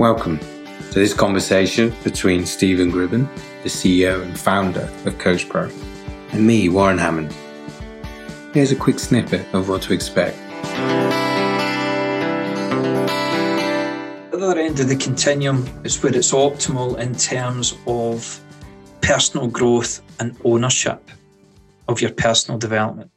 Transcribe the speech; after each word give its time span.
Welcome 0.00 0.38
to 0.38 0.94
this 0.94 1.12
conversation 1.12 1.94
between 2.02 2.46
Stephen 2.46 2.90
Gribben, 2.90 3.28
the 3.62 3.68
CEO 3.68 4.22
and 4.22 4.40
founder 4.40 4.90
of 5.04 5.18
Coach 5.18 5.46
Pro, 5.46 5.68
and 6.32 6.46
me, 6.46 6.70
Warren 6.70 6.96
Hammond. 6.96 7.36
Here's 8.54 8.72
a 8.72 8.76
quick 8.76 8.98
snippet 8.98 9.44
of 9.52 9.68
what 9.68 9.82
to 9.82 9.92
expect. 9.92 10.38
The 14.30 14.40
other 14.42 14.58
end 14.58 14.80
of 14.80 14.88
the 14.88 14.96
continuum 14.96 15.68
is 15.84 16.02
where 16.02 16.16
it's 16.16 16.32
optimal 16.32 16.98
in 16.98 17.14
terms 17.14 17.76
of 17.86 18.40
personal 19.02 19.48
growth 19.48 20.00
and 20.18 20.34
ownership 20.44 21.10
of 21.88 22.00
your 22.00 22.12
personal 22.12 22.58
development. 22.58 23.10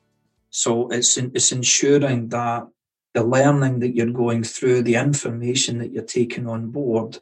So 0.50 0.90
it's 0.90 1.16
it's 1.16 1.54
ensuring 1.54 2.28
that 2.28 2.68
the 3.14 3.24
learning 3.24 3.80
that 3.80 3.96
you're 3.96 4.08
going 4.08 4.44
through, 4.44 4.84
the 4.84 4.96
information 4.96 5.78
that 5.80 5.92
you're 5.92 6.04
taking 6.04 6.48
on 6.48 6.72
board, 6.72 7.20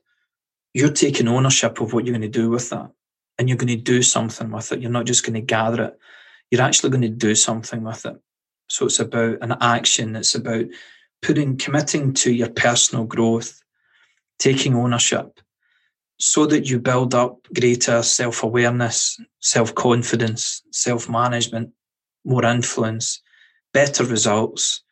you're 0.74 0.92
taking 0.92 1.28
ownership 1.28 1.82
of 1.82 1.94
what 1.94 2.06
you're 2.06 2.18
going 2.18 2.22
to 2.32 2.40
do 2.40 2.50
with 2.50 2.70
that. 2.70 2.92
And 3.38 3.50
you're 3.50 3.58
going 3.58 3.76
to 3.76 3.84
do 3.84 4.02
something 4.02 4.52
with 4.52 4.72
it. 4.72 4.82
You're 4.82 4.92
not 4.92 5.06
just 5.06 5.26
going 5.26 5.34
to 5.34 5.42
gather 5.42 5.84
it. 5.86 6.00
You're 6.50 6.62
actually 6.62 6.92
going 6.92 7.02
to 7.02 7.10
do 7.10 7.34
something 7.34 7.84
with 7.84 8.06
it. 8.06 8.16
So 8.68 8.86
it's 8.86 9.00
about 9.00 9.40
an 9.42 9.56
action. 9.60 10.16
It's 10.16 10.36
about 10.36 10.66
putting, 11.22 11.58
committing 11.58 12.14
to 12.16 12.32
your 12.32 12.50
personal 12.50 13.06
growth, 13.06 13.62
taking 14.38 14.76
ownership 14.76 15.40
so 16.22 16.46
that 16.46 16.70
you 16.70 16.80
build 16.80 17.16
up 17.16 17.48
greater 17.60 18.04
self 18.04 18.44
awareness, 18.44 19.20
self 19.40 19.74
confidence, 19.74 20.62
self 20.72 21.10
management, 21.10 21.72
more 22.24 22.46
influence, 22.46 23.22
better 23.74 24.06
results. 24.06 24.84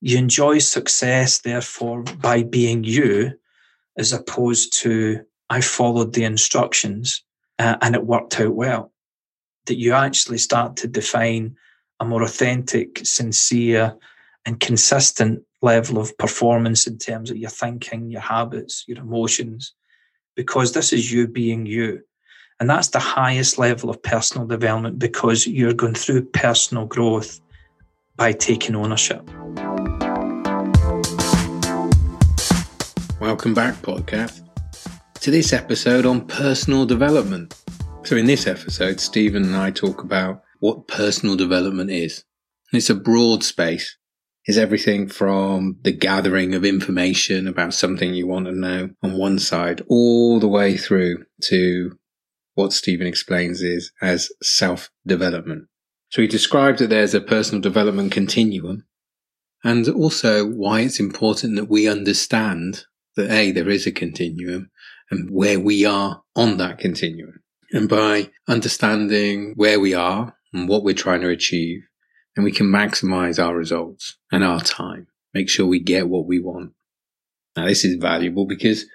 You 0.00 0.16
enjoy 0.16 0.58
success, 0.58 1.38
therefore, 1.38 2.02
by 2.02 2.42
being 2.42 2.84
you, 2.84 3.32
as 3.98 4.12
opposed 4.12 4.72
to 4.80 5.24
I 5.50 5.60
followed 5.60 6.14
the 6.14 6.24
instructions 6.24 7.22
uh, 7.58 7.76
and 7.82 7.94
it 7.94 8.06
worked 8.06 8.40
out 8.40 8.54
well. 8.54 8.92
That 9.66 9.76
you 9.76 9.92
actually 9.92 10.38
start 10.38 10.76
to 10.76 10.88
define 10.88 11.56
a 11.98 12.04
more 12.04 12.22
authentic, 12.22 13.00
sincere, 13.04 13.94
and 14.46 14.58
consistent 14.58 15.42
level 15.60 15.98
of 15.98 16.16
performance 16.16 16.86
in 16.86 16.96
terms 16.96 17.30
of 17.30 17.36
your 17.36 17.50
thinking, 17.50 18.10
your 18.10 18.22
habits, 18.22 18.84
your 18.86 18.98
emotions, 18.98 19.74
because 20.34 20.72
this 20.72 20.92
is 20.92 21.12
you 21.12 21.28
being 21.28 21.66
you. 21.66 22.00
And 22.58 22.70
that's 22.70 22.88
the 22.88 22.98
highest 22.98 23.58
level 23.58 23.90
of 23.90 24.02
personal 24.02 24.46
development 24.46 24.98
because 24.98 25.46
you're 25.46 25.74
going 25.74 25.94
through 25.94 26.26
personal 26.26 26.86
growth 26.86 27.40
by 28.20 28.32
taking 28.32 28.76
ownership. 28.76 29.26
Welcome 33.18 33.54
back, 33.54 33.76
podcast, 33.76 34.42
to 35.22 35.30
this 35.30 35.54
episode 35.54 36.04
on 36.04 36.26
personal 36.26 36.84
development. 36.84 37.58
So, 38.04 38.16
in 38.16 38.26
this 38.26 38.46
episode, 38.46 39.00
Stephen 39.00 39.44
and 39.44 39.56
I 39.56 39.70
talk 39.70 40.02
about 40.02 40.42
what 40.58 40.86
personal 40.86 41.34
development 41.34 41.90
is. 41.90 42.22
It's 42.74 42.90
a 42.90 42.94
broad 42.94 43.42
space. 43.42 43.96
It's 44.44 44.58
everything 44.58 45.08
from 45.08 45.78
the 45.80 45.92
gathering 45.92 46.54
of 46.54 46.62
information 46.62 47.48
about 47.48 47.72
something 47.72 48.12
you 48.12 48.26
want 48.26 48.44
to 48.44 48.52
know 48.52 48.90
on 49.02 49.16
one 49.16 49.38
side, 49.38 49.80
all 49.88 50.38
the 50.38 50.48
way 50.48 50.76
through 50.76 51.24
to 51.44 51.92
what 52.54 52.74
Stephen 52.74 53.06
explains 53.06 53.62
is 53.62 53.92
as 54.02 54.28
self 54.42 54.90
development. 55.06 55.69
So 56.10 56.22
he 56.22 56.28
describes 56.28 56.80
that 56.80 56.88
there's 56.90 57.14
a 57.14 57.20
personal 57.20 57.60
development 57.60 58.12
continuum 58.12 58.84
and 59.62 59.88
also 59.88 60.46
why 60.46 60.80
it's 60.80 61.00
important 61.00 61.56
that 61.56 61.70
we 61.70 61.88
understand 61.88 62.84
that 63.16 63.30
A, 63.30 63.52
there 63.52 63.68
is 63.68 63.86
a 63.86 63.92
continuum 63.92 64.70
and 65.10 65.30
where 65.30 65.60
we 65.60 65.84
are 65.84 66.22
on 66.34 66.56
that 66.58 66.78
continuum. 66.78 67.40
And 67.72 67.88
by 67.88 68.30
understanding 68.48 69.52
where 69.56 69.78
we 69.78 69.94
are 69.94 70.36
and 70.52 70.68
what 70.68 70.82
we're 70.82 70.94
trying 70.94 71.20
to 71.20 71.28
achieve, 71.28 71.82
and 72.36 72.44
we 72.44 72.52
can 72.52 72.66
maximize 72.66 73.42
our 73.42 73.54
results 73.54 74.16
and 74.32 74.44
our 74.44 74.60
time, 74.60 75.08
make 75.34 75.48
sure 75.48 75.66
we 75.66 75.80
get 75.80 76.08
what 76.08 76.26
we 76.26 76.38
want. 76.38 76.72
Now, 77.56 77.66
this 77.66 77.84
is 77.84 77.96
valuable 77.96 78.46
because 78.46 78.86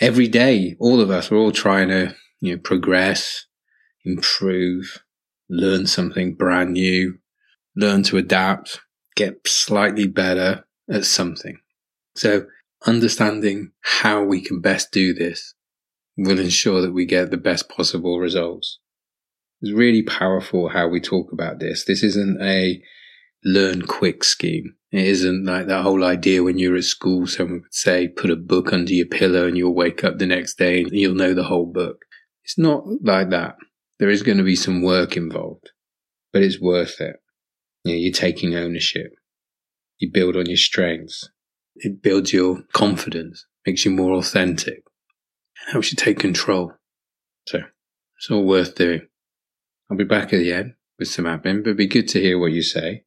every 0.00 0.28
day, 0.28 0.76
all 0.78 1.00
of 1.00 1.10
us, 1.10 1.30
we're 1.30 1.38
all 1.38 1.52
trying 1.52 1.88
to 1.88 2.14
you 2.40 2.54
know, 2.54 2.60
progress, 2.62 3.46
improve, 4.04 5.02
learn 5.48 5.86
something 5.86 6.34
brand 6.34 6.72
new, 6.72 7.18
learn 7.76 8.02
to 8.04 8.16
adapt, 8.16 8.80
get 9.16 9.46
slightly 9.46 10.06
better 10.06 10.64
at 10.90 11.04
something. 11.04 11.58
So 12.14 12.46
understanding 12.86 13.72
how 13.80 14.22
we 14.22 14.40
can 14.40 14.60
best 14.60 14.92
do 14.92 15.12
this 15.12 15.54
will 16.16 16.38
ensure 16.38 16.82
that 16.82 16.92
we 16.92 17.06
get 17.06 17.30
the 17.30 17.36
best 17.36 17.68
possible 17.68 18.18
results. 18.18 18.78
It's 19.60 19.72
really 19.72 20.02
powerful 20.02 20.68
how 20.68 20.88
we 20.88 21.00
talk 21.00 21.32
about 21.32 21.60
this. 21.60 21.84
This 21.84 22.02
isn't 22.02 22.40
a 22.40 22.80
learn 23.44 23.82
quick 23.82 24.24
scheme. 24.24 24.74
It 24.90 25.04
isn't 25.04 25.44
like 25.44 25.66
that 25.66 25.82
whole 25.82 26.04
idea 26.04 26.42
when 26.42 26.58
you're 26.58 26.76
at 26.76 26.84
school, 26.84 27.26
someone 27.26 27.60
would 27.62 27.74
say, 27.74 28.08
put 28.08 28.30
a 28.30 28.36
book 28.36 28.72
under 28.72 28.92
your 28.92 29.06
pillow 29.06 29.46
and 29.46 29.56
you'll 29.56 29.74
wake 29.74 30.02
up 30.02 30.18
the 30.18 30.26
next 30.26 30.58
day 30.58 30.82
and 30.82 30.92
you'll 30.92 31.14
know 31.14 31.34
the 31.34 31.44
whole 31.44 31.66
book. 31.66 32.04
It's 32.44 32.58
not 32.58 32.84
like 33.02 33.30
that. 33.30 33.56
There 33.98 34.10
is 34.10 34.22
going 34.22 34.38
to 34.38 34.44
be 34.44 34.56
some 34.56 34.82
work 34.82 35.16
involved, 35.16 35.70
but 36.32 36.42
it's 36.42 36.60
worth 36.60 37.00
it. 37.00 37.16
You 37.84 37.92
know, 37.92 37.98
you're 37.98 38.12
taking 38.12 38.54
ownership. 38.54 39.12
You 39.98 40.10
build 40.12 40.36
on 40.36 40.46
your 40.46 40.56
strengths. 40.56 41.28
It 41.76 42.02
builds 42.02 42.32
your 42.32 42.62
confidence, 42.72 43.46
makes 43.66 43.84
you 43.84 43.90
more 43.90 44.14
authentic, 44.14 44.82
helps 45.72 45.92
you 45.92 45.96
take 45.96 46.18
control. 46.18 46.72
So 47.46 47.60
it's 48.16 48.30
all 48.30 48.44
worth 48.44 48.74
doing. 48.74 49.06
I'll 49.90 49.96
be 49.96 50.04
back 50.04 50.32
at 50.32 50.38
the 50.38 50.52
end 50.52 50.74
with 50.98 51.08
some 51.08 51.24
admin, 51.24 51.62
but 51.62 51.70
it'd 51.70 51.76
be 51.76 51.86
good 51.86 52.08
to 52.08 52.20
hear 52.20 52.38
what 52.38 52.52
you 52.52 52.62
say. 52.62 53.04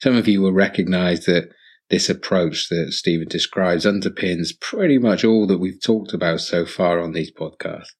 Some 0.00 0.16
of 0.16 0.28
you 0.28 0.42
will 0.42 0.52
recognize 0.52 1.26
that 1.26 1.50
this 1.90 2.08
approach 2.08 2.68
that 2.68 2.92
Stephen 2.92 3.28
describes 3.28 3.84
underpins 3.84 4.58
pretty 4.60 4.98
much 4.98 5.24
all 5.24 5.46
that 5.46 5.58
we've 5.58 5.80
talked 5.80 6.12
about 6.12 6.40
so 6.40 6.64
far 6.64 7.00
on 7.00 7.12
these 7.12 7.32
podcasts. 7.32 7.92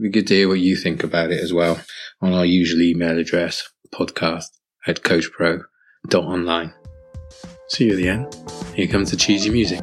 It'd 0.00 0.14
be 0.14 0.18
good 0.18 0.28
to 0.28 0.34
hear 0.34 0.48
what 0.48 0.60
you 0.60 0.76
think 0.76 1.04
about 1.04 1.30
it 1.30 1.42
as 1.42 1.52
well 1.52 1.78
on 2.22 2.32
our 2.32 2.46
usual 2.46 2.80
email 2.80 3.18
address, 3.18 3.68
podcast 3.94 4.46
at 4.86 5.02
coachpro.online. 5.02 6.72
See 7.68 7.84
you 7.84 7.90
at 7.90 7.96
the 7.98 8.08
end. 8.08 8.34
Here 8.74 8.86
comes 8.86 9.10
the 9.10 9.18
cheesy 9.18 9.50
music. 9.50 9.80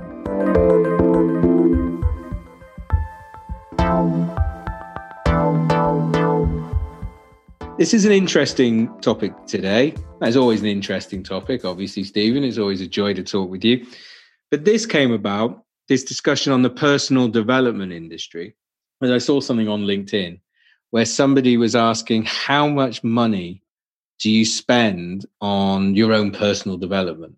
This 7.77 7.93
is 7.93 8.05
an 8.05 8.11
interesting 8.11 8.99
topic 9.01 9.33
today. 9.45 9.93
As 10.23 10.35
always, 10.35 10.61
an 10.61 10.67
interesting 10.67 11.21
topic. 11.21 11.63
Obviously, 11.63 12.03
Stephen, 12.03 12.43
it's 12.43 12.57
always 12.57 12.81
a 12.81 12.87
joy 12.87 13.13
to 13.13 13.21
talk 13.21 13.51
with 13.51 13.63
you. 13.63 13.85
But 14.49 14.65
this 14.65 14.87
came 14.87 15.11
about, 15.11 15.63
this 15.89 16.03
discussion 16.03 16.53
on 16.53 16.63
the 16.63 16.71
personal 16.71 17.27
development 17.27 17.93
industry 17.93 18.55
I 19.01 19.17
saw 19.19 19.39
something 19.39 19.67
on 19.67 19.85
LinkedIn 19.85 20.39
where 20.91 21.05
somebody 21.05 21.57
was 21.57 21.75
asking 21.75 22.23
how 22.23 22.67
much 22.67 23.03
money 23.03 23.61
do 24.19 24.31
you 24.31 24.45
spend 24.45 25.25
on 25.41 25.95
your 25.95 26.13
own 26.13 26.31
personal 26.31 26.77
development? 26.77 27.35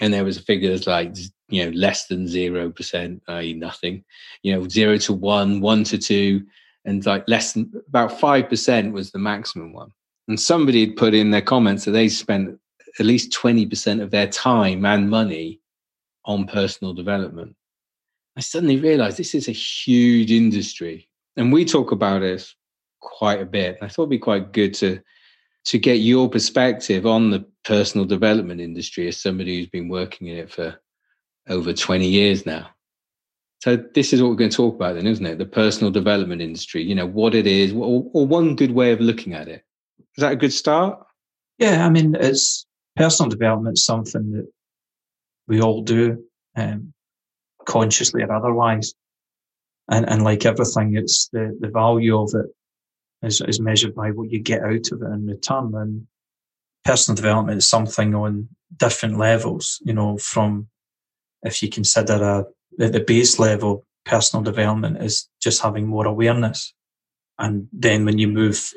And 0.00 0.12
there 0.12 0.24
was 0.24 0.38
figures 0.38 0.86
like 0.86 1.16
you 1.48 1.64
know 1.64 1.70
less 1.70 2.06
than 2.06 2.28
zero 2.28 2.70
percent, 2.70 3.22
i.e., 3.28 3.54
nothing. 3.54 4.04
You 4.42 4.52
know, 4.54 4.68
zero 4.68 4.98
to 4.98 5.12
one, 5.12 5.60
one 5.60 5.84
to 5.84 5.98
two, 5.98 6.44
and 6.84 7.04
like 7.04 7.24
less 7.26 7.52
than 7.52 7.72
about 7.88 8.20
five 8.20 8.48
percent 8.48 8.92
was 8.92 9.10
the 9.10 9.18
maximum 9.18 9.72
one. 9.72 9.92
And 10.28 10.38
somebody 10.38 10.86
had 10.86 10.96
put 10.96 11.14
in 11.14 11.30
their 11.30 11.42
comments 11.42 11.84
that 11.86 11.92
they 11.92 12.08
spent 12.08 12.58
at 12.98 13.06
least 13.06 13.32
twenty 13.32 13.66
percent 13.66 14.02
of 14.02 14.10
their 14.10 14.28
time 14.28 14.84
and 14.84 15.10
money 15.10 15.60
on 16.26 16.46
personal 16.46 16.92
development. 16.92 17.56
I 18.38 18.40
suddenly 18.40 18.78
realized 18.78 19.16
this 19.16 19.34
is 19.34 19.48
a 19.48 19.52
huge 19.52 20.30
industry. 20.30 21.08
And 21.36 21.52
we 21.52 21.64
talk 21.64 21.90
about 21.90 22.22
it 22.22 22.46
quite 23.00 23.42
a 23.42 23.46
bit. 23.46 23.78
I 23.82 23.88
thought 23.88 24.02
it'd 24.02 24.10
be 24.10 24.18
quite 24.18 24.52
good 24.52 24.74
to 24.74 25.00
to 25.64 25.78
get 25.78 25.94
your 25.94 26.30
perspective 26.30 27.04
on 27.04 27.30
the 27.30 27.44
personal 27.64 28.06
development 28.06 28.60
industry 28.60 29.06
as 29.08 29.20
somebody 29.20 29.58
who's 29.58 29.68
been 29.68 29.88
working 29.88 30.28
in 30.28 30.38
it 30.38 30.50
for 30.50 30.80
over 31.48 31.74
20 31.74 32.06
years 32.06 32.46
now. 32.46 32.70
So 33.62 33.76
this 33.76 34.12
is 34.12 34.22
what 34.22 34.30
we're 34.30 34.36
going 34.36 34.50
to 34.50 34.56
talk 34.56 34.76
about 34.76 34.94
then, 34.94 35.06
isn't 35.06 35.26
it? 35.26 35.36
The 35.36 35.44
personal 35.44 35.90
development 35.90 36.40
industry, 36.40 36.82
you 36.82 36.94
know, 36.94 37.06
what 37.06 37.34
it 37.34 37.46
is, 37.46 37.72
or, 37.72 38.08
or 38.14 38.26
one 38.26 38.56
good 38.56 38.70
way 38.70 38.92
of 38.92 39.00
looking 39.00 39.34
at 39.34 39.48
it. 39.48 39.62
Is 40.16 40.22
that 40.22 40.32
a 40.32 40.36
good 40.36 40.52
start? 40.52 41.04
Yeah, 41.58 41.84
I 41.84 41.90
mean, 41.90 42.14
it's 42.14 42.64
personal 42.96 43.28
development, 43.28 43.76
something 43.78 44.30
that 44.30 44.48
we 45.48 45.60
all 45.60 45.82
do. 45.82 46.24
Um, 46.56 46.94
consciously 47.68 48.22
or 48.22 48.32
otherwise. 48.32 48.94
And, 49.90 50.08
and 50.08 50.24
like 50.24 50.44
everything, 50.44 50.96
it's 50.96 51.28
the, 51.32 51.56
the 51.60 51.68
value 51.68 52.18
of 52.18 52.34
it 52.34 52.46
is, 53.26 53.40
is 53.42 53.60
measured 53.60 53.94
by 53.94 54.10
what 54.10 54.30
you 54.30 54.40
get 54.40 54.62
out 54.62 54.92
of 54.92 55.02
it 55.02 55.12
in 55.14 55.26
return. 55.26 55.72
And 55.74 56.06
personal 56.84 57.16
development 57.16 57.58
is 57.58 57.68
something 57.68 58.14
on 58.14 58.48
different 58.76 59.18
levels, 59.18 59.80
you 59.84 59.92
know, 59.92 60.18
from 60.18 60.68
if 61.42 61.62
you 61.62 61.68
consider 61.70 62.14
a, 62.14 62.44
at 62.84 62.92
the 62.92 63.00
base 63.00 63.38
level, 63.38 63.84
personal 64.04 64.42
development 64.42 65.02
is 65.02 65.28
just 65.40 65.62
having 65.62 65.86
more 65.86 66.06
awareness. 66.06 66.74
And 67.38 67.68
then 67.72 68.04
when 68.04 68.18
you 68.18 68.28
move. 68.28 68.72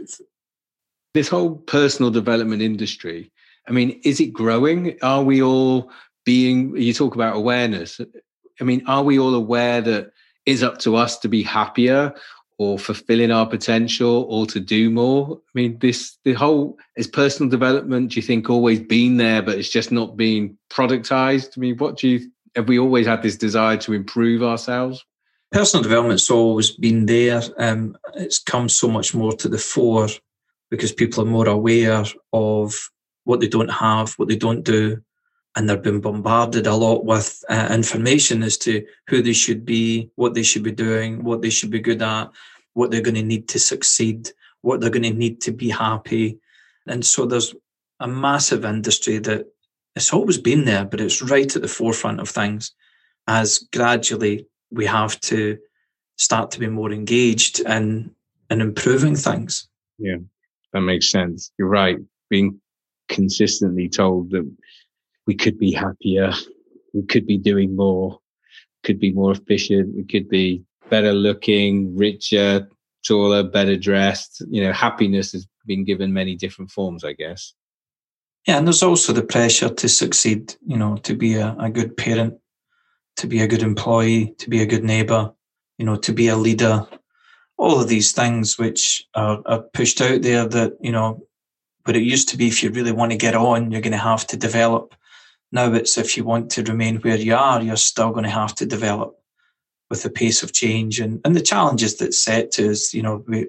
This 1.14 1.28
whole 1.28 1.56
personal 1.56 2.10
development 2.10 2.62
industry, 2.62 3.32
I 3.68 3.72
mean, 3.72 4.00
is 4.06 4.22
it 4.22 4.32
growing? 4.32 4.98
Are 5.02 5.24
we 5.24 5.42
all 5.42 5.92
being, 6.26 6.78
you 6.78 6.94
talk 6.94 7.16
about 7.16 7.36
awareness. 7.36 8.00
I 8.62 8.64
mean, 8.64 8.84
are 8.88 9.04
we 9.04 9.20
all 9.20 9.34
aware 9.34 9.82
that 9.82 10.12
it's 10.46 10.62
up 10.62 10.78
to 10.80 10.96
us 10.96 11.18
to 11.20 11.28
be 11.28 11.44
happier 11.44 12.14
or 12.58 12.78
fulfilling 12.78 13.32
our 13.32 13.48
potential 13.48 14.28
or 14.30 14.46
to 14.46 14.60
do 14.60 14.92
more? 14.92 15.38
I 15.38 15.52
mean, 15.56 15.80
this, 15.80 16.18
the 16.24 16.34
whole, 16.34 16.78
is 16.96 17.08
personal 17.08 17.50
development, 17.50 18.12
do 18.12 18.16
you 18.18 18.22
think 18.22 18.50
always 18.50 18.80
been 18.80 19.18
there, 19.18 19.42
but 19.42 19.58
it's 19.58 19.70
just 19.70 19.92
not 19.92 20.16
being 20.16 20.58
productized? 20.70 21.58
I 21.58 21.60
mean, 21.60 21.78
what 21.78 21.98
do 21.98 22.08
you, 22.08 22.32
have 22.56 22.68
we 22.68 22.78
always 22.78 23.08
had 23.08 23.24
this 23.24 23.36
desire 23.36 23.78
to 23.78 23.94
improve 23.94 24.44
ourselves? 24.44 25.04
Personal 25.52 25.84
development's 25.84 26.30
always 26.30 26.72
been 26.72 27.08
there. 27.08 27.42
Um, 27.58 27.98
it's 28.16 28.40
come 28.40 28.70
so 28.70 28.88
much 28.88 29.14
more 29.16 29.34
to 29.34 29.50
the 29.50 29.58
fore 29.58 30.08
because 30.70 30.94
people 30.94 31.24
are 31.24 31.28
more 31.28 31.50
aware 31.50 32.06
of 32.32 32.74
what 33.26 33.40
they 33.40 33.48
don't 33.48 33.70
have, 33.70 34.14
what 34.14 34.30
they 34.30 34.38
don't 34.38 34.64
do, 34.64 35.02
and 35.56 35.68
they're 35.68 35.78
being 35.78 36.00
bombarded 36.00 36.66
a 36.66 36.76
lot 36.76 37.06
with 37.06 37.44
uh, 37.50 37.68
information 37.72 38.42
as 38.44 38.58
to 38.58 38.86
who 39.08 39.22
they 39.22 39.34
should 39.34 39.66
be, 39.66 40.10
what 40.16 40.34
they 40.34 40.44
should 40.44 40.64
be 40.64 40.72
doing, 40.72 41.24
what 41.24 41.42
they 41.42 41.50
should 41.50 41.70
be 41.70 41.80
good 41.80 42.02
at, 42.02 42.30
what 42.74 42.90
they're 42.90 43.02
going 43.02 43.16
to 43.16 43.24
need 43.24 43.50
to 43.50 43.60
succeed, 43.60 44.30
what 44.62 44.80
they're 44.80 44.90
going 44.90 45.04
to 45.04 45.14
need 45.14 45.42
to 45.42 45.52
be 45.52 45.70
happy. 45.70 46.40
And 46.88 47.06
so 47.06 47.26
there's 47.26 47.54
a 48.00 48.08
massive 48.08 48.64
industry 48.64 49.20
that 49.20 49.46
it's 49.96 50.14
always 50.14 50.38
been 50.38 50.66
there, 50.66 50.86
but 50.86 51.02
it's 51.02 51.22
right 51.22 51.54
at 51.54 51.62
the 51.62 51.68
forefront 51.68 52.22
of 52.22 52.30
things 52.30 52.72
as 53.28 53.60
gradually 53.74 54.48
we 54.72 54.86
have 54.86 55.20
to 55.22 55.58
start 56.18 56.52
to 56.52 56.60
be 56.60 56.68
more 56.68 56.92
engaged 56.92 57.60
in, 57.60 58.16
in 58.50 58.62
improving 58.62 59.16
things. 59.16 59.68
Yeah, 59.98 60.18
that 60.72 60.82
makes 60.82 61.12
sense. 61.12 61.52
You're 61.58 61.68
right. 61.68 61.98
Being 62.30 62.60
consistently 63.10 63.90
told 63.90 64.32
that 64.32 64.50
we 65.28 65.36
could 65.36 65.58
be 65.58 65.72
happier, 65.72 66.34
we 66.94 67.04
could 67.04 67.26
be 67.26 67.38
doing 67.38 67.76
more, 67.76 68.20
could 68.84 69.00
be 69.00 69.12
more 69.12 69.32
efficient, 69.32 69.96
we 69.96 70.04
could 70.04 70.30
be 70.30 70.64
better 70.90 71.14
looking, 71.14 71.96
richer, 71.96 72.68
taller, 73.06 73.44
better 73.44 73.78
dressed. 73.78 74.44
You 74.50 74.64
know, 74.64 74.74
happiness 74.74 75.32
has 75.32 75.48
been 75.66 75.84
given 75.84 76.14
many 76.14 76.36
different 76.36 76.72
forms, 76.72 77.04
I 77.04 77.14
guess. 77.14 77.54
Yeah, 78.48 78.58
and 78.58 78.66
there's 78.66 78.84
also 78.84 79.14
the 79.14 79.24
pressure 79.24 79.70
to 79.70 79.88
succeed, 79.88 80.56
you 80.66 80.78
know, 80.78 80.98
to 80.98 81.16
be 81.16 81.36
a, 81.36 81.56
a 81.60 81.70
good 81.70 81.96
parent, 81.96 82.36
to 83.18 83.28
be 83.28 83.42
a 83.42 83.48
good 83.48 83.62
employee, 83.62 84.34
to 84.40 84.50
be 84.50 84.62
a 84.62 84.66
good 84.66 84.84
neighbor, 84.84 85.32
you 85.78 85.86
know, 85.86 85.96
to 85.98 86.12
be 86.12 86.28
a 86.28 86.36
leader. 86.36 86.88
All 87.58 87.80
of 87.80 87.88
these 87.88 88.12
things 88.14 88.58
which 88.58 89.04
are, 89.14 89.42
are 89.46 89.62
pushed 89.74 90.02
out 90.02 90.24
there 90.24 90.48
that, 90.48 90.74
you 90.82 90.92
know, 90.92 91.24
but 91.86 91.96
it 91.96 92.02
used 92.02 92.30
to 92.30 92.38
be 92.38 92.48
if 92.48 92.64
you 92.64 92.72
really 92.72 92.92
want 92.92 93.12
to 93.12 93.18
get 93.18 93.36
on, 93.36 93.72
you're 93.72 93.82
going 93.82 93.92
to 93.92 93.98
have 93.98 94.26
to 94.28 94.38
develop 94.38 94.96
now 95.52 95.74
it's 95.74 95.98
if 95.98 96.16
you 96.16 96.24
want 96.24 96.50
to 96.52 96.64
remain 96.64 96.98
where 96.98 97.18
you 97.18 97.36
are, 97.36 97.62
you're 97.62 97.78
still 97.78 98.12
going 98.12 98.24
to 98.24 98.30
have 98.30 98.56
to 98.56 98.66
develop 98.66 99.18
with 99.90 100.04
the 100.04 100.10
pace 100.10 100.42
of 100.44 100.54
change 100.54 101.00
and, 101.00 101.20
and 101.26 101.36
the 101.36 101.42
challenges 101.42 101.98
that's 101.98 102.18
set 102.18 102.52
to 102.52 102.72
us. 102.72 102.94
You 102.94 103.04
know, 103.04 103.24
we, 103.28 103.48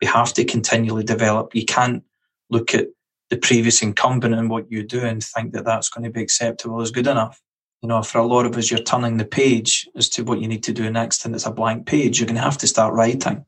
we 0.00 0.06
have 0.06 0.32
to 0.34 0.44
continually 0.44 1.02
develop. 1.02 1.54
You 1.54 1.64
can't 1.64 2.04
look 2.48 2.74
at 2.74 2.88
the 3.30 3.36
previous 3.36 3.82
incumbent 3.82 4.34
and 4.34 4.48
what 4.48 4.70
you 4.70 4.82
do 4.82 5.00
and 5.00 5.22
think 5.22 5.52
that 5.52 5.64
that's 5.64 5.88
going 5.88 6.04
to 6.04 6.10
be 6.10 6.22
acceptable 6.22 6.80
as 6.80 6.90
good 6.90 7.06
enough. 7.06 7.40
You 7.82 7.88
know, 7.88 8.02
for 8.02 8.18
a 8.18 8.26
lot 8.26 8.46
of 8.46 8.56
us, 8.56 8.70
you're 8.70 8.80
turning 8.80 9.16
the 9.16 9.24
page 9.24 9.88
as 9.96 10.08
to 10.10 10.22
what 10.22 10.40
you 10.40 10.48
need 10.48 10.62
to 10.64 10.72
do 10.72 10.90
next, 10.90 11.24
and 11.24 11.34
it's 11.34 11.46
a 11.46 11.50
blank 11.50 11.86
page. 11.86 12.20
You're 12.20 12.26
going 12.26 12.36
to 12.36 12.42
have 12.42 12.58
to 12.58 12.66
start 12.66 12.94
writing. 12.94 13.44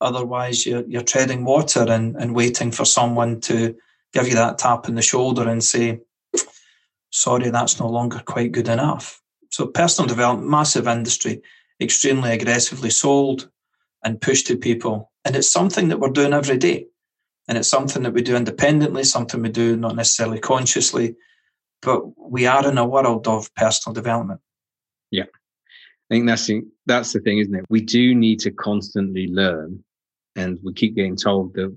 Otherwise, 0.00 0.66
you're, 0.66 0.84
you're 0.86 1.02
treading 1.02 1.44
water 1.44 1.86
and, 1.88 2.14
and 2.16 2.34
waiting 2.34 2.70
for 2.70 2.84
someone 2.84 3.40
to 3.42 3.74
give 4.12 4.28
you 4.28 4.34
that 4.34 4.58
tap 4.58 4.88
on 4.88 4.94
the 4.94 5.02
shoulder 5.02 5.48
and 5.48 5.64
say, 5.64 6.00
sorry, 7.12 7.50
that's 7.50 7.78
no 7.78 7.88
longer 7.88 8.20
quite 8.24 8.52
good 8.52 8.68
enough. 8.68 9.22
So 9.50 9.66
personal 9.66 10.08
development, 10.08 10.50
massive 10.50 10.88
industry, 10.88 11.42
extremely 11.80 12.32
aggressively 12.32 12.90
sold 12.90 13.50
and 14.02 14.20
pushed 14.20 14.48
to 14.48 14.56
people. 14.56 15.12
And 15.24 15.36
it's 15.36 15.50
something 15.50 15.88
that 15.88 16.00
we're 16.00 16.08
doing 16.08 16.32
every 16.32 16.56
day. 16.56 16.86
And 17.48 17.58
it's 17.58 17.68
something 17.68 18.02
that 18.02 18.14
we 18.14 18.22
do 18.22 18.36
independently, 18.36 19.04
something 19.04 19.42
we 19.42 19.50
do 19.50 19.76
not 19.76 19.94
necessarily 19.94 20.40
consciously, 20.40 21.14
but 21.82 22.02
we 22.18 22.46
are 22.46 22.66
in 22.66 22.78
a 22.78 22.86
world 22.86 23.28
of 23.28 23.54
personal 23.54 23.94
development. 23.94 24.40
Yeah. 25.10 25.24
I 25.24 26.14
think 26.14 26.26
that's 26.26 26.46
the, 26.46 26.62
that's 26.86 27.12
the 27.12 27.20
thing, 27.20 27.38
isn't 27.38 27.54
it? 27.54 27.64
We 27.68 27.80
do 27.80 28.14
need 28.14 28.40
to 28.40 28.50
constantly 28.50 29.26
learn. 29.26 29.82
And 30.34 30.58
we 30.62 30.72
keep 30.72 30.94
getting 30.94 31.16
told 31.16 31.54
that 31.54 31.76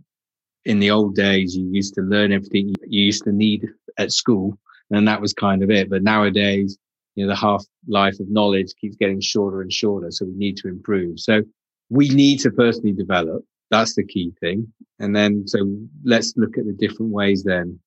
in 0.63 0.79
the 0.79 0.91
old 0.91 1.15
days, 1.15 1.57
you 1.57 1.67
used 1.69 1.95
to 1.95 2.01
learn 2.01 2.31
everything 2.31 2.73
you 2.87 3.03
used 3.03 3.23
to 3.25 3.31
need 3.31 3.67
at 3.97 4.13
school 4.13 4.57
and 4.91 5.07
that 5.07 5.21
was 5.21 5.33
kind 5.33 5.63
of 5.63 5.69
it. 5.69 5.89
But 5.89 6.03
nowadays, 6.03 6.77
you 7.15 7.25
know, 7.25 7.29
the 7.29 7.39
half 7.39 7.63
life 7.87 8.19
of 8.19 8.29
knowledge 8.29 8.73
keeps 8.79 8.97
getting 8.97 9.21
shorter 9.21 9.61
and 9.61 9.71
shorter. 9.71 10.11
So 10.11 10.25
we 10.25 10.33
need 10.35 10.57
to 10.57 10.67
improve. 10.67 11.19
So 11.19 11.43
we 11.89 12.09
need 12.09 12.39
to 12.41 12.51
personally 12.51 12.93
develop. 12.93 13.43
That's 13.71 13.95
the 13.95 14.03
key 14.03 14.33
thing. 14.39 14.71
And 14.99 15.15
then, 15.15 15.47
so 15.47 15.59
let's 16.03 16.33
look 16.35 16.57
at 16.57 16.65
the 16.65 16.73
different 16.73 17.11
ways 17.11 17.43
then, 17.43 17.79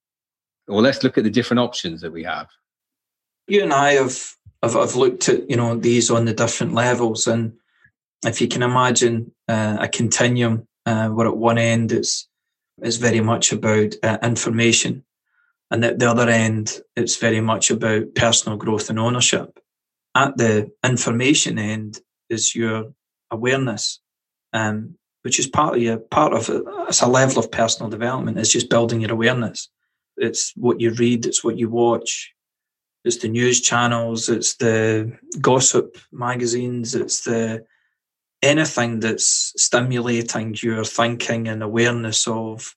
or 0.66 0.82
let's 0.82 1.02
look 1.04 1.18
at 1.18 1.24
the 1.24 1.30
different 1.30 1.60
options 1.60 2.00
that 2.00 2.12
we 2.12 2.24
have. 2.24 2.48
You 3.46 3.62
and 3.62 3.72
I 3.72 3.92
have, 3.92 4.34
have, 4.62 4.74
have 4.74 4.96
looked 4.96 5.28
at, 5.28 5.48
you 5.48 5.56
know, 5.56 5.76
these 5.76 6.10
on 6.10 6.24
the 6.24 6.34
different 6.34 6.74
levels. 6.74 7.26
And 7.26 7.52
if 8.24 8.40
you 8.40 8.48
can 8.48 8.62
imagine 8.62 9.32
uh, 9.46 9.78
a 9.80 9.88
continuum 9.88 10.66
uh, 10.84 11.08
where 11.08 11.28
at 11.28 11.36
one 11.36 11.58
end 11.58 11.92
it's, 11.92 12.28
it's 12.82 12.96
very 12.96 13.20
much 13.20 13.52
about 13.52 13.94
uh, 14.02 14.18
information 14.22 15.04
and 15.70 15.84
at 15.84 15.98
the 15.98 16.10
other 16.10 16.28
end, 16.28 16.80
it's 16.96 17.16
very 17.16 17.40
much 17.40 17.70
about 17.70 18.14
personal 18.14 18.56
growth 18.56 18.88
and 18.88 18.98
ownership. 18.98 19.58
At 20.14 20.36
the 20.36 20.70
information 20.84 21.58
end 21.58 22.00
is 22.30 22.54
your 22.54 22.92
awareness, 23.30 24.00
um, 24.52 24.96
which 25.22 25.38
is 25.38 25.46
part 25.46 25.76
of 25.76 25.82
your 25.82 25.98
part 25.98 26.32
of 26.32 26.48
it. 26.48 26.62
It's 26.88 27.02
a 27.02 27.06
level 27.06 27.38
of 27.38 27.50
personal 27.50 27.90
development. 27.90 28.38
It's 28.38 28.52
just 28.52 28.70
building 28.70 29.02
your 29.02 29.12
awareness. 29.12 29.68
It's 30.16 30.52
what 30.56 30.80
you 30.80 30.92
read. 30.94 31.26
It's 31.26 31.44
what 31.44 31.58
you 31.58 31.68
watch. 31.68 32.32
It's 33.04 33.18
the 33.18 33.28
news 33.28 33.60
channels. 33.60 34.28
It's 34.28 34.56
the 34.56 35.16
gossip 35.40 35.98
magazines. 36.10 36.94
It's 36.94 37.22
the 37.22 37.64
anything 38.42 39.00
that's 39.00 39.52
stimulating 39.56 40.56
your 40.62 40.84
thinking 40.84 41.48
and 41.48 41.62
awareness 41.62 42.26
of 42.26 42.74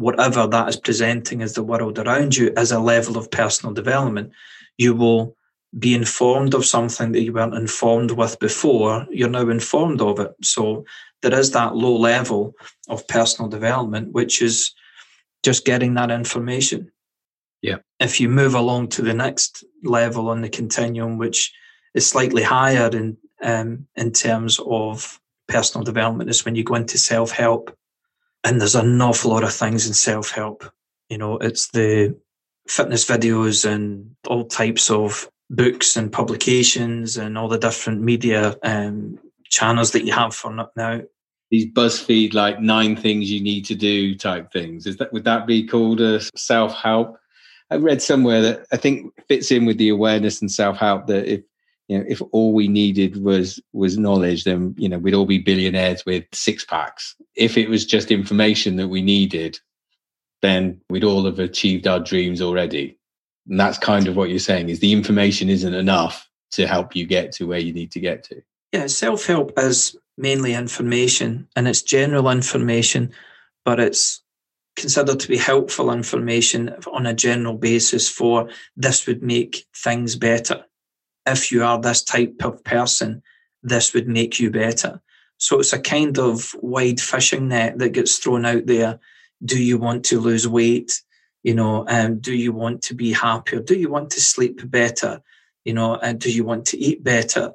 whatever 0.00 0.46
that 0.46 0.66
is 0.66 0.76
presenting 0.76 1.42
as 1.42 1.52
the 1.52 1.62
world 1.62 1.98
around 1.98 2.34
you 2.34 2.50
as 2.56 2.72
a 2.72 2.80
level 2.80 3.18
of 3.18 3.30
personal 3.30 3.74
development. 3.74 4.32
You 4.78 4.94
will 4.94 5.36
be 5.78 5.94
informed 5.94 6.54
of 6.54 6.64
something 6.64 7.12
that 7.12 7.20
you 7.20 7.34
weren't 7.34 7.54
informed 7.54 8.12
with 8.12 8.38
before. 8.38 9.06
You're 9.10 9.28
now 9.28 9.50
informed 9.50 10.00
of 10.00 10.18
it. 10.18 10.32
So 10.42 10.86
there 11.20 11.38
is 11.38 11.50
that 11.50 11.76
low 11.76 11.94
level 11.94 12.54
of 12.88 13.06
personal 13.08 13.50
development, 13.50 14.12
which 14.12 14.40
is 14.40 14.74
just 15.42 15.66
getting 15.66 15.92
that 15.94 16.10
information. 16.10 16.90
Yeah. 17.60 17.76
If 18.00 18.20
you 18.20 18.30
move 18.30 18.54
along 18.54 18.88
to 18.88 19.02
the 19.02 19.12
next 19.12 19.64
level 19.84 20.30
on 20.30 20.40
the 20.40 20.48
continuum, 20.48 21.18
which 21.18 21.52
is 21.92 22.06
slightly 22.06 22.42
higher 22.42 22.88
in 22.88 23.18
um, 23.42 23.86
in 23.96 24.12
terms 24.12 24.58
of 24.66 25.20
personal 25.46 25.84
development, 25.84 26.30
is 26.30 26.46
when 26.46 26.54
you 26.54 26.64
go 26.64 26.74
into 26.74 26.96
self 26.96 27.32
help 27.32 27.76
and 28.44 28.60
there's 28.60 28.74
an 28.74 29.00
awful 29.00 29.32
lot 29.32 29.44
of 29.44 29.52
things 29.52 29.86
in 29.86 29.94
self 29.94 30.30
help. 30.30 30.64
You 31.08 31.18
know, 31.18 31.38
it's 31.38 31.68
the 31.68 32.16
fitness 32.68 33.04
videos 33.04 33.68
and 33.68 34.14
all 34.26 34.44
types 34.44 34.90
of 34.90 35.28
books 35.50 35.96
and 35.96 36.12
publications 36.12 37.16
and 37.16 37.36
all 37.36 37.48
the 37.48 37.58
different 37.58 38.00
media 38.00 38.56
um, 38.62 39.18
channels 39.44 39.90
that 39.90 40.04
you 40.04 40.12
have 40.12 40.34
for 40.34 40.54
now. 40.76 41.00
These 41.50 41.66
BuzzFeed 41.72 42.32
like 42.32 42.60
nine 42.60 42.94
things 42.94 43.30
you 43.30 43.42
need 43.42 43.64
to 43.66 43.74
do 43.74 44.14
type 44.14 44.52
things. 44.52 44.86
Is 44.86 44.98
that 44.98 45.12
would 45.12 45.24
that 45.24 45.46
be 45.46 45.66
called 45.66 46.00
a 46.00 46.20
self 46.36 46.74
help? 46.74 47.18
I 47.70 47.76
read 47.76 48.00
somewhere 48.02 48.40
that 48.42 48.66
I 48.72 48.76
think 48.76 49.12
fits 49.28 49.50
in 49.50 49.64
with 49.64 49.78
the 49.78 49.88
awareness 49.88 50.40
and 50.40 50.50
self 50.50 50.76
help 50.76 51.08
that 51.08 51.26
if 51.26 51.42
you 51.90 51.98
know, 51.98 52.04
if 52.06 52.22
all 52.30 52.54
we 52.54 52.68
needed 52.68 53.20
was 53.20 53.60
was 53.72 53.98
knowledge, 53.98 54.44
then 54.44 54.76
you 54.78 54.88
know 54.88 54.98
we'd 54.98 55.12
all 55.12 55.26
be 55.26 55.40
billionaires 55.40 56.06
with 56.06 56.24
six 56.32 56.64
packs. 56.64 57.16
If 57.34 57.58
it 57.58 57.68
was 57.68 57.84
just 57.84 58.12
information 58.12 58.76
that 58.76 58.86
we 58.86 59.02
needed, 59.02 59.58
then 60.40 60.80
we'd 60.88 61.02
all 61.02 61.24
have 61.24 61.40
achieved 61.40 61.88
our 61.88 61.98
dreams 61.98 62.40
already. 62.40 62.96
And 63.48 63.58
that's 63.58 63.76
kind 63.76 64.06
of 64.06 64.14
what 64.14 64.30
you're 64.30 64.38
saying: 64.38 64.68
is 64.68 64.78
the 64.78 64.92
information 64.92 65.48
isn't 65.48 65.74
enough 65.74 66.30
to 66.52 66.68
help 66.68 66.94
you 66.94 67.06
get 67.06 67.32
to 67.32 67.48
where 67.48 67.58
you 67.58 67.72
need 67.72 67.90
to 67.90 68.00
get 68.00 68.22
to. 68.24 68.40
Yeah, 68.70 68.86
self 68.86 69.26
help 69.26 69.58
is 69.58 69.96
mainly 70.16 70.54
information, 70.54 71.48
and 71.56 71.66
it's 71.66 71.82
general 71.82 72.30
information, 72.30 73.12
but 73.64 73.80
it's 73.80 74.22
considered 74.76 75.18
to 75.18 75.28
be 75.28 75.36
helpful 75.36 75.90
information 75.90 76.72
on 76.92 77.06
a 77.06 77.14
general 77.14 77.56
basis 77.56 78.08
for 78.08 78.48
this 78.76 79.08
would 79.08 79.24
make 79.24 79.66
things 79.74 80.14
better 80.14 80.64
if 81.26 81.52
you 81.52 81.64
are 81.64 81.80
this 81.80 82.02
type 82.02 82.36
of 82.42 82.62
person, 82.64 83.22
this 83.62 83.94
would 83.94 84.08
make 84.08 84.40
you 84.40 84.50
better. 84.50 85.00
So 85.38 85.60
it's 85.60 85.72
a 85.72 85.80
kind 85.80 86.18
of 86.18 86.54
wide 86.60 87.00
fishing 87.00 87.48
net 87.48 87.78
that 87.78 87.90
gets 87.90 88.18
thrown 88.18 88.44
out 88.44 88.66
there. 88.66 88.98
Do 89.44 89.62
you 89.62 89.78
want 89.78 90.04
to 90.06 90.20
lose 90.20 90.46
weight? 90.46 91.02
You 91.42 91.54
know, 91.54 91.86
um, 91.88 92.18
do 92.18 92.34
you 92.34 92.52
want 92.52 92.82
to 92.82 92.94
be 92.94 93.12
happier? 93.12 93.60
Do 93.60 93.74
you 93.74 93.88
want 93.88 94.10
to 94.10 94.20
sleep 94.20 94.70
better? 94.70 95.22
You 95.64 95.72
know, 95.72 95.96
and 95.96 96.18
do 96.20 96.30
you 96.30 96.44
want 96.44 96.66
to 96.66 96.78
eat 96.78 97.02
better? 97.02 97.52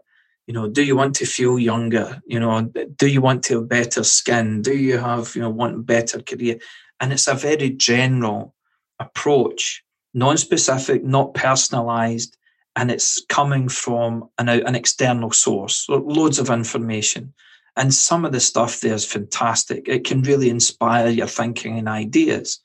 You 0.48 0.54
know, 0.54 0.68
do 0.68 0.84
you 0.84 0.96
want 0.96 1.16
to 1.16 1.26
feel 1.26 1.58
younger? 1.58 2.22
You 2.26 2.40
know, 2.40 2.62
do 2.98 3.08
you 3.08 3.22
want 3.22 3.44
to 3.46 3.56
have 3.60 3.70
better 3.70 4.04
skin? 4.04 4.62
Do 4.62 4.76
you 4.76 4.98
have, 4.98 5.36
you 5.36 5.42
know, 5.42 5.50
want 5.50 5.86
better 5.86 6.22
career? 6.22 6.60
And 7.00 7.12
it's 7.12 7.28
a 7.28 7.36
very 7.36 7.72
general 7.72 8.56
approach, 9.00 9.84
non-specific, 10.14 11.04
not 11.04 11.34
personalized, 11.34 12.38
and 12.76 12.92
it's 12.92 13.24
coming 13.30 13.70
from 13.70 14.30
an, 14.38 14.50
an 14.50 14.76
external 14.76 15.32
source, 15.32 15.88
loads 15.90 16.40
of 16.40 16.50
information. 16.50 17.34
And 17.78 17.94
some 17.94 18.26
of 18.26 18.32
the 18.32 18.40
stuff 18.40 18.80
there 18.82 18.94
is 18.94 19.06
fantastic. 19.06 19.88
It 19.88 20.06
can 20.06 20.22
really 20.22 20.50
inspire 20.50 21.10
your 21.10 21.28
thinking 21.28 21.78
and 21.78 21.90
ideas. 21.90 22.60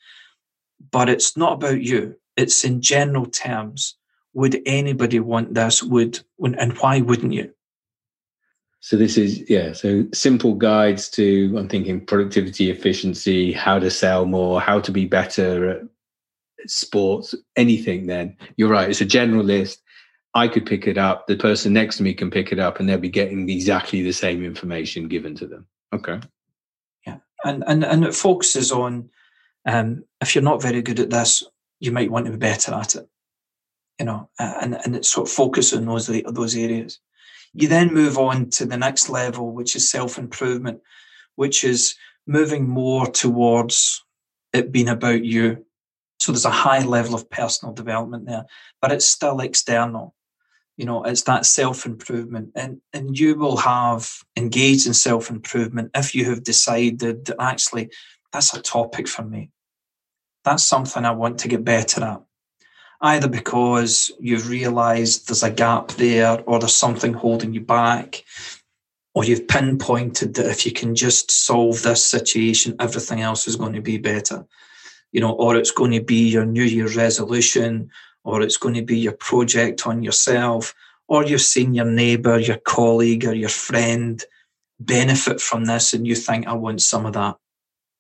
But 0.91 1.09
it's 1.09 1.37
not 1.37 1.55
about 1.55 1.83
you. 1.83 2.17
It's 2.37 2.65
in 2.65 2.81
general 2.81 3.27
terms. 3.27 3.97
Would 4.35 4.63
anybody 4.67 5.21
want 5.21 5.55
this? 5.55 5.83
Would 5.83 6.21
and 6.39 6.77
why 6.79 7.01
wouldn't 7.01 7.33
you? 7.33 7.53
So 8.81 8.97
this 8.97 9.19
is 9.19 9.49
yeah. 9.51 9.73
So 9.73 10.07
simple 10.15 10.55
guides 10.55 11.11
to 11.11 11.55
I'm 11.59 11.69
thinking 11.69 12.07
productivity, 12.07 12.71
efficiency, 12.71 13.53
how 13.53 13.79
to 13.79 13.91
sell 13.91 14.25
more, 14.25 14.61
how 14.61 14.81
to 14.81 14.93
be 14.93 15.05
better 15.05 15.71
at 15.71 15.83
sports, 16.67 17.35
anything. 17.57 18.07
Then 18.07 18.37
you're 18.57 18.71
right. 18.71 18.89
It's 18.89 19.01
a 19.01 19.05
general 19.07 19.45
list. 19.45 19.83
I 20.35 20.47
could 20.47 20.65
pick 20.65 20.87
it 20.87 20.97
up, 20.97 21.27
the 21.27 21.37
person 21.37 21.73
next 21.73 21.97
to 21.97 22.03
me 22.03 22.15
can 22.15 22.31
pick 22.31 22.53
it 22.53 22.59
up, 22.59 22.79
and 22.79 22.89
they'll 22.89 22.99
be 22.99 23.09
getting 23.09 23.49
exactly 23.49 24.03
the 24.03 24.13
same 24.13 24.45
information 24.45 25.09
given 25.09 25.35
to 25.37 25.47
them. 25.47 25.67
Okay. 25.93 26.21
Yeah. 27.07 27.19
And 27.45 27.65
and 27.67 27.85
and 27.85 28.05
it 28.05 28.15
focuses 28.15 28.71
on 28.71 29.11
um, 29.67 30.05
if 30.21 30.35
you're 30.35 30.45
not 30.45 30.63
very 30.63 30.83
good 30.83 31.01
at 31.01 31.11
this, 31.11 31.43
you 31.81 31.91
might 31.91 32.11
want 32.11 32.27
to 32.27 32.33
be 32.33 32.39
better 32.39 32.73
at 32.75 32.95
it. 32.95 33.09
You 33.99 34.07
know, 34.07 34.31
and 34.39 34.75
and 34.85 34.97
it's 34.97 35.09
sort 35.09 35.29
of 35.29 35.35
focus 35.35 35.73
on 35.73 35.85
those 35.85 36.07
those 36.07 36.57
areas. 36.57 37.01
You 37.53 37.67
then 37.67 37.93
move 37.93 38.17
on 38.17 38.51
to 38.51 38.65
the 38.65 38.77
next 38.77 39.09
level, 39.09 39.53
which 39.53 39.75
is 39.75 39.91
self 39.91 40.17
improvement, 40.17 40.81
which 41.35 41.65
is 41.65 41.97
moving 42.27 42.69
more 42.69 43.07
towards 43.09 44.05
it 44.53 44.71
being 44.71 44.89
about 44.89 45.25
you. 45.25 45.67
So 46.21 46.31
there's 46.31 46.45
a 46.45 46.51
high 46.51 46.85
level 46.85 47.15
of 47.15 47.29
personal 47.31 47.75
development 47.75 48.27
there, 48.27 48.45
but 48.81 48.93
it's 48.93 49.07
still 49.07 49.41
external 49.41 50.15
you 50.81 50.87
know 50.87 51.05
it's 51.05 51.25
that 51.25 51.45
self-improvement. 51.45 52.53
And 52.55 52.81
and 52.95 53.17
you 53.17 53.35
will 53.35 53.59
have 53.59 54.11
engaged 54.35 54.87
in 54.87 54.95
self-improvement 54.95 55.91
if 55.95 56.15
you 56.15 56.25
have 56.31 56.43
decided 56.43 57.27
that 57.27 57.37
actually 57.39 57.91
that's 58.33 58.55
a 58.55 58.63
topic 58.63 59.07
for 59.07 59.23
me. 59.23 59.51
That's 60.43 60.65
something 60.65 61.05
i 61.05 61.11
want 61.11 61.39
to 61.41 61.49
get 61.49 61.65
better 61.65 62.03
at. 62.03 62.23
Either 63.03 63.29
because 63.29 64.11
you've 64.19 64.49
realized 64.49 65.29
there's 65.29 65.43
a 65.43 65.51
gap 65.51 65.89
there 65.93 66.43
or 66.47 66.59
there's 66.59 66.75
something 66.75 67.13
holding 67.13 67.53
you 67.53 67.61
back 67.61 68.25
or 69.15 69.25
you've 69.25 69.49
pinpointed 69.49 70.33
that 70.35 70.47
if 70.47 70.65
you 70.65 70.73
can 70.73 70.95
just 70.95 71.31
solve 71.31 71.83
this 71.83 72.03
situation 72.03 72.75
everything 72.81 73.21
else 73.21 73.47
is 73.47 73.57
going 73.57 73.75
to 73.75 73.83
be 73.83 73.99
better. 73.99 74.47
You 75.13 75.21
know 75.21 75.33
or 75.33 75.57
it's 75.57 75.73
going 75.73 75.93
to 75.93 76.03
be 76.03 76.31
your 76.31 76.47
new 76.47 76.65
year 76.65 76.89
resolution 76.89 77.91
or 78.31 78.43
it's 78.43 78.57
going 78.57 78.75
to 78.75 78.83
be 78.83 78.99
your 78.99 79.13
project 79.13 79.87
on 79.87 80.03
yourself, 80.03 80.73
or 81.09 81.25
you've 81.25 81.41
seen 81.41 81.75
your 81.75 81.85
neighbour, 81.85 82.39
your 82.39 82.59
colleague, 82.59 83.25
or 83.25 83.35
your 83.35 83.49
friend 83.49 84.25
benefit 84.79 85.41
from 85.41 85.65
this 85.65 85.93
and 85.93 86.07
you 86.07 86.15
think, 86.15 86.47
I 86.47 86.55
want 86.55 86.81
some 86.81 87.07
of 87.07 87.15
that. 87.15 87.37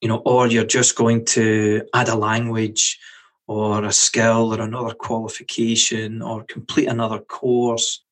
You 0.01 0.09
know, 0.09 0.23
or 0.25 0.47
you're 0.47 0.65
just 0.65 0.97
going 0.97 1.25
to 1.27 1.83
add 1.93 2.09
a 2.09 2.15
language 2.15 2.99
or 3.47 3.85
a 3.85 3.93
skill 3.93 4.55
or 4.55 4.61
another 4.63 4.95
qualification 4.95 6.23
or 6.23 6.45
complete 6.45 6.87
another 6.87 7.19
course. 7.19 8.03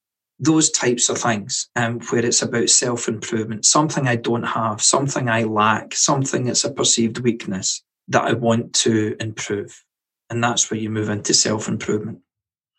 Those 0.41 0.71
types 0.71 1.09
of 1.09 1.19
things, 1.19 1.69
um, 1.77 2.01
where 2.11 2.25
it's 2.25 2.43
about 2.43 2.69
self 2.69 3.09
improvement, 3.09 3.65
something 3.65 4.07
I 4.07 4.17
don't 4.17 4.43
have, 4.43 4.83
something 4.83 5.29
I 5.29 5.45
lack, 5.45 5.95
something 5.95 6.45
that's 6.45 6.65
a 6.65 6.73
perceived 6.73 7.19
weakness 7.19 7.83
that 8.09 8.25
I 8.25 8.33
want 8.35 8.75
to 8.75 9.17
improve. 9.19 9.85
And 10.31 10.43
that's 10.43 10.71
where 10.71 10.79
you 10.79 10.91
move 10.91 11.09
into 11.09 11.35
self 11.35 11.69
improvement. 11.69 12.21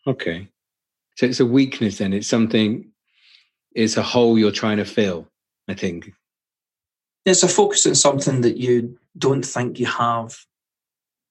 Okay. 0.06 0.48
So 1.16 1.26
it's 1.26 1.40
a 1.40 1.46
weakness 1.46 1.98
then. 1.98 2.12
It's 2.12 2.28
something, 2.28 2.90
it's 3.74 3.96
a 3.96 4.02
hole 4.02 4.38
you're 4.38 4.52
trying 4.52 4.78
to 4.78 4.84
fill, 4.84 5.28
I 5.68 5.74
think. 5.74 6.12
It's 7.26 7.42
a 7.42 7.48
focus 7.48 7.86
on 7.86 7.94
something 7.94 8.40
that 8.40 8.56
you 8.56 8.98
don't 9.18 9.44
think 9.44 9.78
you 9.78 9.86
have. 9.86 10.38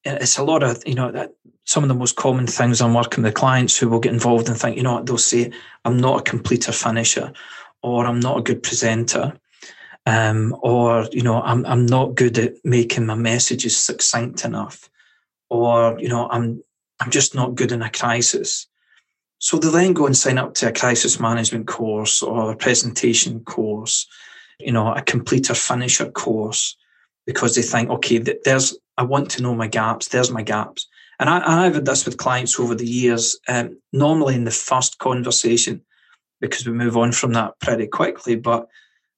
It's 0.03 0.37
a 0.37 0.43
lot 0.43 0.63
of, 0.63 0.83
you 0.85 0.93
know, 0.93 1.11
that 1.11 1.33
some 1.65 1.83
of 1.83 1.89
the 1.89 1.95
most 1.95 2.15
common 2.15 2.47
things 2.47 2.81
I'm 2.81 2.93
working 2.93 3.23
with 3.23 3.33
clients 3.33 3.77
who 3.77 3.89
will 3.89 3.99
get 3.99 4.13
involved 4.13 4.47
and 4.47 4.57
think, 4.57 4.77
you 4.77 4.83
know 4.83 4.93
what, 4.93 5.05
they'll 5.05 5.17
say, 5.17 5.51
I'm 5.85 5.97
not 5.97 6.19
a 6.19 6.23
completer 6.23 6.71
finisher, 6.71 7.33
or 7.81 8.05
I'm 8.05 8.19
not 8.19 8.37
a 8.37 8.43
good 8.43 8.63
presenter. 8.63 9.33
Um, 10.05 10.55
or 10.61 11.07
you 11.11 11.21
know 11.21 11.41
I'm 11.41 11.65
I'm 11.65 11.85
not 11.85 12.15
good 12.15 12.39
at 12.39 12.53
making 12.63 13.05
my 13.05 13.15
messages 13.15 13.77
succinct 13.77 14.45
enough 14.45 14.89
or 15.49 15.97
you 15.99 16.07
know 16.07 16.27
i'm 16.29 16.61
i'm 16.99 17.11
just 17.11 17.35
not 17.35 17.55
good 17.55 17.71
in 17.71 17.81
a 17.81 17.89
crisis. 17.89 18.67
So 19.41 19.57
they 19.57 19.69
then 19.69 19.93
go 19.93 20.05
and 20.05 20.17
sign 20.17 20.37
up 20.37 20.53
to 20.55 20.67
a 20.67 20.73
crisis 20.73 21.17
management 21.17 21.65
course 21.65 22.21
or 22.21 22.51
a 22.51 22.57
presentation 22.57 23.39
course 23.41 24.05
you 24.59 24.71
know 24.71 24.93
a 24.93 25.01
completer 25.01 25.53
finisher 25.53 26.11
course 26.11 26.75
because 27.25 27.55
they 27.55 27.61
think 27.61 27.89
okay 27.89 28.17
there's 28.17 28.77
i 28.97 29.03
want 29.03 29.31
to 29.31 29.41
know 29.41 29.55
my 29.55 29.67
gaps 29.67 30.09
there's 30.09 30.31
my 30.31 30.43
gaps. 30.43 30.87
And 31.21 31.29
I, 31.29 31.65
have 31.65 31.75
had 31.75 31.85
this 31.85 32.05
with 32.05 32.15
clients 32.15 32.57
over 32.61 32.73
the 32.73 32.87
years 32.87 33.37
um, 33.49 33.77
normally 33.91 34.35
in 34.35 34.45
the 34.45 34.51
first 34.51 34.99
conversation 34.99 35.81
because 36.39 36.65
we 36.65 36.71
move 36.71 36.95
on 36.95 37.11
from 37.11 37.33
that 37.33 37.59
pretty 37.59 37.87
quickly 37.87 38.35
but 38.35 38.67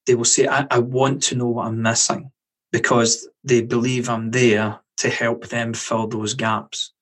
they 0.05 0.15
will 0.15 0.25
say 0.25 0.47
I, 0.47 0.65
I 0.71 0.79
want 0.79 1.21
to 1.23 1.35
know 1.35 1.47
what 1.47 1.67
i'm 1.67 1.81
missing 1.81 2.31
because 2.71 3.27
they 3.43 3.61
believe 3.61 4.09
i'm 4.09 4.31
there 4.31 4.79
to 5.01 5.09
help 5.09 5.47
them 5.47 5.73
fill 5.73 6.07
those 6.07 6.33
gaps. 6.35 6.93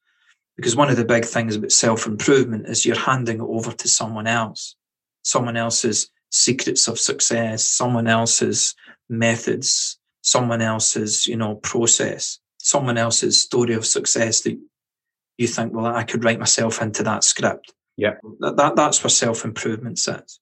Because 0.55 0.75
one 0.75 0.89
of 0.89 0.97
the 0.97 1.05
big 1.05 1.25
things 1.25 1.55
about 1.55 1.71
self 1.71 2.05
improvement 2.05 2.67
is 2.67 2.85
you're 2.85 2.97
handing 2.97 3.37
it 3.37 3.47
over 3.47 3.71
to 3.71 3.87
someone 3.87 4.27
else, 4.27 4.75
someone 5.21 5.57
else's 5.57 6.09
secrets 6.31 6.87
of 6.87 6.99
success, 6.99 7.63
someone 7.63 8.07
else's 8.07 8.75
methods, 9.09 9.97
someone 10.21 10.61
else's, 10.61 11.27
you 11.27 11.35
know, 11.35 11.55
process, 11.55 12.39
someone 12.57 12.97
else's 12.97 13.39
story 13.39 13.73
of 13.73 13.85
success 13.85 14.41
that 14.41 14.57
you 15.37 15.47
think, 15.47 15.73
well, 15.73 15.85
I 15.85 16.03
could 16.03 16.23
write 16.23 16.39
myself 16.39 16.81
into 16.81 17.03
that 17.03 17.23
script. 17.23 17.73
Yeah. 17.95 18.15
That, 18.39 18.57
that 18.57 18.75
that's 18.75 19.03
where 19.03 19.09
self 19.09 19.43
improvement 19.43 19.99
sits. 19.99 20.39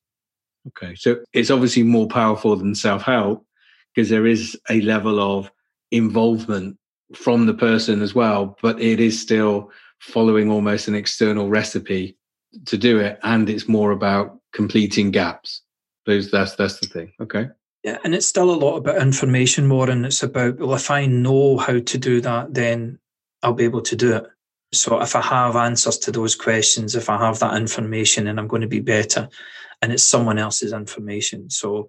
Okay. 0.69 0.95
So 0.95 1.17
it's 1.33 1.51
obviously 1.51 1.83
more 1.83 2.07
powerful 2.07 2.55
than 2.55 2.75
self 2.75 3.03
help 3.03 3.45
because 3.93 4.09
there 4.09 4.27
is 4.27 4.59
a 4.69 4.81
level 4.81 5.19
of 5.19 5.51
involvement 5.91 6.77
from 7.15 7.45
the 7.45 7.53
person 7.53 8.01
as 8.01 8.13
well, 8.13 8.57
but 8.61 8.79
it 8.81 8.99
is 8.99 9.19
still 9.19 9.71
following 9.99 10.51
almost 10.51 10.87
an 10.87 10.95
external 10.95 11.49
recipe 11.49 12.17
to 12.65 12.77
do 12.77 12.99
it, 12.99 13.19
and 13.23 13.49
it's 13.49 13.67
more 13.67 13.91
about 13.91 14.39
completing 14.53 15.11
gaps. 15.11 15.61
Those 16.05 16.31
that's 16.31 16.55
that's 16.55 16.79
the 16.79 16.87
thing. 16.87 17.13
Okay. 17.21 17.49
Yeah, 17.83 17.97
and 18.03 18.15
it's 18.15 18.25
still 18.25 18.51
a 18.51 18.55
lot 18.55 18.77
about 18.77 19.01
information 19.01 19.67
more, 19.67 19.89
and 19.89 20.05
it's 20.05 20.23
about 20.23 20.57
well, 20.57 20.75
if 20.75 20.91
I 20.91 21.05
know 21.05 21.57
how 21.57 21.79
to 21.79 21.97
do 21.97 22.21
that, 22.21 22.53
then 22.53 22.99
I'll 23.43 23.53
be 23.53 23.65
able 23.65 23.81
to 23.81 23.95
do 23.95 24.15
it. 24.15 24.25
So 24.73 25.01
if 25.01 25.15
I 25.15 25.21
have 25.21 25.55
answers 25.55 25.97
to 25.99 26.11
those 26.11 26.35
questions, 26.35 26.95
if 26.95 27.09
I 27.09 27.17
have 27.17 27.39
that 27.39 27.55
information, 27.55 28.27
and 28.27 28.39
I'm 28.39 28.47
going 28.47 28.61
to 28.61 28.67
be 28.67 28.81
better, 28.81 29.29
and 29.81 29.93
it's 29.93 30.03
someone 30.03 30.37
else's 30.37 30.73
information. 30.73 31.49
So 31.49 31.87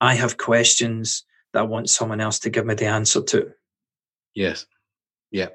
I 0.00 0.14
have 0.14 0.38
questions 0.38 1.24
that 1.52 1.60
I 1.60 1.62
want 1.62 1.90
someone 1.90 2.20
else 2.20 2.38
to 2.40 2.50
give 2.50 2.66
me 2.66 2.74
the 2.74 2.86
answer 2.86 3.22
to. 3.22 3.52
Yes. 4.36 4.66
Yeah. 5.32 5.48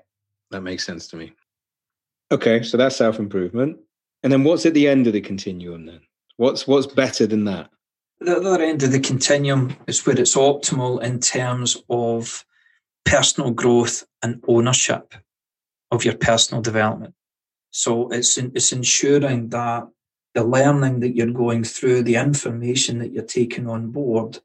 That 0.50 0.62
makes 0.62 0.86
sense 0.86 1.08
to 1.10 1.16
me. 1.16 1.32
Okay, 2.32 2.64
so 2.64 2.76
that's 2.76 2.98
self 2.98 3.20
improvement. 3.20 3.78
And 4.24 4.34
then 4.34 4.44
what's 4.44 4.66
at 4.66 4.74
the 4.74 4.88
end 4.88 5.08
of 5.08 5.14
the 5.14 5.22
continuum 5.22 5.86
then? 5.86 6.02
What's 6.38 6.68
what's 6.68 6.88
better 6.88 7.26
than 7.26 7.46
that? 7.46 7.70
The 8.20 8.36
other 8.38 8.62
end 8.62 8.84
of 8.84 8.92
the 8.92 9.00
continuum 9.00 9.76
is 9.88 10.06
where 10.06 10.20
it's 10.20 10.36
optimal 10.36 11.02
in 11.02 11.20
terms 11.20 11.78
of 11.90 12.46
personal 13.06 13.52
growth 13.52 14.04
and 14.22 14.44
ownership 14.48 15.14
of 15.92 16.04
your 16.04 16.16
personal 16.16 16.62
development. 16.62 17.14
So 17.72 18.10
it's 18.10 18.38
it's 18.38 18.74
ensuring 18.74 19.50
that 19.50 19.88
the 20.34 20.44
learning 20.44 21.02
that 21.02 21.16
you're 21.16 21.28
going 21.28 21.64
through, 21.64 22.04
the 22.04 22.16
information 22.16 23.00
that 23.00 23.12
you're 23.12 23.24
taking 23.24 23.70
on 23.70 23.92
board, 23.92 24.40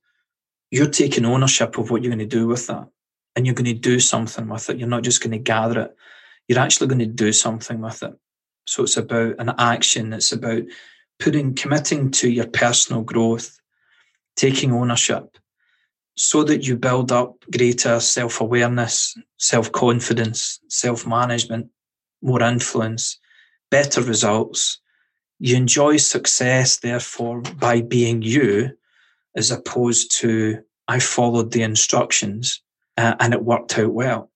you're 0.71 0.91
taking 0.91 1.25
ownership 1.25 1.79
of 1.79 1.91
what 1.91 2.03
you're 2.03 2.15
going 2.15 2.29
to 2.29 2.37
do 2.37 2.47
with 2.47 2.67
that 2.67 2.89
and 3.37 3.45
you're 3.45 3.55
going 3.55 3.67
to 3.67 3.75
do 3.75 4.01
something 4.01 4.49
with 4.49 4.71
it. 4.71 4.79
You're 4.79 4.89
not 4.89 5.03
just 5.03 5.23
going 5.23 5.33
to 5.33 5.39
gather 5.39 5.81
it. 5.83 5.97
You're 6.49 6.59
actually 6.59 6.87
going 6.87 7.01
to 7.01 7.07
do 7.07 7.33
something 7.33 7.81
with 7.81 8.03
it. 8.03 8.15
So 8.67 8.85
it's 8.85 8.97
about 8.97 9.35
an 9.39 9.53
action. 9.59 10.13
It's 10.15 10.33
about 10.33 10.63
putting, 11.21 11.55
committing 11.55 12.11
to 12.13 12.31
your 12.31 12.47
personal 12.47 13.03
growth, 13.03 13.61
taking 14.37 14.73
ownership 14.73 15.37
so 16.17 16.43
that 16.45 16.67
you 16.67 16.77
build 16.77 17.13
up 17.13 17.37
greater 17.53 18.01
self 18.01 18.41
awareness, 18.41 19.17
self 19.37 19.71
confidence, 19.71 20.59
self 20.69 21.07
management, 21.07 21.69
more 22.23 22.43
influence, 22.43 23.19
better 23.71 24.01
results. 24.03 24.81
You 25.39 25.57
enjoy 25.57 25.99
success, 25.99 26.79
therefore, 26.79 27.43
by 27.43 27.83
being 27.83 28.23
you, 28.23 28.71
as 29.37 29.51
opposed 29.51 30.17
to 30.21 30.63
I 30.89 31.01
followed 31.01 31.53
the 31.53 31.63
instructions 31.63 32.63
uh, 32.97 33.15
and 33.21 33.35
it 33.35 33.45
worked 33.45 33.79
out 33.79 33.93
well. 33.93 34.31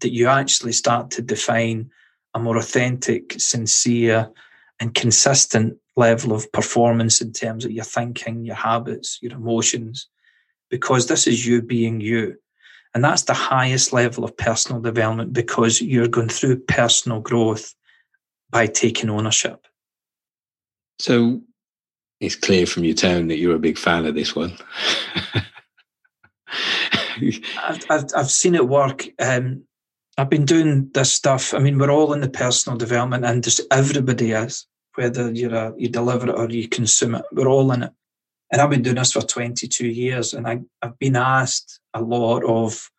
That 0.00 0.12
you 0.12 0.28
actually 0.28 0.72
start 0.72 1.10
to 1.12 1.22
define 1.22 1.90
a 2.34 2.40
more 2.40 2.56
authentic, 2.56 3.34
sincere, 3.38 4.30
and 4.80 4.94
consistent 4.94 5.78
level 5.96 6.32
of 6.32 6.50
performance 6.52 7.20
in 7.20 7.32
terms 7.32 7.64
of 7.64 7.70
your 7.70 7.84
thinking, 7.84 8.44
your 8.44 8.56
habits, 8.56 9.18
your 9.22 9.32
emotions, 9.32 10.08
because 10.70 11.06
this 11.06 11.26
is 11.26 11.46
you 11.46 11.62
being 11.62 12.00
you. 12.00 12.36
And 12.94 13.04
that's 13.04 13.22
the 13.22 13.34
highest 13.34 13.92
level 13.92 14.24
of 14.24 14.36
personal 14.36 14.80
development 14.80 15.32
because 15.32 15.80
you're 15.80 16.08
going 16.08 16.28
through 16.28 16.60
personal 16.60 17.20
growth 17.20 17.74
by 18.50 18.66
taking 18.66 19.08
ownership. 19.08 19.66
So 20.98 21.40
it's 22.20 22.36
clear 22.36 22.66
from 22.66 22.84
your 22.84 22.94
tone 22.94 23.28
that 23.28 23.38
you're 23.38 23.56
a 23.56 23.60
big 23.60 23.78
fan 23.78 24.06
of 24.06 24.14
this 24.14 24.36
one. 24.36 24.56
I've, 27.90 28.06
I've, 28.16 28.30
seen 28.30 28.54
it 28.54 28.68
work. 28.68 29.06
Um, 29.18 29.64
I've 30.18 30.30
been 30.30 30.44
doing 30.44 30.90
this 30.92 31.12
stuff. 31.12 31.54
I 31.54 31.58
mean, 31.58 31.78
we're 31.78 31.90
all 31.90 32.12
in 32.12 32.20
the 32.20 32.28
personal 32.28 32.78
development 32.78 33.24
industry. 33.24 33.64
Everybody 33.70 34.32
is, 34.32 34.66
whether 34.94 35.30
you're 35.30 35.54
a, 35.54 35.72
you 35.76 35.88
deliver 35.88 36.28
it 36.28 36.38
or 36.38 36.48
you 36.50 36.68
consume 36.68 37.14
it. 37.14 37.24
We're 37.32 37.48
all 37.48 37.72
in 37.72 37.84
it. 37.84 37.92
And 38.50 38.60
I've 38.60 38.70
been 38.70 38.82
doing 38.82 38.96
this 38.96 39.12
for 39.12 39.22
22 39.22 39.86
years, 39.86 40.34
and 40.34 40.46
I, 40.46 40.60
I've 40.82 40.98
been 40.98 41.16
asked 41.16 41.80
a 41.94 42.02
lot 42.02 42.44
of 42.44 42.90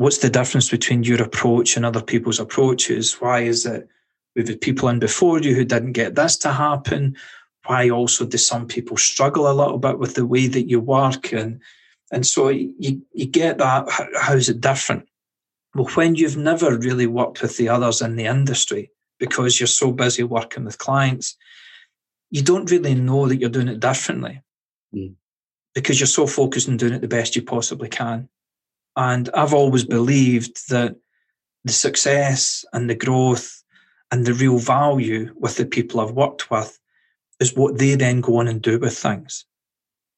what's 0.00 0.18
the 0.18 0.30
difference 0.30 0.70
between 0.70 1.02
your 1.02 1.22
approach 1.22 1.76
and 1.76 1.84
other 1.84 2.02
people's 2.02 2.40
approaches? 2.40 3.20
Why 3.20 3.40
is 3.40 3.66
it 3.66 3.86
we've 4.34 4.48
had 4.48 4.62
people 4.62 4.88
in 4.88 4.98
before 4.98 5.40
you 5.40 5.54
who 5.54 5.64
didn't 5.66 5.92
get 5.92 6.14
this 6.14 6.38
to 6.38 6.52
happen? 6.52 7.16
Why 7.66 7.90
also 7.90 8.24
do 8.24 8.38
some 8.38 8.66
people 8.66 8.96
struggle 8.96 9.50
a 9.50 9.52
little 9.52 9.76
bit 9.76 9.98
with 9.98 10.14
the 10.14 10.24
way 10.24 10.46
that 10.46 10.70
you 10.70 10.80
work? 10.80 11.34
And 11.34 11.60
and 12.10 12.26
so 12.26 12.48
you, 12.48 13.02
you 13.12 13.26
get 13.26 13.58
that. 13.58 13.86
How's 14.20 14.48
it 14.48 14.60
different? 14.60 15.08
Well, 15.74 15.88
when 15.94 16.16
you've 16.16 16.36
never 16.36 16.76
really 16.76 17.06
worked 17.06 17.42
with 17.42 17.56
the 17.56 17.68
others 17.68 18.02
in 18.02 18.16
the 18.16 18.26
industry 18.26 18.90
because 19.18 19.60
you're 19.60 19.68
so 19.68 19.92
busy 19.92 20.24
working 20.24 20.64
with 20.64 20.78
clients, 20.78 21.36
you 22.30 22.42
don't 22.42 22.70
really 22.70 22.94
know 22.94 23.28
that 23.28 23.36
you're 23.36 23.50
doing 23.50 23.68
it 23.68 23.80
differently 23.80 24.42
mm. 24.94 25.14
because 25.74 26.00
you're 26.00 26.06
so 26.08 26.26
focused 26.26 26.68
on 26.68 26.76
doing 26.76 26.94
it 26.94 27.00
the 27.00 27.08
best 27.08 27.36
you 27.36 27.42
possibly 27.42 27.88
can. 27.88 28.28
And 28.96 29.30
I've 29.34 29.54
always 29.54 29.84
believed 29.84 30.68
that 30.70 30.96
the 31.64 31.72
success 31.72 32.64
and 32.72 32.90
the 32.90 32.96
growth 32.96 33.62
and 34.10 34.26
the 34.26 34.34
real 34.34 34.58
value 34.58 35.32
with 35.38 35.56
the 35.56 35.66
people 35.66 36.00
I've 36.00 36.10
worked 36.10 36.50
with 36.50 36.76
is 37.38 37.54
what 37.54 37.78
they 37.78 37.94
then 37.94 38.20
go 38.20 38.38
on 38.38 38.48
and 38.48 38.60
do 38.60 38.80
with 38.80 38.98
things 38.98 39.44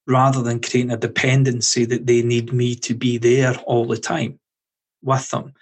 rather 0.06 0.42
than 0.42 0.60
creating 0.60 0.90
a 0.90 0.96
dependency 0.96 1.84
that 1.84 2.06
they 2.06 2.22
need 2.22 2.52
me 2.52 2.74
to 2.74 2.94
be 2.94 3.18
there 3.18 3.56
all 3.66 3.86
the 3.86 3.96
time 3.96 4.38
with 5.02 5.30
them. 5.30 5.52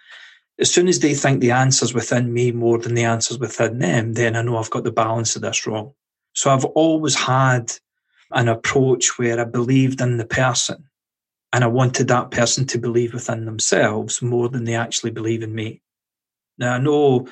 As 0.59 0.73
soon 0.73 0.89
as 0.89 1.01
they 1.01 1.15
think 1.15 1.41
the 1.41 1.53
answer's 1.53 1.95
within 1.95 2.33
me 2.33 2.53
more 2.53 2.79
than 2.79 2.95
the 2.95 3.05
answer's 3.05 3.39
within 3.39 3.79
them, 3.79 4.15
then 4.15 4.37
I 4.37 4.43
know 4.43 4.59
I've 4.59 4.71
got 4.71 4.85
the 4.85 4.93
balance 4.93 5.37
of 5.37 5.43
this 5.43 5.67
wrong. 5.67 5.93
So 6.35 6.51
I've 6.51 6.65
always 6.65 7.15
had 7.15 7.73
an 8.33 8.49
approach 8.49 9.19
where 9.19 9.41
I 9.41 9.45
believed 9.45 10.01
in 10.01 10.19
the 10.19 10.27
person 10.27 10.85
and 11.53 11.65
I 11.65 11.67
wanted 11.67 12.09
that 12.09 12.31
person 12.31 12.67
to 12.67 12.79
believe 12.79 13.13
within 13.13 13.45
themselves 13.45 14.23
more 14.23 14.49
than 14.49 14.65
they 14.65 14.75
actually 14.75 15.11
believe 15.11 15.43
in 15.43 15.55
me. 15.55 15.83
Now, 16.59 16.75
I 16.75 16.79
know 16.79 17.27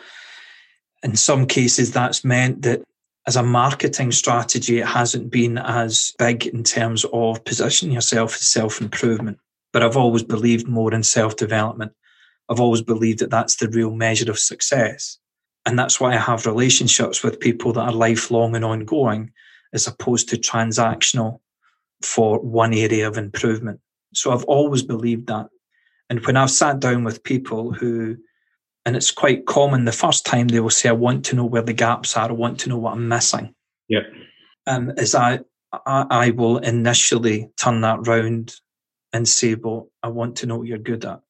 in 1.02 1.14
some 1.16 1.46
cases 1.46 1.92
that's 1.92 2.24
meant 2.24 2.62
that 2.62 2.82
as 3.28 3.36
a 3.36 3.42
marketing 3.42 4.10
strategy, 4.10 4.78
it 4.78 4.86
hasn't 4.86 5.30
been 5.30 5.58
as 5.58 6.14
big 6.18 6.46
in 6.46 6.64
terms 6.64 7.04
of 7.12 7.44
positioning 7.44 7.94
yourself 7.94 8.34
as 8.34 8.46
self 8.46 8.80
improvement. 8.80 9.38
But 9.70 9.82
I've 9.82 9.98
always 9.98 10.22
believed 10.22 10.66
more 10.66 10.94
in 10.94 11.02
self 11.02 11.36
development. 11.36 11.92
I've 12.48 12.58
always 12.58 12.80
believed 12.80 13.18
that 13.18 13.28
that's 13.28 13.56
the 13.56 13.68
real 13.68 13.90
measure 13.90 14.30
of 14.30 14.38
success. 14.38 15.18
And 15.66 15.78
that's 15.78 16.00
why 16.00 16.14
I 16.14 16.16
have 16.16 16.46
relationships 16.46 17.22
with 17.22 17.38
people 17.38 17.74
that 17.74 17.82
are 17.82 17.92
lifelong 17.92 18.56
and 18.56 18.64
ongoing, 18.64 19.30
as 19.74 19.86
opposed 19.86 20.30
to 20.30 20.38
transactional 20.38 21.40
for 22.00 22.40
one 22.40 22.72
area 22.72 23.06
of 23.06 23.18
improvement. 23.18 23.78
So 24.14 24.32
I've 24.32 24.44
always 24.44 24.82
believed 24.82 25.26
that. 25.26 25.48
And 26.08 26.24
when 26.24 26.38
I've 26.38 26.50
sat 26.50 26.80
down 26.80 27.04
with 27.04 27.24
people 27.24 27.74
who 27.74 28.16
and 28.88 28.96
it's 28.96 29.10
quite 29.10 29.44
common 29.44 29.84
the 29.84 29.92
first 29.92 30.24
time 30.24 30.48
they 30.48 30.60
will 30.60 30.70
say, 30.70 30.88
I 30.88 30.92
want 30.92 31.22
to 31.26 31.36
know 31.36 31.44
where 31.44 31.60
the 31.60 31.74
gaps 31.74 32.16
are, 32.16 32.30
I 32.30 32.32
want 32.32 32.58
to 32.60 32.70
know 32.70 32.78
what 32.78 32.94
I'm 32.94 33.06
missing. 33.06 33.54
Yeah. 33.86 34.00
Um, 34.66 34.92
is 34.96 35.14
I, 35.14 35.40
I, 35.74 36.06
I 36.08 36.30
will 36.30 36.56
initially 36.56 37.50
turn 37.58 37.82
that 37.82 38.06
round 38.06 38.54
and 39.12 39.28
say, 39.28 39.56
Well, 39.56 39.90
I 40.02 40.08
want 40.08 40.36
to 40.36 40.46
know 40.46 40.56
what 40.56 40.68
you're 40.68 40.78
good 40.78 41.04
at. 41.04 41.20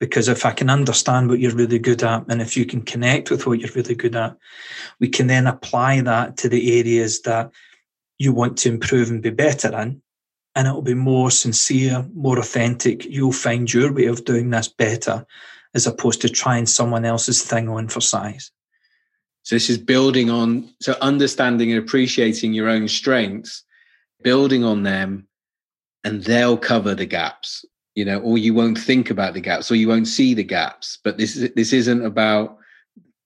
Because 0.00 0.26
if 0.26 0.44
I 0.44 0.50
can 0.50 0.68
understand 0.68 1.28
what 1.28 1.38
you're 1.38 1.54
really 1.54 1.78
good 1.78 2.02
at, 2.02 2.24
and 2.28 2.42
if 2.42 2.56
you 2.56 2.66
can 2.66 2.82
connect 2.82 3.30
with 3.30 3.46
what 3.46 3.60
you're 3.60 3.70
really 3.76 3.94
good 3.94 4.16
at, 4.16 4.36
we 4.98 5.08
can 5.08 5.28
then 5.28 5.46
apply 5.46 6.00
that 6.00 6.36
to 6.38 6.48
the 6.48 6.80
areas 6.80 7.22
that 7.22 7.52
you 8.18 8.32
want 8.32 8.56
to 8.58 8.70
improve 8.70 9.08
and 9.08 9.22
be 9.22 9.30
better 9.30 9.68
in. 9.80 10.02
And 10.56 10.66
it 10.66 10.72
will 10.72 10.82
be 10.82 10.94
more 10.94 11.30
sincere, 11.30 12.04
more 12.12 12.40
authentic. 12.40 13.04
You'll 13.04 13.30
find 13.30 13.72
your 13.72 13.92
way 13.92 14.06
of 14.06 14.24
doing 14.24 14.50
this 14.50 14.66
better 14.66 15.24
as 15.74 15.86
opposed 15.86 16.20
to 16.22 16.28
trying 16.28 16.66
someone 16.66 17.04
else's 17.04 17.42
thing 17.42 17.68
on 17.68 17.88
for 17.88 18.00
size. 18.00 18.50
So 19.42 19.54
this 19.56 19.70
is 19.70 19.78
building 19.78 20.30
on, 20.30 20.68
so 20.80 20.94
understanding 21.00 21.72
and 21.72 21.78
appreciating 21.78 22.52
your 22.52 22.68
own 22.68 22.88
strengths, 22.88 23.64
building 24.22 24.64
on 24.64 24.82
them, 24.82 25.26
and 26.04 26.22
they'll 26.24 26.58
cover 26.58 26.94
the 26.94 27.06
gaps, 27.06 27.64
you 27.94 28.04
know, 28.04 28.18
or 28.20 28.38
you 28.38 28.54
won't 28.54 28.78
think 28.78 29.10
about 29.10 29.34
the 29.34 29.40
gaps 29.40 29.70
or 29.70 29.74
you 29.74 29.88
won't 29.88 30.08
see 30.08 30.34
the 30.34 30.44
gaps. 30.44 30.98
But 31.02 31.18
this 31.18 31.36
is 31.36 31.50
this 31.54 31.72
isn't 31.72 32.04
about 32.04 32.58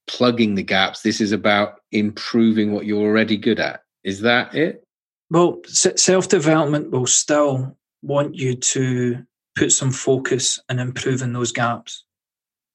plugging 0.07 0.55
the 0.55 0.63
gaps. 0.63 1.03
This 1.03 1.21
is 1.21 1.33
about 1.33 1.81
improving 1.91 2.73
what 2.73 2.87
you're 2.87 3.03
already 3.03 3.37
good 3.37 3.61
at. 3.61 3.83
Is 4.05 4.21
that 4.21 4.55
it? 4.55 4.85
Well, 5.31 5.61
self 5.67 6.29
development 6.29 6.91
will 6.91 7.07
still 7.07 7.77
want 8.03 8.35
you 8.35 8.55
to 8.55 9.25
put 9.57 9.73
some 9.73 9.91
focus 9.91 10.59
and 10.69 10.81
improving 10.81 11.33
those 11.33 11.53
gaps. 11.53 12.05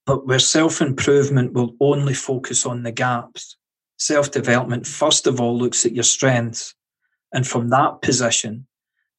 But 0.08 0.26
where 0.26 0.40
self 0.40 0.82
improvement 0.82 1.52
will 1.52 1.76
only 1.82 2.14
focus 2.14 2.66
on 2.66 2.84
the 2.84 2.94
gaps, 2.94 3.58
self 4.00 4.32
development 4.32 4.88
first 4.88 5.28
of 5.28 5.42
all 5.42 5.56
looks 5.56 5.86
at 5.86 5.94
your 5.94 6.06
strengths. 6.06 6.74
And 7.34 7.46
from 7.46 7.70
that 7.70 8.02
position, 8.02 8.66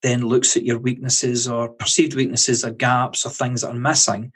then 0.02 0.22
looks 0.22 0.56
at 0.56 0.64
your 0.64 0.78
weaknesses 0.78 1.46
or 1.46 1.68
perceived 1.68 2.14
weaknesses 2.14 2.64
or 2.64 2.70
gaps 2.70 3.26
or 3.26 3.30
things 3.30 3.60
that 3.60 3.68
are 3.68 3.74
missing, 3.74 4.32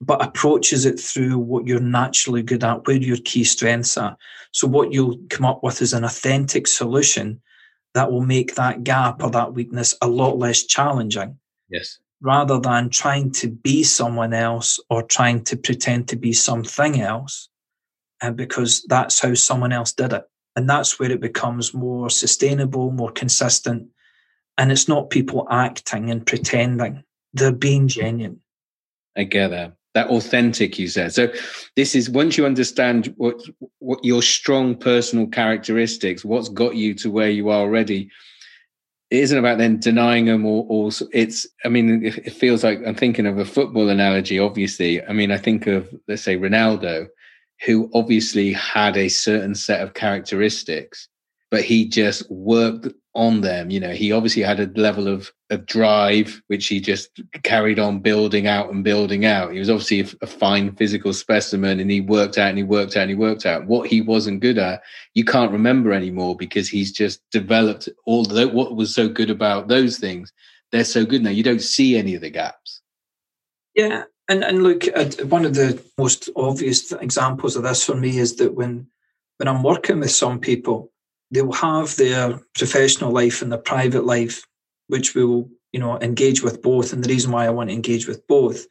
but 0.00 0.24
approaches 0.24 0.86
it 0.86 1.00
through 1.00 1.36
what 1.36 1.66
you're 1.66 1.80
naturally 1.80 2.44
good 2.44 2.62
at, 2.62 2.86
where 2.86 2.96
your 2.96 3.16
key 3.24 3.42
strengths 3.42 3.96
are. 3.96 4.16
So, 4.52 4.68
what 4.68 4.92
you'll 4.92 5.18
come 5.30 5.46
up 5.46 5.64
with 5.64 5.82
is 5.82 5.94
an 5.94 6.04
authentic 6.04 6.68
solution 6.68 7.42
that 7.94 8.12
will 8.12 8.24
make 8.24 8.54
that 8.54 8.84
gap 8.84 9.24
or 9.24 9.32
that 9.32 9.54
weakness 9.54 9.96
a 10.00 10.06
lot 10.06 10.38
less 10.38 10.62
challenging. 10.62 11.38
Yes 11.68 11.98
rather 12.20 12.58
than 12.58 12.90
trying 12.90 13.30
to 13.30 13.48
be 13.48 13.82
someone 13.82 14.34
else 14.34 14.80
or 14.90 15.02
trying 15.02 15.44
to 15.44 15.56
pretend 15.56 16.08
to 16.08 16.16
be 16.16 16.32
something 16.32 17.00
else, 17.00 17.48
and 18.20 18.36
because 18.36 18.84
that's 18.88 19.20
how 19.20 19.34
someone 19.34 19.72
else 19.72 19.92
did 19.92 20.12
it. 20.12 20.24
And 20.56 20.68
that's 20.68 20.98
where 20.98 21.10
it 21.10 21.20
becomes 21.20 21.72
more 21.72 22.10
sustainable, 22.10 22.90
more 22.90 23.12
consistent. 23.12 23.88
And 24.56 24.72
it's 24.72 24.88
not 24.88 25.10
people 25.10 25.46
acting 25.50 26.10
and 26.10 26.26
pretending, 26.26 27.04
they're 27.32 27.52
being 27.52 27.86
genuine. 27.86 28.40
I 29.16 29.24
get 29.24 29.48
that. 29.48 29.74
That 29.94 30.08
authentic, 30.08 30.78
you 30.78 30.88
said. 30.88 31.12
So, 31.12 31.32
this 31.74 31.94
is 31.94 32.10
once 32.10 32.36
you 32.36 32.44
understand 32.44 33.14
what 33.16 33.40
what 33.78 34.04
your 34.04 34.22
strong 34.22 34.76
personal 34.76 35.26
characteristics, 35.26 36.24
what's 36.24 36.48
got 36.48 36.76
you 36.76 36.94
to 36.94 37.10
where 37.10 37.30
you 37.30 37.48
are 37.48 37.60
already, 37.60 38.10
it 39.10 39.20
isn't 39.20 39.38
about 39.38 39.58
then 39.58 39.80
denying 39.80 40.26
them 40.26 40.44
or, 40.44 40.66
or 40.68 40.90
it's 41.12 41.46
i 41.64 41.68
mean 41.68 42.04
it, 42.04 42.18
it, 42.18 42.32
feels 42.32 42.62
like 42.62 42.80
i'm 42.86 42.94
thinking 42.94 43.26
of 43.26 43.38
a 43.38 43.44
football 43.44 43.88
analogy 43.88 44.38
obviously 44.38 45.04
i 45.04 45.12
mean 45.12 45.30
i 45.30 45.38
think 45.38 45.66
of 45.66 45.88
let's 46.08 46.22
say 46.22 46.36
ronaldo 46.36 47.06
who 47.66 47.90
obviously 47.94 48.52
had 48.52 48.96
a 48.96 49.08
certain 49.08 49.54
set 49.54 49.80
of 49.80 49.94
characteristics 49.94 51.08
but 51.50 51.62
he 51.62 51.88
just 51.88 52.30
worked 52.30 52.88
on 53.14 53.40
them. 53.40 53.70
You 53.70 53.80
know, 53.80 53.92
he 53.92 54.12
obviously 54.12 54.42
had 54.42 54.60
a 54.60 54.80
level 54.80 55.08
of, 55.08 55.32
of 55.50 55.64
drive, 55.64 56.42
which 56.48 56.66
he 56.66 56.80
just 56.80 57.20
carried 57.42 57.78
on 57.78 58.00
building 58.00 58.46
out 58.46 58.70
and 58.70 58.84
building 58.84 59.24
out. 59.24 59.52
He 59.52 59.58
was 59.58 59.70
obviously 59.70 60.00
a, 60.00 60.24
a, 60.24 60.26
fine 60.26 60.72
physical 60.76 61.12
specimen 61.12 61.80
and 61.80 61.90
he 61.90 62.02
worked 62.02 62.36
out 62.36 62.50
and 62.50 62.58
he 62.58 62.64
worked 62.64 62.96
out 62.96 63.02
and 63.02 63.10
he 63.10 63.16
worked 63.16 63.46
out. 63.46 63.66
What 63.66 63.88
he 63.88 64.02
wasn't 64.02 64.40
good 64.40 64.58
at, 64.58 64.82
you 65.14 65.24
can't 65.24 65.52
remember 65.52 65.92
anymore 65.92 66.36
because 66.36 66.68
he's 66.68 66.92
just 66.92 67.22
developed 67.30 67.88
all 68.04 68.24
the, 68.24 68.46
what 68.48 68.76
was 68.76 68.94
so 68.94 69.08
good 69.08 69.30
about 69.30 69.68
those 69.68 69.98
things. 69.98 70.32
They're 70.70 70.84
so 70.84 71.06
good 71.06 71.22
now. 71.22 71.30
You 71.30 71.42
don't 71.42 71.62
see 71.62 71.96
any 71.96 72.14
of 72.14 72.20
the 72.20 72.30
gaps. 72.30 72.82
Yeah. 73.74 74.04
And, 74.28 74.44
and 74.44 74.62
look, 74.62 74.84
uh, 74.94 75.06
one 75.24 75.46
of 75.46 75.54
the 75.54 75.82
most 75.96 76.28
obvious 76.36 76.92
examples 76.92 77.56
of 77.56 77.62
this 77.62 77.84
for 77.84 77.94
me 77.94 78.18
is 78.18 78.36
that 78.36 78.54
when, 78.54 78.86
when 79.38 79.48
I'm 79.48 79.62
working 79.62 80.00
with 80.00 80.10
some 80.10 80.38
people, 80.38 80.92
they'll 81.30 81.52
have 81.52 81.96
their 81.96 82.38
professional 82.54 83.12
life 83.12 83.40
and 83.40 83.50
their 83.50 83.58
private 83.58 84.04
life, 84.04 84.44
which 84.88 85.14
we 85.14 85.24
will, 85.24 85.48
you 85.72 85.80
know, 85.80 85.98
engage 86.00 86.42
with 86.42 86.60
both. 86.60 86.92
And 86.92 87.02
the 87.02 87.08
reason 87.08 87.30
why 87.30 87.46
I 87.46 87.50
want 87.50 87.70
to 87.70 87.74
engage 87.74 88.08
with 88.08 88.26
both 88.26 88.66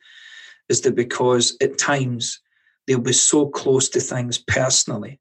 is 0.69 0.81
that 0.81 0.95
because 0.95 1.55
at 1.61 1.77
times 1.77 2.41
they'll 2.85 2.99
be 2.99 3.13
so 3.13 3.47
close 3.47 3.89
to 3.89 3.99
things 3.99 4.37
personally 4.37 5.19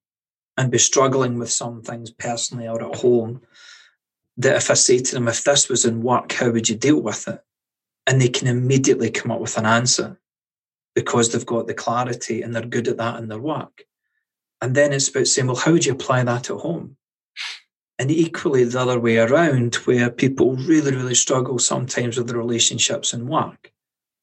and 0.56 0.70
be 0.70 0.78
struggling 0.78 1.38
with 1.38 1.50
some 1.50 1.82
things 1.82 2.10
personally 2.10 2.66
or 2.66 2.82
at 2.82 2.96
home 2.96 3.42
that 4.38 4.56
if 4.56 4.70
I 4.70 4.74
say 4.74 4.98
to 4.98 5.14
them, 5.14 5.28
if 5.28 5.44
this 5.44 5.68
was 5.68 5.84
in 5.84 6.02
work, 6.02 6.32
how 6.32 6.50
would 6.50 6.68
you 6.68 6.76
deal 6.76 7.00
with 7.00 7.28
it? 7.28 7.40
And 8.06 8.20
they 8.20 8.28
can 8.28 8.48
immediately 8.48 9.10
come 9.10 9.30
up 9.30 9.40
with 9.40 9.56
an 9.58 9.66
answer 9.66 10.18
because 10.94 11.32
they've 11.32 11.44
got 11.46 11.66
the 11.66 11.74
clarity 11.74 12.42
and 12.42 12.54
they're 12.54 12.62
good 12.62 12.88
at 12.88 12.96
that 12.98 13.18
in 13.18 13.28
their 13.28 13.40
work. 13.40 13.84
And 14.62 14.74
then 14.74 14.92
it's 14.92 15.08
about 15.08 15.26
saying, 15.26 15.46
well, 15.46 15.56
how 15.56 15.72
would 15.72 15.84
you 15.84 15.92
apply 15.92 16.24
that 16.24 16.50
at 16.50 16.56
home? 16.56 16.96
And 17.98 18.10
equally 18.10 18.64
the 18.64 18.80
other 18.80 19.00
way 19.00 19.18
around, 19.18 19.76
where 19.76 20.10
people 20.10 20.56
really, 20.56 20.94
really 20.94 21.14
struggle 21.14 21.58
sometimes 21.58 22.16
with 22.18 22.26
the 22.26 22.36
relationships 22.36 23.12
and 23.12 23.28
work, 23.28 23.72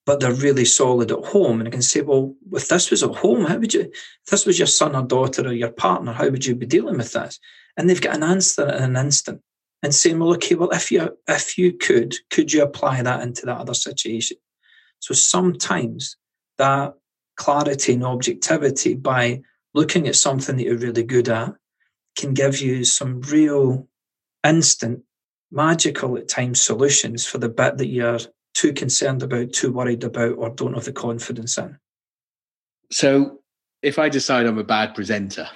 but 0.05 0.19
they're 0.19 0.33
really 0.33 0.65
solid 0.65 1.11
at 1.11 1.25
home. 1.25 1.59
And 1.59 1.67
I 1.67 1.71
can 1.71 1.81
say, 1.81 2.01
well, 2.01 2.35
if 2.51 2.67
this 2.67 2.91
was 2.91 3.03
at 3.03 3.15
home, 3.15 3.45
how 3.45 3.57
would 3.57 3.73
you, 3.73 3.81
if 3.81 4.29
this 4.29 4.45
was 4.45 4.59
your 4.59 4.67
son 4.67 4.95
or 4.95 5.03
daughter 5.03 5.47
or 5.47 5.53
your 5.53 5.71
partner, 5.71 6.13
how 6.13 6.29
would 6.29 6.45
you 6.45 6.55
be 6.55 6.65
dealing 6.65 6.97
with 6.97 7.13
this? 7.13 7.39
And 7.75 7.89
they've 7.89 7.99
got 7.99 8.15
an 8.15 8.23
answer 8.23 8.67
in 8.67 8.83
an 8.83 8.95
instant. 8.95 9.41
And 9.81 9.93
saying, 9.93 10.17
well, 10.17 10.33
okay, 10.35 10.55
well, 10.55 10.69
if 10.69 10.93
you 10.93 11.17
if 11.27 11.57
you 11.57 11.73
could, 11.73 12.15
could 12.29 12.53
you 12.53 12.63
apply 12.63 13.01
that 13.01 13.19
into 13.19 13.45
that 13.45 13.57
other 13.57 13.73
situation? 13.73 14.37
So 14.99 15.13
sometimes 15.13 16.15
that 16.57 16.93
clarity 17.35 17.91
and 17.91 18.05
objectivity 18.05 18.93
by 18.93 19.41
looking 19.73 20.07
at 20.07 20.15
something 20.15 20.55
that 20.55 20.63
you're 20.63 20.77
really 20.77 21.03
good 21.03 21.27
at 21.27 21.53
can 22.15 22.33
give 22.33 22.59
you 22.59 22.83
some 22.83 23.21
real 23.21 23.87
instant, 24.45 25.03
magical 25.51 26.17
at 26.17 26.27
times 26.27 26.61
solutions 26.61 27.25
for 27.25 27.37
the 27.37 27.49
bit 27.49 27.77
that 27.77 27.87
you're 27.87 28.19
too 28.53 28.73
concerned 28.73 29.23
about, 29.23 29.53
too 29.53 29.71
worried 29.71 30.03
about, 30.03 30.37
or 30.37 30.49
don't 30.49 30.73
have 30.73 30.85
the 30.85 30.91
confidence 30.91 31.57
in. 31.57 31.77
So, 32.91 33.39
if 33.81 33.99
I 33.99 34.09
decide 34.09 34.45
I'm 34.45 34.57
a 34.57 34.63
bad 34.63 34.95
presenter, 34.95 35.47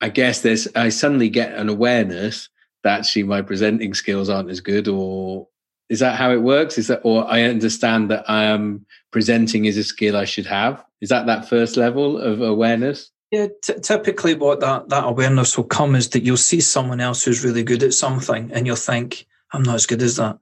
I 0.00 0.08
guess 0.08 0.40
there's 0.40 0.66
I 0.74 0.88
suddenly 0.88 1.28
get 1.28 1.54
an 1.54 1.68
awareness 1.68 2.48
that 2.82 3.00
actually 3.00 3.24
my 3.24 3.42
presenting 3.42 3.92
skills 3.94 4.28
aren't 4.28 4.50
as 4.50 4.60
good, 4.60 4.88
or 4.88 5.48
is 5.90 6.00
that 6.00 6.16
how 6.16 6.32
it 6.32 6.42
works? 6.42 6.78
Is 6.78 6.86
that, 6.86 7.00
or 7.04 7.30
I 7.30 7.42
understand 7.42 8.10
that 8.10 8.24
I 8.28 8.44
am 8.44 8.86
presenting 9.10 9.66
is 9.66 9.76
a 9.76 9.84
skill 9.84 10.16
I 10.16 10.24
should 10.24 10.46
have? 10.46 10.82
Is 11.00 11.10
that 11.10 11.26
that 11.26 11.48
first 11.48 11.76
level 11.76 12.16
of 12.18 12.40
awareness? 12.40 13.10
Yeah, 13.30 13.46
t- 13.62 13.78
typically 13.80 14.34
what 14.34 14.60
that, 14.60 14.88
that 14.88 15.04
awareness 15.04 15.56
will 15.56 15.64
come 15.64 15.94
is 15.94 16.10
that 16.10 16.24
you'll 16.24 16.36
see 16.36 16.60
someone 16.60 17.00
else 17.00 17.22
who's 17.22 17.44
really 17.44 17.62
good 17.62 17.82
at 17.82 17.94
something 17.94 18.50
and 18.52 18.66
you'll 18.66 18.76
think, 18.76 19.26
I'm 19.52 19.62
not 19.62 19.76
as 19.76 19.86
good 19.86 20.02
as 20.02 20.16
that. 20.16 20.38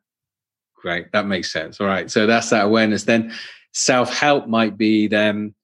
Great. 0.74 1.12
That 1.12 1.26
makes 1.26 1.52
sense. 1.52 1.80
All 1.80 1.86
right. 1.86 2.10
So 2.10 2.26
that's 2.26 2.50
that 2.50 2.64
awareness. 2.64 3.04
Then 3.04 3.32
self 3.72 4.14
help 4.14 4.46
might 4.46 4.78
be 4.78 5.06
then 5.06 5.54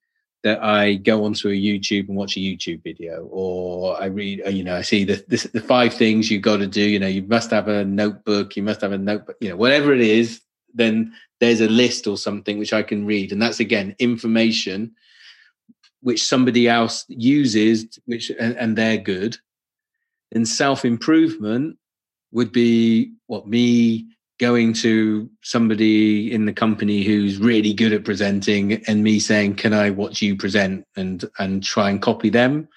that 0.42 0.62
I 0.62 0.94
go 0.96 1.24
onto 1.24 1.48
a 1.48 1.52
YouTube 1.52 2.08
and 2.08 2.16
watch 2.18 2.36
a 2.36 2.40
YouTube 2.40 2.82
video, 2.82 3.26
or 3.30 4.00
I 4.00 4.06
read, 4.06 4.42
uh, 4.46 4.50
you 4.50 4.62
know, 4.62 4.76
I 4.76 4.82
see 4.82 5.04
the, 5.04 5.24
the, 5.26 5.48
the 5.54 5.60
five 5.62 5.94
things 5.94 6.30
you've 6.30 6.42
got 6.42 6.58
to 6.58 6.66
do. 6.66 6.82
You 6.82 6.98
know, 6.98 7.06
you 7.06 7.22
must 7.22 7.50
have 7.50 7.68
a 7.68 7.84
notebook, 7.86 8.54
you 8.54 8.62
must 8.62 8.82
have 8.82 8.92
a 8.92 8.98
notebook, 8.98 9.36
you 9.40 9.48
know, 9.48 9.56
whatever 9.56 9.94
it 9.94 10.02
is, 10.02 10.42
then 10.74 11.14
there's 11.40 11.62
a 11.62 11.68
list 11.68 12.06
or 12.06 12.18
something 12.18 12.58
which 12.58 12.74
I 12.74 12.82
can 12.82 13.06
read. 13.06 13.32
And 13.32 13.40
that's 13.40 13.60
again 13.60 13.96
information 13.98 14.92
which 16.04 16.22
somebody 16.22 16.68
else 16.68 17.06
uses, 17.08 17.98
which 18.04 18.30
and, 18.38 18.54
and 18.58 18.76
they're 18.76 18.98
good, 18.98 19.38
then 20.32 20.44
self 20.44 20.84
improvement 20.84 21.78
would 22.30 22.52
be 22.52 23.10
what 23.26 23.48
me 23.48 24.06
going 24.38 24.74
to 24.74 25.30
somebody 25.42 26.30
in 26.30 26.44
the 26.44 26.52
company 26.52 27.02
who's 27.02 27.38
really 27.38 27.72
good 27.72 27.92
at 27.94 28.04
presenting 28.04 28.72
and 28.86 29.04
me 29.04 29.20
saying 29.20 29.54
can 29.54 29.72
i 29.72 29.88
watch 29.88 30.20
you 30.20 30.36
present 30.36 30.84
and 30.96 31.24
and 31.38 31.62
try 31.62 31.88
and 31.88 32.02
copy 32.02 32.28
them 32.28 32.68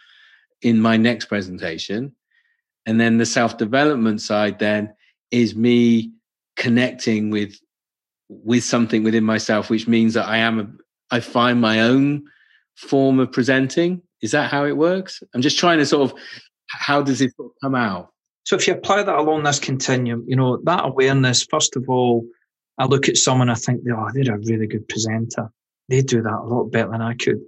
in 0.62 0.80
my 0.80 0.96
next 0.96 1.26
presentation? 1.26 2.16
And 2.86 3.02
then 3.02 3.18
the 3.18 3.26
self 3.26 3.58
development 3.58 4.22
side 4.22 4.58
then 4.60 4.94
is 5.32 5.54
me 5.54 6.14
connecting 6.56 7.30
with 7.30 7.60
with 8.30 8.64
something 8.64 9.04
within 9.04 9.26
myself 9.26 9.70
which 9.70 9.88
means 9.88 10.14
that 10.14 10.28
i 10.28 10.38
am 10.38 10.60
a, 10.60 11.16
i 11.16 11.20
find 11.20 11.62
my 11.62 11.82
own 11.82 12.24
form 12.78 13.20
of 13.20 13.32
presenting? 13.32 14.02
Is 14.22 14.32
that 14.32 14.50
how 14.50 14.66
it 14.66 14.78
works? 14.78 15.22
I'm 15.34 15.42
just 15.42 15.60
trying 15.60 15.80
to 15.80 15.86
sort 15.86 16.12
of, 16.12 16.18
how 16.70 17.02
does 17.02 17.22
it 17.22 17.32
come 17.62 17.76
out? 17.76 18.10
So 18.46 18.56
if 18.56 18.68
you 18.68 18.74
apply 18.74 19.04
that 19.04 19.16
along 19.16 19.44
this 19.44 19.60
continuum, 19.60 20.24
you 20.28 20.36
know, 20.36 20.58
that 20.64 20.86
awareness, 20.86 21.44
first 21.44 21.76
of 21.76 21.86
all, 21.90 22.26
I 22.78 22.86
look 22.86 23.10
at 23.10 23.18
someone, 23.18 23.50
I 23.50 23.56
think, 23.56 23.82
oh, 23.92 24.10
they're 24.14 24.36
a 24.36 24.40
really 24.40 24.68
good 24.68 24.88
presenter. 24.88 25.52
They 25.90 26.02
do 26.02 26.22
that 26.22 26.34
a 26.34 26.48
lot 26.48 26.66
better 26.66 26.92
than 26.92 27.02
I 27.02 27.16
could. 27.16 27.42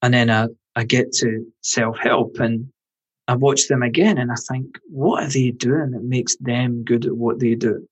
And 0.00 0.14
then 0.14 0.30
I, 0.30 0.46
I 0.76 0.84
get 0.84 1.12
to 1.14 1.44
self 1.60 1.98
help 1.98 2.38
and 2.38 2.68
I 3.26 3.34
watch 3.34 3.68
them 3.68 3.82
again 3.82 4.16
and 4.16 4.30
I 4.30 4.36
think, 4.50 4.78
what 4.88 5.24
are 5.24 5.28
they 5.28 5.50
doing 5.50 5.90
that 5.90 6.04
makes 6.04 6.36
them 6.36 6.84
good 6.84 7.04
at 7.04 7.16
what 7.16 7.40
they 7.40 7.54
do? 7.54 7.86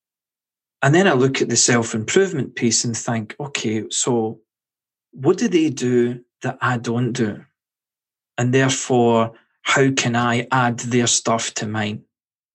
And 0.82 0.94
then 0.94 1.08
I 1.08 1.12
look 1.12 1.42
at 1.42 1.48
the 1.48 1.56
self 1.56 1.94
improvement 1.94 2.54
piece 2.54 2.84
and 2.84 2.96
think, 2.96 3.34
okay, 3.40 3.84
so 3.90 4.40
what 5.12 5.38
do 5.38 5.48
they 5.48 5.70
do 5.70 6.20
that 6.42 6.58
I 6.60 6.78
don't 6.78 7.12
do? 7.12 7.44
And 8.38 8.52
therefore, 8.52 9.32
how 9.62 9.90
can 9.92 10.14
I 10.14 10.46
add 10.52 10.78
their 10.80 11.06
stuff 11.06 11.54
to 11.54 11.66
mine? 11.66 12.04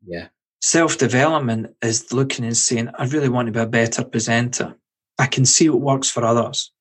Yeah. 0.06 0.28
Self 0.62 0.98
development 0.98 1.76
is 1.82 2.14
looking 2.14 2.46
and 2.46 2.56
saying, 2.56 2.90
I 2.98 3.06
really 3.06 3.30
want 3.30 3.48
to 3.48 3.52
be 3.52 3.60
a 3.60 3.66
better 3.66 4.04
presenter. 4.04 4.76
I 5.18 5.26
can 5.26 5.46
see 5.46 5.70
what 5.70 5.82
works 5.82 6.10
for 6.10 6.24
others. 6.24 6.72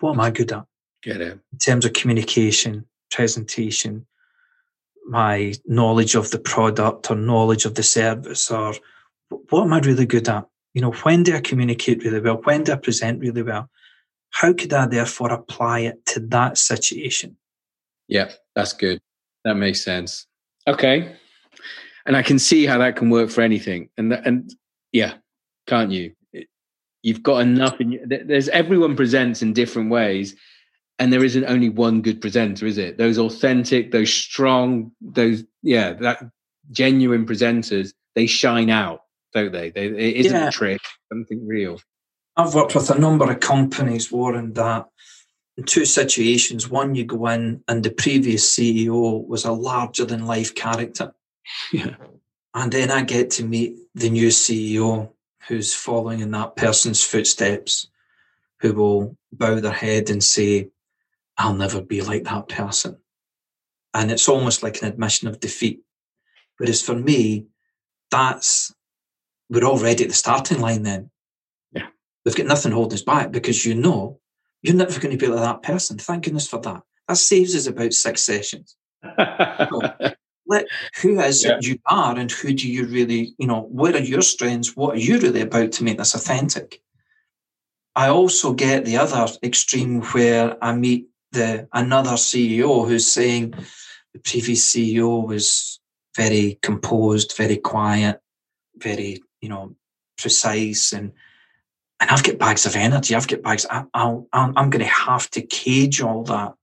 What 0.00 0.12
am 0.12 0.20
I 0.20 0.30
good 0.30 0.52
at? 0.52 0.64
Get 1.02 1.20
it. 1.20 1.38
In 1.52 1.58
terms 1.58 1.84
of 1.84 1.92
communication, 1.92 2.86
presentation, 3.10 4.06
my 5.06 5.54
knowledge 5.66 6.14
of 6.14 6.30
the 6.30 6.38
product 6.38 7.10
or 7.10 7.16
knowledge 7.16 7.64
of 7.64 7.74
the 7.74 7.82
service, 7.82 8.50
or 8.50 8.74
what 9.50 9.64
am 9.64 9.72
I 9.72 9.80
really 9.80 10.06
good 10.06 10.28
at? 10.28 10.46
You 10.72 10.80
know, 10.80 10.92
when 10.92 11.22
do 11.22 11.36
I 11.36 11.40
communicate 11.40 12.04
really 12.04 12.20
well? 12.20 12.40
When 12.42 12.64
do 12.64 12.72
I 12.72 12.76
present 12.76 13.20
really 13.20 13.42
well? 13.42 13.68
How 14.34 14.52
could 14.52 14.72
I 14.72 14.86
therefore 14.86 15.32
apply 15.32 15.80
it 15.80 16.04
to 16.06 16.20
that 16.30 16.58
situation? 16.58 17.36
Yeah, 18.08 18.32
that's 18.56 18.72
good. 18.72 19.00
That 19.44 19.54
makes 19.54 19.84
sense. 19.84 20.26
Okay. 20.66 21.14
And 22.04 22.16
I 22.16 22.22
can 22.22 22.40
see 22.40 22.66
how 22.66 22.78
that 22.78 22.96
can 22.96 23.10
work 23.10 23.30
for 23.30 23.42
anything. 23.42 23.90
And 23.96 24.12
and 24.12 24.52
yeah, 24.92 25.14
can't 25.68 25.92
you? 25.92 26.12
You've 27.02 27.22
got 27.22 27.42
enough 27.42 27.80
in 27.80 27.92
you. 27.92 28.04
There's 28.06 28.48
everyone 28.48 28.96
presents 28.96 29.40
in 29.40 29.52
different 29.52 29.90
ways, 29.90 30.34
and 30.98 31.12
there 31.12 31.24
isn't 31.24 31.44
only 31.44 31.68
one 31.68 32.02
good 32.02 32.20
presenter, 32.20 32.66
is 32.66 32.76
it? 32.76 32.98
Those 32.98 33.18
authentic, 33.18 33.92
those 33.92 34.12
strong, 34.12 34.90
those 35.00 35.44
yeah, 35.62 35.92
that 35.92 36.18
genuine 36.72 37.24
presenters, 37.24 37.92
they 38.16 38.26
shine 38.26 38.68
out, 38.68 39.02
don't 39.32 39.52
they? 39.52 39.70
they 39.70 39.86
it 39.86 40.26
isn't 40.26 40.34
yeah. 40.34 40.48
a 40.48 40.52
trick, 40.52 40.80
something 41.12 41.46
real. 41.46 41.78
I've 42.36 42.54
worked 42.54 42.74
with 42.74 42.90
a 42.90 42.98
number 42.98 43.30
of 43.30 43.40
companies, 43.40 44.10
Warren, 44.10 44.52
that 44.54 44.86
in 45.56 45.64
two 45.64 45.84
situations. 45.84 46.68
One, 46.68 46.94
you 46.94 47.04
go 47.04 47.26
in 47.28 47.62
and 47.68 47.82
the 47.82 47.90
previous 47.90 48.56
CEO 48.56 49.26
was 49.26 49.44
a 49.44 49.52
larger 49.52 50.04
than 50.04 50.26
life 50.26 50.54
character. 50.54 51.14
Yeah. 51.72 51.94
And 52.54 52.72
then 52.72 52.90
I 52.90 53.02
get 53.02 53.30
to 53.32 53.44
meet 53.44 53.76
the 53.94 54.10
new 54.10 54.28
CEO 54.28 55.10
who's 55.48 55.74
following 55.74 56.20
in 56.20 56.30
that 56.32 56.56
person's 56.56 57.04
footsteps, 57.04 57.88
who 58.60 58.72
will 58.72 59.16
bow 59.32 59.60
their 59.60 59.72
head 59.72 60.10
and 60.10 60.22
say, 60.22 60.70
I'll 61.36 61.54
never 61.54 61.80
be 61.80 62.00
like 62.00 62.24
that 62.24 62.48
person. 62.48 62.98
And 63.92 64.10
it's 64.10 64.28
almost 64.28 64.62
like 64.62 64.82
an 64.82 64.88
admission 64.88 65.28
of 65.28 65.40
defeat. 65.40 65.82
Whereas 66.56 66.82
for 66.82 66.94
me, 66.94 67.46
that's, 68.10 68.74
we're 69.50 69.64
already 69.64 70.04
at 70.04 70.10
the 70.10 70.16
starting 70.16 70.60
line 70.60 70.82
then. 70.82 71.10
We've 72.24 72.34
got 72.36 72.46
nothing 72.46 72.72
holding 72.72 72.94
us 72.94 73.02
back 73.02 73.30
because 73.30 73.66
you 73.66 73.74
know 73.74 74.20
you're 74.62 74.74
never 74.74 74.98
going 74.98 75.16
to 75.16 75.18
be 75.18 75.30
like 75.30 75.42
that 75.42 75.62
person. 75.62 75.98
Thank 75.98 76.24
goodness 76.24 76.48
for 76.48 76.60
that. 76.60 76.82
That 77.08 77.16
saves 77.16 77.54
us 77.54 77.66
about 77.66 77.92
six 77.92 78.22
sessions. 78.22 78.76
let 80.46 80.66
who 81.02 81.20
is 81.20 81.44
yeah. 81.44 81.58
you 81.60 81.78
are 81.86 82.16
and 82.16 82.32
who 82.32 82.54
do 82.54 82.70
you 82.70 82.86
really, 82.86 83.34
you 83.36 83.46
know, 83.46 83.60
what 83.60 83.94
are 83.94 84.00
your 84.00 84.22
strengths? 84.22 84.74
What 84.74 84.96
are 84.96 85.00
you 85.00 85.18
really 85.18 85.42
about 85.42 85.72
to 85.72 85.84
make 85.84 85.98
this 85.98 86.14
authentic? 86.14 86.80
I 87.94 88.08
also 88.08 88.54
get 88.54 88.84
the 88.84 88.96
other 88.96 89.32
extreme 89.42 90.00
where 90.00 90.56
I 90.64 90.74
meet 90.74 91.08
the 91.32 91.68
another 91.72 92.12
CEO 92.12 92.88
who's 92.88 93.06
saying 93.06 93.54
the 94.14 94.18
previous 94.20 94.72
CEO 94.72 95.26
was 95.26 95.78
very 96.16 96.58
composed, 96.62 97.36
very 97.36 97.56
quiet, 97.56 98.20
very, 98.76 99.22
you 99.40 99.48
know, 99.48 99.76
precise 100.16 100.92
and 100.92 101.12
and 102.00 102.10
I've 102.10 102.24
got 102.24 102.38
bags 102.38 102.66
of 102.66 102.76
energy. 102.76 103.14
I've 103.14 103.28
got 103.28 103.42
bags. 103.42 103.66
I, 103.70 103.84
I'll, 103.94 104.26
I'm, 104.32 104.56
I'm 104.56 104.70
going 104.70 104.84
to 104.84 104.90
have 104.90 105.30
to 105.30 105.42
cage 105.42 106.00
all 106.00 106.24
that 106.24 106.54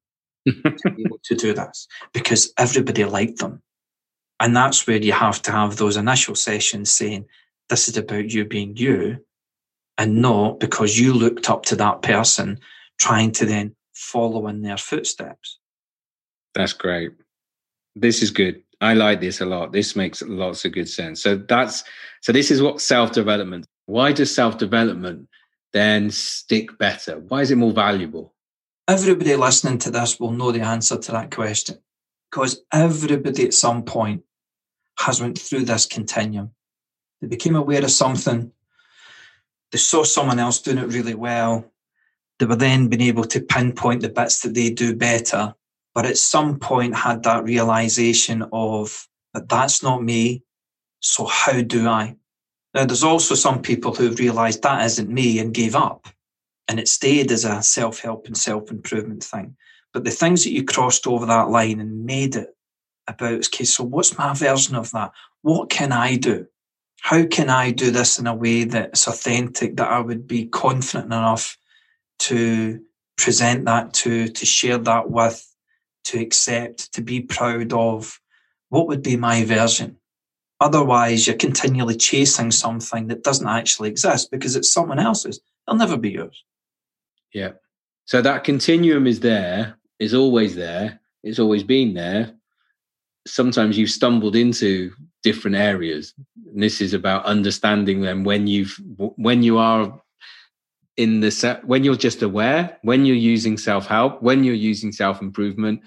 to 0.47 0.91
be 0.91 1.05
able 1.05 1.19
to 1.23 1.35
do 1.35 1.53
this 1.55 1.87
because 2.13 2.53
everybody 2.57 3.05
liked 3.05 3.39
them. 3.39 3.61
And 4.39 4.55
that's 4.55 4.87
where 4.87 4.97
you 4.97 5.13
have 5.13 5.41
to 5.43 5.51
have 5.51 5.77
those 5.77 5.97
initial 5.97 6.35
sessions 6.35 6.91
saying, 6.91 7.25
this 7.69 7.87
is 7.87 7.95
about 7.95 8.31
you 8.31 8.43
being 8.43 8.75
you 8.75 9.23
and 9.97 10.21
not 10.21 10.59
because 10.59 10.99
you 10.99 11.13
looked 11.13 11.49
up 11.49 11.63
to 11.65 11.75
that 11.75 12.01
person 12.01 12.59
trying 12.99 13.31
to 13.31 13.45
then 13.45 13.75
follow 13.93 14.47
in 14.47 14.61
their 14.61 14.77
footsteps. 14.77 15.59
That's 16.53 16.73
great. 16.73 17.11
This 17.95 18.21
is 18.21 18.31
good. 18.31 18.63
I 18.81 18.95
like 18.95 19.21
this 19.21 19.41
a 19.41 19.45
lot. 19.45 19.71
This 19.71 19.95
makes 19.95 20.21
lots 20.23 20.65
of 20.65 20.71
good 20.71 20.89
sense. 20.89 21.21
So 21.21 21.35
that's 21.37 21.83
so 22.21 22.31
this 22.31 22.49
is 22.49 22.61
what 22.61 22.81
self-development. 22.81 23.67
Why 23.91 24.13
does 24.13 24.33
self-development 24.33 25.27
then 25.73 26.11
stick 26.11 26.77
better? 26.77 27.19
Why 27.19 27.41
is 27.41 27.51
it 27.51 27.57
more 27.57 27.73
valuable? 27.73 28.33
Everybody 28.87 29.35
listening 29.35 29.79
to 29.79 29.91
this 29.91 30.17
will 30.17 30.31
know 30.31 30.53
the 30.53 30.61
answer 30.61 30.97
to 30.97 31.11
that 31.11 31.29
question. 31.29 31.79
Because 32.29 32.61
everybody 32.71 33.43
at 33.43 33.53
some 33.53 33.83
point 33.83 34.23
has 34.99 35.19
went 35.19 35.37
through 35.37 35.65
this 35.65 35.85
continuum. 35.85 36.51
They 37.19 37.27
became 37.27 37.57
aware 37.57 37.83
of 37.83 37.91
something, 37.91 38.53
they 39.73 39.77
saw 39.77 40.05
someone 40.05 40.39
else 40.39 40.61
doing 40.61 40.77
it 40.77 40.93
really 40.93 41.15
well. 41.15 41.69
They 42.39 42.45
were 42.45 42.55
then 42.55 42.87
being 42.87 43.01
able 43.01 43.25
to 43.25 43.41
pinpoint 43.41 44.03
the 44.03 44.09
bits 44.09 44.39
that 44.43 44.53
they 44.53 44.69
do 44.69 44.95
better, 44.95 45.53
but 45.93 46.05
at 46.05 46.17
some 46.17 46.59
point 46.59 46.95
had 46.95 47.23
that 47.23 47.43
realization 47.43 48.45
of 48.53 49.09
that 49.33 49.49
that's 49.49 49.83
not 49.83 50.01
me. 50.01 50.43
So 51.01 51.25
how 51.25 51.61
do 51.61 51.89
I? 51.89 52.15
Now 52.73 52.85
there's 52.85 53.03
also 53.03 53.35
some 53.35 53.61
people 53.61 53.93
who've 53.93 54.19
realized 54.19 54.63
that 54.63 54.85
isn't 54.85 55.09
me 55.09 55.39
and 55.39 55.53
gave 55.53 55.75
up. 55.75 56.07
And 56.67 56.79
it 56.79 56.87
stayed 56.87 57.31
as 57.31 57.43
a 57.43 57.61
self-help 57.61 58.27
and 58.27 58.37
self-improvement 58.37 59.23
thing. 59.23 59.57
But 59.93 60.05
the 60.05 60.11
things 60.11 60.43
that 60.43 60.51
you 60.51 60.63
crossed 60.63 61.05
over 61.05 61.25
that 61.25 61.49
line 61.49 61.79
and 61.81 62.05
made 62.05 62.35
it 62.35 62.55
about, 63.07 63.47
okay, 63.47 63.65
so 63.65 63.83
what's 63.83 64.17
my 64.17 64.33
version 64.33 64.75
of 64.75 64.91
that? 64.91 65.11
What 65.41 65.69
can 65.69 65.91
I 65.91 66.15
do? 66.15 66.47
how 67.01 67.25
can 67.25 67.49
I 67.49 67.71
do 67.71 67.89
this 67.89 68.19
in 68.19 68.27
a 68.27 68.35
way 68.35 68.63
that's 68.63 69.07
authentic, 69.07 69.75
that 69.77 69.89
I 69.89 69.99
would 69.99 70.27
be 70.27 70.45
confident 70.45 71.07
enough 71.07 71.57
to 72.19 72.79
present 73.17 73.65
that 73.65 73.93
to, 73.93 74.27
to 74.27 74.45
share 74.45 74.77
that 74.77 75.09
with, 75.09 75.43
to 76.05 76.19
accept, 76.19 76.93
to 76.93 77.01
be 77.01 77.21
proud 77.21 77.73
of? 77.73 78.21
What 78.69 78.87
would 78.87 79.01
be 79.01 79.17
my 79.17 79.43
version? 79.43 79.97
Otherwise, 80.61 81.25
you're 81.25 81.35
continually 81.35 81.95
chasing 81.95 82.51
something 82.51 83.07
that 83.07 83.23
doesn't 83.23 83.47
actually 83.47 83.89
exist 83.89 84.29
because 84.29 84.55
it's 84.55 84.71
someone 84.71 84.99
else's. 84.99 85.41
It'll 85.67 85.77
never 85.77 85.97
be 85.97 86.11
yours. 86.11 86.43
Yeah. 87.33 87.53
So 88.05 88.21
that 88.21 88.43
continuum 88.43 89.07
is 89.07 89.21
there, 89.21 89.75
is 89.99 90.13
always 90.13 90.55
there, 90.55 90.99
it's 91.23 91.39
always 91.39 91.63
been 91.63 91.95
there. 91.95 92.33
Sometimes 93.25 93.77
you've 93.77 93.89
stumbled 93.89 94.35
into 94.35 94.91
different 95.23 95.57
areas 95.57 96.13
and 96.51 96.61
this 96.61 96.81
is 96.81 96.93
about 96.93 97.25
understanding 97.25 98.01
them 98.01 98.23
when 98.23 98.47
you've 98.47 98.79
when 98.97 99.43
you 99.43 99.57
are 99.57 100.01
in 100.97 101.19
the 101.19 101.31
set 101.31 101.65
when 101.65 101.83
you're 101.83 101.95
just 101.95 102.21
aware 102.21 102.77
when 102.81 103.05
you're 103.05 103.15
using 103.15 103.57
self-help 103.57 104.21
when 104.21 104.43
you're 104.43 104.55
using 104.55 104.91
self-improvement 104.91 105.79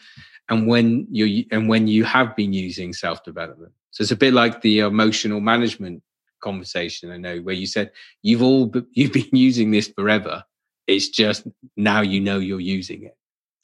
and 0.48 0.66
when 0.68 1.06
you 1.10 1.44
and 1.50 1.68
when 1.68 1.88
you 1.88 2.04
have 2.04 2.36
been 2.36 2.52
using 2.52 2.92
self-development 2.92 3.72
so 3.94 4.02
it's 4.02 4.10
a 4.10 4.16
bit 4.16 4.34
like 4.34 4.60
the 4.60 4.80
emotional 4.80 5.40
management 5.40 6.02
conversation 6.42 7.10
i 7.10 7.16
know 7.16 7.38
where 7.38 7.54
you 7.54 7.66
said 7.66 7.90
you've 8.22 8.42
all 8.42 8.70
you've 8.92 9.12
been 9.12 9.28
using 9.32 9.70
this 9.70 9.88
forever 9.88 10.44
it's 10.86 11.08
just 11.08 11.46
now 11.76 12.02
you 12.02 12.20
know 12.20 12.38
you're 12.38 12.60
using 12.60 13.04
it 13.04 13.16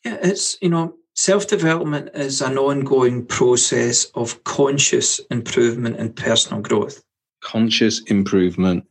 yeah 0.04 0.16
it's 0.22 0.56
you 0.62 0.68
know 0.70 0.94
Self 1.20 1.48
development 1.48 2.10
is 2.14 2.40
an 2.40 2.56
ongoing 2.56 3.26
process 3.26 4.06
of 4.14 4.42
conscious 4.44 5.18
improvement 5.30 5.98
and 5.98 6.16
personal 6.16 6.62
growth. 6.62 7.02
Conscious 7.42 8.00
improvement 8.04 8.86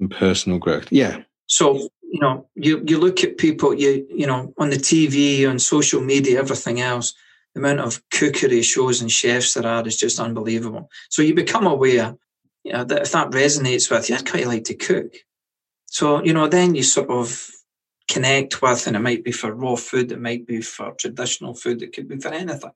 and 0.00 0.10
personal 0.10 0.58
growth. 0.58 0.88
Yeah. 0.90 1.22
So, 1.46 1.88
you 2.02 2.20
know, 2.20 2.46
you, 2.54 2.82
you 2.86 2.98
look 2.98 3.24
at 3.24 3.38
people, 3.38 3.72
you 3.72 4.06
you 4.10 4.26
know, 4.26 4.52
on 4.58 4.68
the 4.68 4.76
TV, 4.76 5.48
on 5.48 5.58
social 5.58 6.02
media, 6.02 6.38
everything 6.38 6.80
else, 6.80 7.14
the 7.58 7.66
amount 7.66 7.86
of 7.86 8.02
cookery 8.10 8.62
shows 8.62 9.00
and 9.00 9.10
chefs 9.10 9.54
there 9.54 9.66
are 9.66 9.86
is 9.86 9.96
just 9.96 10.20
unbelievable. 10.20 10.90
So 11.10 11.22
you 11.22 11.34
become 11.34 11.66
aware, 11.66 12.16
you 12.64 12.72
know, 12.72 12.84
that 12.84 13.02
if 13.02 13.12
that 13.12 13.30
resonates 13.30 13.90
with 13.90 14.08
you, 14.08 14.16
I'd 14.16 14.30
quite 14.30 14.46
like 14.46 14.64
to 14.64 14.74
cook. 14.74 15.14
So, 15.86 16.22
you 16.22 16.32
know, 16.32 16.48
then 16.48 16.74
you 16.74 16.82
sort 16.82 17.10
of 17.10 17.48
connect 18.08 18.62
with, 18.62 18.86
and 18.86 18.96
it 18.96 19.00
might 19.00 19.24
be 19.24 19.32
for 19.32 19.52
raw 19.52 19.74
food, 19.76 20.12
it 20.12 20.20
might 20.20 20.46
be 20.46 20.60
for 20.60 20.92
traditional 20.92 21.54
food, 21.54 21.82
it 21.82 21.92
could 21.92 22.08
be 22.08 22.18
for 22.18 22.28
anything. 22.28 22.70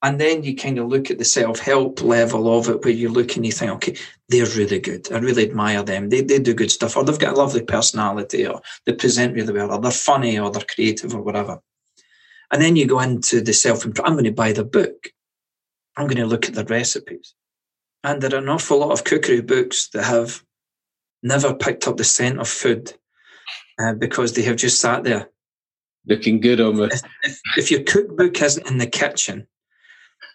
And 0.00 0.20
then 0.20 0.44
you 0.44 0.54
kind 0.54 0.78
of 0.78 0.86
look 0.86 1.10
at 1.10 1.18
the 1.18 1.24
self 1.24 1.58
help 1.58 2.00
level 2.02 2.56
of 2.56 2.68
it, 2.68 2.84
where 2.84 2.92
you 2.92 3.08
look 3.08 3.34
and 3.34 3.44
you 3.44 3.50
think, 3.50 3.72
okay, 3.72 3.96
they're 4.28 4.46
really 4.46 4.78
good. 4.78 5.10
I 5.12 5.18
really 5.18 5.48
admire 5.48 5.82
them. 5.82 6.08
They, 6.08 6.20
they 6.20 6.38
do 6.38 6.54
good 6.54 6.70
stuff, 6.70 6.96
or 6.96 7.02
they've 7.02 7.18
got 7.18 7.34
a 7.34 7.36
lovely 7.36 7.62
personality, 7.62 8.46
or 8.46 8.60
they 8.86 8.92
present 8.92 9.34
really 9.34 9.52
well, 9.52 9.72
or 9.72 9.80
they're 9.80 9.90
funny, 9.90 10.38
or 10.38 10.52
they're 10.52 10.62
creative, 10.62 11.14
or 11.14 11.22
whatever. 11.22 11.60
And 12.50 12.62
then 12.62 12.76
you 12.76 12.86
go 12.86 13.00
into 13.00 13.40
the 13.40 13.52
self 13.52 13.84
improvement. 13.84 14.08
I'm 14.08 14.14
going 14.14 14.24
to 14.24 14.32
buy 14.32 14.52
the 14.52 14.64
book. 14.64 15.08
I'm 15.96 16.06
going 16.06 16.18
to 16.18 16.26
look 16.26 16.46
at 16.46 16.54
the 16.54 16.64
recipes. 16.64 17.34
And 18.04 18.22
there 18.22 18.34
are 18.34 18.42
an 18.42 18.48
awful 18.48 18.78
lot 18.78 18.92
of 18.92 19.04
cookery 19.04 19.40
books 19.40 19.88
that 19.88 20.04
have 20.04 20.42
never 21.22 21.54
picked 21.54 21.88
up 21.88 21.96
the 21.96 22.04
scent 22.04 22.38
of 22.38 22.48
food 22.48 22.94
uh, 23.78 23.94
because 23.94 24.32
they 24.32 24.42
have 24.42 24.56
just 24.56 24.80
sat 24.80 25.04
there. 25.04 25.28
Looking 26.06 26.40
good 26.40 26.60
on 26.60 26.80
If, 26.80 27.02
if, 27.22 27.40
if, 27.56 27.70
your 27.70 27.82
cookbook 27.82 28.40
isn't 28.40 28.70
in 28.70 28.78
the 28.78 28.86
kitchen, 28.86 29.46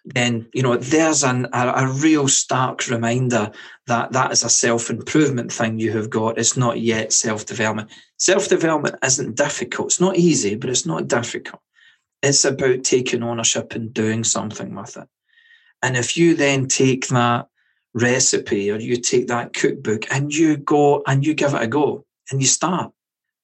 then 0.06 0.48
you 0.54 0.62
know 0.62 0.76
there's 0.76 1.24
an, 1.24 1.48
a, 1.54 1.74
a 1.78 1.88
real 1.88 2.28
stark 2.28 2.88
reminder 2.90 3.52
that 3.88 4.12
that 4.12 4.32
is 4.32 4.44
a 4.44 4.50
self 4.50 4.90
improvement 4.90 5.52
thing 5.52 5.80
you 5.80 5.92
have 5.94 6.10
got. 6.10 6.38
It's 6.38 6.58
not 6.58 6.80
yet 6.80 7.14
self 7.14 7.46
development. 7.46 7.90
Self 8.18 8.50
development 8.50 8.98
isn't 9.04 9.36
difficult. 9.36 9.88
It's 9.88 10.02
not 10.02 10.18
easy, 10.18 10.56
but 10.56 10.70
it's 10.70 10.86
not 10.86 11.08
difficult. 11.08 11.62
It's 12.24 12.46
about 12.46 12.84
taking 12.84 13.22
ownership 13.22 13.76
and 13.76 13.94
doing 13.94 14.24
something 14.24 14.74
with 14.74 14.98
it. 14.98 15.08
And 15.84 15.98
if 15.98 16.18
you 16.18 16.36
then 16.36 16.68
take 16.68 17.10
that 17.10 17.50
recipe 17.94 18.72
or 18.72 18.80
you 18.80 18.96
take 18.96 19.28
that 19.28 19.54
cookbook 19.54 20.06
and 20.10 20.34
you 20.34 20.58
go 20.58 21.04
and 21.06 21.26
you 21.26 21.34
give 21.34 21.54
it 21.54 21.62
a 21.62 21.68
go 21.68 22.06
and 22.32 22.42
you 22.42 22.48
start 22.48 22.92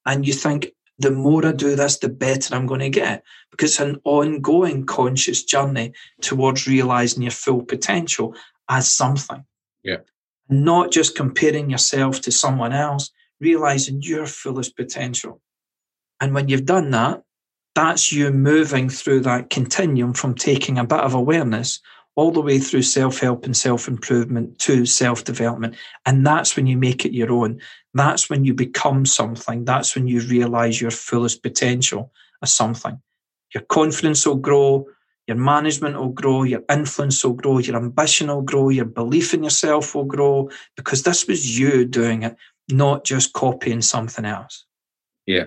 and 0.06 0.26
you 0.26 0.32
think, 0.32 0.72
the 0.98 1.10
more 1.10 1.46
I 1.46 1.52
do 1.52 1.76
this, 1.76 1.98
the 1.98 2.10
better 2.10 2.54
I'm 2.54 2.66
going 2.66 2.80
to 2.80 2.90
get. 2.90 3.22
Because 3.50 3.70
it's 3.70 3.80
an 3.80 4.00
ongoing 4.04 4.84
conscious 4.84 5.44
journey 5.44 5.92
towards 6.20 6.66
realizing 6.66 7.22
your 7.22 7.32
full 7.32 7.62
potential 7.62 8.34
as 8.68 8.92
something. 8.92 9.44
Yeah. 9.82 9.98
Not 10.48 10.90
just 10.90 11.16
comparing 11.16 11.70
yourself 11.70 12.20
to 12.22 12.32
someone 12.32 12.72
else, 12.72 13.10
realizing 13.40 14.02
your 14.02 14.26
fullest 14.26 14.76
potential. 14.76 15.40
And 16.20 16.34
when 16.34 16.48
you've 16.48 16.66
done 16.66 16.90
that, 16.90 17.22
that's 17.74 18.12
you 18.12 18.30
moving 18.30 18.88
through 18.88 19.20
that 19.20 19.50
continuum 19.50 20.12
from 20.12 20.34
taking 20.34 20.78
a 20.78 20.84
bit 20.84 21.00
of 21.00 21.14
awareness 21.14 21.80
all 22.16 22.30
the 22.30 22.40
way 22.40 22.58
through 22.58 22.82
self 22.82 23.20
help 23.20 23.44
and 23.44 23.56
self 23.56 23.88
improvement 23.88 24.58
to 24.58 24.84
self 24.84 25.24
development. 25.24 25.76
And 26.04 26.26
that's 26.26 26.56
when 26.56 26.66
you 26.66 26.76
make 26.76 27.04
it 27.04 27.12
your 27.12 27.32
own. 27.32 27.60
That's 27.94 28.28
when 28.28 28.44
you 28.44 28.54
become 28.54 29.06
something. 29.06 29.64
That's 29.64 29.94
when 29.94 30.06
you 30.06 30.20
realize 30.20 30.80
your 30.80 30.90
fullest 30.90 31.42
potential 31.42 32.12
as 32.42 32.52
something. 32.52 33.00
Your 33.54 33.62
confidence 33.64 34.26
will 34.26 34.36
grow, 34.36 34.86
your 35.26 35.36
management 35.36 35.96
will 35.96 36.10
grow, 36.10 36.42
your 36.42 36.62
influence 36.70 37.24
will 37.24 37.34
grow, 37.34 37.58
your 37.58 37.76
ambition 37.76 38.28
will 38.28 38.42
grow, 38.42 38.68
your 38.68 38.84
belief 38.84 39.32
in 39.32 39.42
yourself 39.42 39.94
will 39.94 40.04
grow 40.04 40.50
because 40.76 41.02
this 41.02 41.26
was 41.26 41.58
you 41.58 41.84
doing 41.84 42.22
it, 42.22 42.36
not 42.68 43.04
just 43.04 43.32
copying 43.32 43.82
something 43.82 44.24
else. 44.24 44.64
Yeah. 45.26 45.46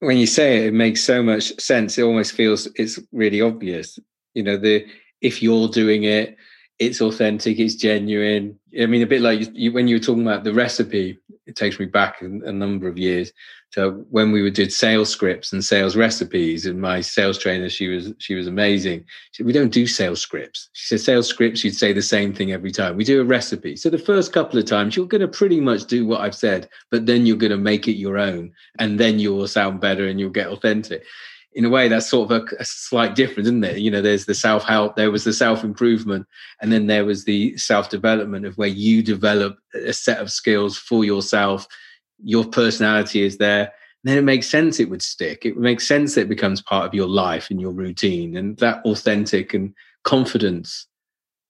When 0.00 0.16
you 0.16 0.26
say 0.26 0.58
it, 0.58 0.66
it 0.66 0.74
makes 0.74 1.02
so 1.02 1.22
much 1.22 1.58
sense. 1.60 1.98
It 1.98 2.02
almost 2.02 2.32
feels 2.32 2.68
it's 2.76 2.98
really 3.12 3.40
obvious. 3.40 3.98
You 4.34 4.44
know, 4.44 4.56
the 4.56 4.86
if 5.20 5.42
you're 5.42 5.68
doing 5.68 6.04
it, 6.04 6.36
it's 6.78 7.00
authentic, 7.00 7.58
it's 7.58 7.74
genuine. 7.74 8.58
I 8.80 8.86
mean, 8.86 9.02
a 9.02 9.06
bit 9.06 9.22
like 9.22 9.48
you, 9.54 9.72
when 9.72 9.88
you 9.88 9.96
were 9.96 10.02
talking 10.04 10.22
about 10.22 10.44
the 10.44 10.54
recipe, 10.54 11.18
it 11.48 11.56
takes 11.56 11.80
me 11.80 11.86
back 11.86 12.20
a, 12.20 12.52
number 12.52 12.86
of 12.86 12.98
years 12.98 13.32
to 13.72 14.04
when 14.10 14.32
we 14.32 14.48
do 14.50 14.68
sales 14.68 15.08
scripts 15.08 15.52
and 15.52 15.64
sales 15.64 15.96
recipes. 15.96 16.66
And 16.66 16.80
my 16.80 17.00
sales 17.00 17.38
trainer, 17.38 17.70
she 17.70 17.88
was 17.88 18.12
she 18.18 18.34
was 18.34 18.46
amazing. 18.46 19.00
She 19.32 19.38
said, 19.38 19.46
"We 19.46 19.52
don't 19.52 19.72
do 19.72 19.86
sales 19.86 20.20
scripts." 20.20 20.68
She 20.74 20.86
said, 20.86 21.00
"Sales 21.04 21.26
scripts, 21.26 21.64
you'd 21.64 21.74
say 21.74 21.92
the 21.92 22.02
same 22.02 22.34
thing 22.34 22.52
every 22.52 22.70
time. 22.70 22.96
We 22.96 23.04
do 23.04 23.20
a 23.20 23.24
recipe. 23.24 23.76
So 23.76 23.88
the 23.88 23.98
first 23.98 24.32
couple 24.32 24.58
of 24.58 24.66
times, 24.66 24.94
you're 24.94 25.06
going 25.06 25.22
to 25.22 25.28
pretty 25.28 25.60
much 25.60 25.86
do 25.86 26.06
what 26.06 26.20
I've 26.20 26.34
said, 26.34 26.68
but 26.90 27.06
then 27.06 27.24
you're 27.24 27.36
going 27.36 27.50
to 27.50 27.56
make 27.56 27.88
it 27.88 27.96
your 27.96 28.18
own, 28.18 28.52
and 28.78 29.00
then 29.00 29.18
you 29.18 29.34
will 29.34 29.48
sound 29.48 29.80
better 29.80 30.06
and 30.06 30.20
you'll 30.20 30.30
get 30.30 30.48
authentic." 30.48 31.04
In 31.52 31.64
a 31.64 31.70
way 31.70 31.88
that's 31.88 32.08
sort 32.08 32.30
of 32.30 32.42
a, 32.42 32.56
a, 32.60 32.64
slight 32.64 33.14
difference 33.14 33.46
isn't 33.46 33.64
it? 33.64 33.78
You 33.78 33.90
know 33.90 34.02
there's 34.02 34.26
the 34.26 34.34
self-help 34.34 34.96
there 34.96 35.10
was 35.10 35.24
the 35.24 35.32
self-improvement 35.32 36.26
and 36.60 36.72
then 36.72 36.86
there 36.86 37.04
was 37.04 37.24
the 37.24 37.56
self-development 37.56 38.46
of 38.46 38.56
where 38.58 38.68
you 38.68 39.02
develop 39.02 39.58
a 39.74 39.92
set 39.92 40.18
of 40.18 40.30
skills 40.30 40.76
for 40.76 41.04
yourself. 41.04 41.66
Your 42.22 42.44
personality 42.44 43.22
is 43.22 43.38
there. 43.38 43.72
And 44.04 44.10
then 44.10 44.18
it 44.18 44.24
makes 44.24 44.48
sense 44.48 44.78
it 44.78 44.90
would 44.90 45.02
stick. 45.02 45.44
It 45.44 45.56
makes 45.56 45.86
sense 45.86 46.14
that 46.14 46.22
it 46.22 46.28
becomes 46.28 46.62
part 46.62 46.86
of 46.86 46.94
your 46.94 47.08
life 47.08 47.50
and 47.50 47.60
your 47.60 47.72
routine 47.72 48.36
and 48.36 48.56
that 48.58 48.84
authentic 48.84 49.54
and 49.54 49.74
confidence. 50.04 50.86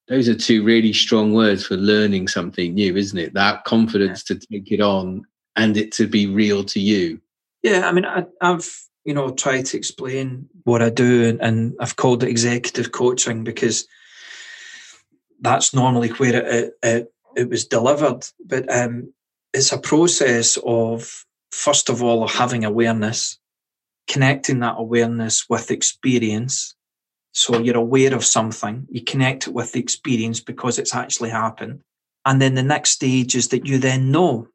Those 0.08 0.28
are 0.28 0.34
two 0.34 0.64
really 0.64 0.94
strong 0.94 1.34
words 1.34 1.66
for 1.66 1.76
learning 1.76 2.28
something 2.28 2.72
new 2.74 2.96
isn't 2.96 3.18
it? 3.18 3.34
That 3.34 3.64
confidence 3.64 4.24
yeah. 4.28 4.36
to 4.36 4.46
take 4.46 4.72
it 4.72 4.80
on 4.80 5.24
and 5.56 5.76
it 5.76 5.92
to 5.92 6.06
be 6.06 6.26
real 6.26 6.64
to 6.64 6.80
you. 6.80 7.20
Yeah 7.62 7.88
i 7.88 7.92
mean 7.92 8.04
I, 8.04 8.24
i've 8.40 8.87
you 9.08 9.14
know, 9.14 9.30
try 9.30 9.62
to 9.62 9.76
explain 9.78 10.50
what 10.64 10.82
I 10.82 10.90
do, 10.90 11.38
and 11.40 11.74
I've 11.80 11.96
called 11.96 12.22
it 12.22 12.28
executive 12.28 12.92
coaching 12.92 13.42
because 13.42 13.88
that's 15.40 15.72
normally 15.72 16.10
where 16.10 16.44
it 16.46 16.74
it, 16.82 17.14
it 17.34 17.48
was 17.48 17.64
delivered. 17.64 18.26
But 18.44 18.70
um, 18.70 19.14
it's 19.54 19.72
a 19.72 19.78
process 19.78 20.58
of 20.62 21.24
first 21.52 21.88
of 21.88 22.02
all 22.02 22.28
having 22.28 22.66
awareness, 22.66 23.38
connecting 24.08 24.60
that 24.60 24.74
awareness 24.76 25.48
with 25.48 25.70
experience. 25.70 26.76
So 27.32 27.58
you're 27.60 27.78
aware 27.78 28.14
of 28.14 28.26
something, 28.26 28.86
you 28.90 29.02
connect 29.02 29.46
it 29.46 29.54
with 29.54 29.72
the 29.72 29.80
experience 29.80 30.40
because 30.40 30.78
it's 30.78 30.94
actually 30.94 31.30
happened. 31.30 31.80
And 32.26 32.42
then 32.42 32.56
the 32.56 32.62
next 32.62 32.90
stage 32.90 33.34
is 33.34 33.48
that 33.48 33.64
you 33.64 33.78
then 33.78 34.10
know. 34.10 34.48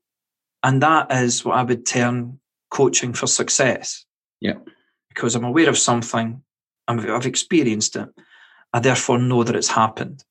And 0.61 0.79
that 0.83 1.11
is 1.11 1.43
what 1.43 1.57
I 1.57 1.63
would 1.63 1.87
term 1.87 2.39
coaching 2.69 3.13
for 3.13 3.25
success. 3.25 4.05
Yeah. 4.43 4.58
Because 5.10 5.36
I'm 5.36 5.45
aware 5.45 5.69
of 5.69 5.77
something, 5.77 6.43
i 6.88 6.93
have 6.93 7.25
experienced 7.25 7.95
it, 7.95 8.10
I 8.73 8.79
therefore 8.79 9.17
know 9.17 9.43
that 9.43 9.56
it's 9.56 9.69
happened. 9.69 10.23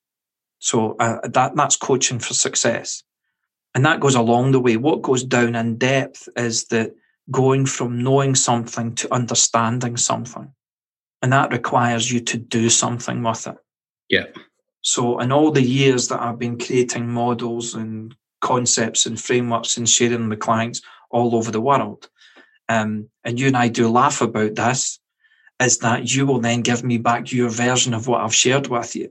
So 0.59 0.96
uh, 1.01 1.27
that 1.27 1.57
that's 1.57 1.77
coaching 1.77 2.20
for 2.20 2.35
success, 2.35 3.03
and 3.75 3.85
that 3.85 4.01
goes 4.01 4.14
along 4.14 4.53
the 4.53 4.61
way. 4.61 4.77
What 4.77 5.03
goes 5.03 5.25
down 5.25 5.57
in 5.57 5.77
depth 5.77 6.29
is 6.37 6.66
that 6.66 6.94
going 7.31 7.66
from 7.66 8.03
knowing 8.03 8.37
something 8.37 8.94
to 8.96 9.12
understanding 9.12 9.96
something, 9.96 10.53
and 11.20 11.33
that 11.33 11.51
requires 11.51 12.12
you 12.12 12.20
to 12.20 12.37
do 12.37 12.68
something 12.68 13.25
with 13.25 13.46
it. 13.48 13.57
Yeah. 14.09 14.27
So 14.83 15.18
in 15.20 15.33
all 15.33 15.51
the 15.51 15.62
years 15.62 16.09
that 16.09 16.20
I've 16.20 16.38
been 16.38 16.59
creating 16.59 17.09
models 17.09 17.75
and 17.75 18.14
concepts 18.40 19.07
and 19.07 19.20
frameworks 19.20 19.77
and 19.77 19.88
sharing 19.88 20.29
with 20.29 20.40
clients 20.40 20.83
all 21.11 21.35
over 21.35 21.51
the 21.51 21.61
world, 21.61 22.09
um, 22.72 23.08
and 23.24 23.38
you 23.38 23.48
and 23.48 23.56
I 23.56 23.68
do 23.68 23.88
laugh 23.88 24.20
about 24.20 24.54
this, 24.54 24.98
is 25.61 25.78
that 25.78 26.14
you 26.14 26.26
will 26.26 26.40
then 26.40 26.62
give 26.62 26.82
me 26.82 26.98
back 26.98 27.32
your 27.32 27.50
version 27.50 27.94
of 27.94 28.08
what 28.08 28.22
I've 28.22 28.35
shared 28.35 28.68
with 28.68 28.96
you. 28.96 29.11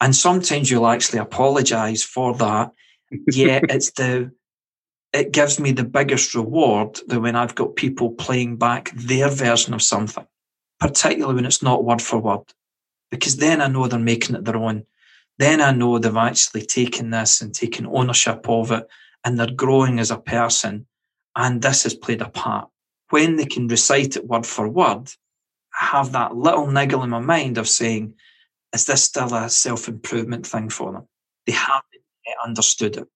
And 0.00 0.14
sometimes 0.14 0.70
you'll 0.70 0.86
actually 0.86 1.18
apologize 1.18 2.02
for 2.02 2.34
that. 2.34 2.72
yeah, 3.28 3.60
it's 3.68 3.90
the 3.92 4.30
it 5.14 5.32
gives 5.32 5.58
me 5.58 5.72
the 5.72 5.84
biggest 5.84 6.34
reward 6.34 7.00
that 7.06 7.20
when 7.20 7.34
I've 7.34 7.54
got 7.54 7.76
people 7.76 8.10
playing 8.10 8.56
back 8.56 8.90
their 8.94 9.30
version 9.30 9.72
of 9.72 9.80
something, 9.80 10.26
particularly 10.78 11.34
when 11.34 11.46
it's 11.46 11.62
not 11.62 11.82
word 11.82 12.02
for 12.02 12.18
word, 12.18 12.44
because 13.10 13.38
then 13.38 13.62
I 13.62 13.68
know 13.68 13.86
they're 13.86 13.98
making 13.98 14.36
it 14.36 14.44
their 14.44 14.58
own. 14.58 14.84
Then 15.38 15.62
I 15.62 15.72
know 15.72 15.98
they've 15.98 16.14
actually 16.14 16.66
taken 16.66 17.08
this 17.08 17.40
and 17.40 17.54
taken 17.54 17.86
ownership 17.86 18.46
of 18.46 18.70
it 18.70 18.86
and 19.24 19.38
they're 19.38 19.50
growing 19.50 19.98
as 19.98 20.10
a 20.10 20.18
person 20.18 20.86
and 21.38 21.62
this 21.62 21.84
has 21.84 21.94
played 21.94 22.20
a 22.20 22.28
part. 22.28 22.68
When 23.10 23.36
they 23.36 23.46
can 23.46 23.68
recite 23.68 24.16
it 24.16 24.26
word 24.26 24.44
for 24.44 24.68
word, 24.68 25.08
I 25.80 25.84
have 25.86 26.12
that 26.12 26.36
little 26.36 26.66
niggle 26.66 27.04
in 27.04 27.10
my 27.10 27.20
mind 27.20 27.56
of 27.56 27.68
saying, 27.68 28.14
is 28.74 28.84
this 28.84 29.04
still 29.04 29.32
a 29.32 29.48
self 29.48 29.88
improvement 29.88 30.46
thing 30.46 30.68
for 30.68 30.92
them? 30.92 31.08
They 31.46 31.52
haven't 31.52 31.84
understood 32.44 32.96
it. 32.98 33.08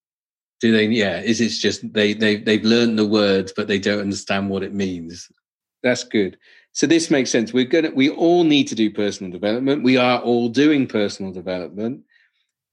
Do 0.60 0.70
they? 0.70 0.86
Yeah. 0.86 1.20
Is 1.20 1.40
it 1.40 1.50
just 1.50 1.92
they 1.92 2.14
they 2.14 2.36
they've 2.36 2.64
learned 2.64 2.98
the 2.98 3.06
words, 3.06 3.52
but 3.54 3.66
they 3.66 3.80
don't 3.80 4.00
understand 4.00 4.48
what 4.48 4.62
it 4.62 4.72
means? 4.72 5.28
That's 5.82 6.04
good. 6.04 6.38
So 6.70 6.86
this 6.86 7.10
makes 7.10 7.30
sense. 7.30 7.52
We're 7.52 7.64
gonna 7.64 7.90
we 7.90 8.08
all 8.08 8.44
need 8.44 8.68
to 8.68 8.76
do 8.76 8.90
personal 8.90 9.32
development. 9.32 9.82
We 9.82 9.96
are 9.96 10.20
all 10.20 10.48
doing 10.48 10.86
personal 10.86 11.32
development. 11.32 12.04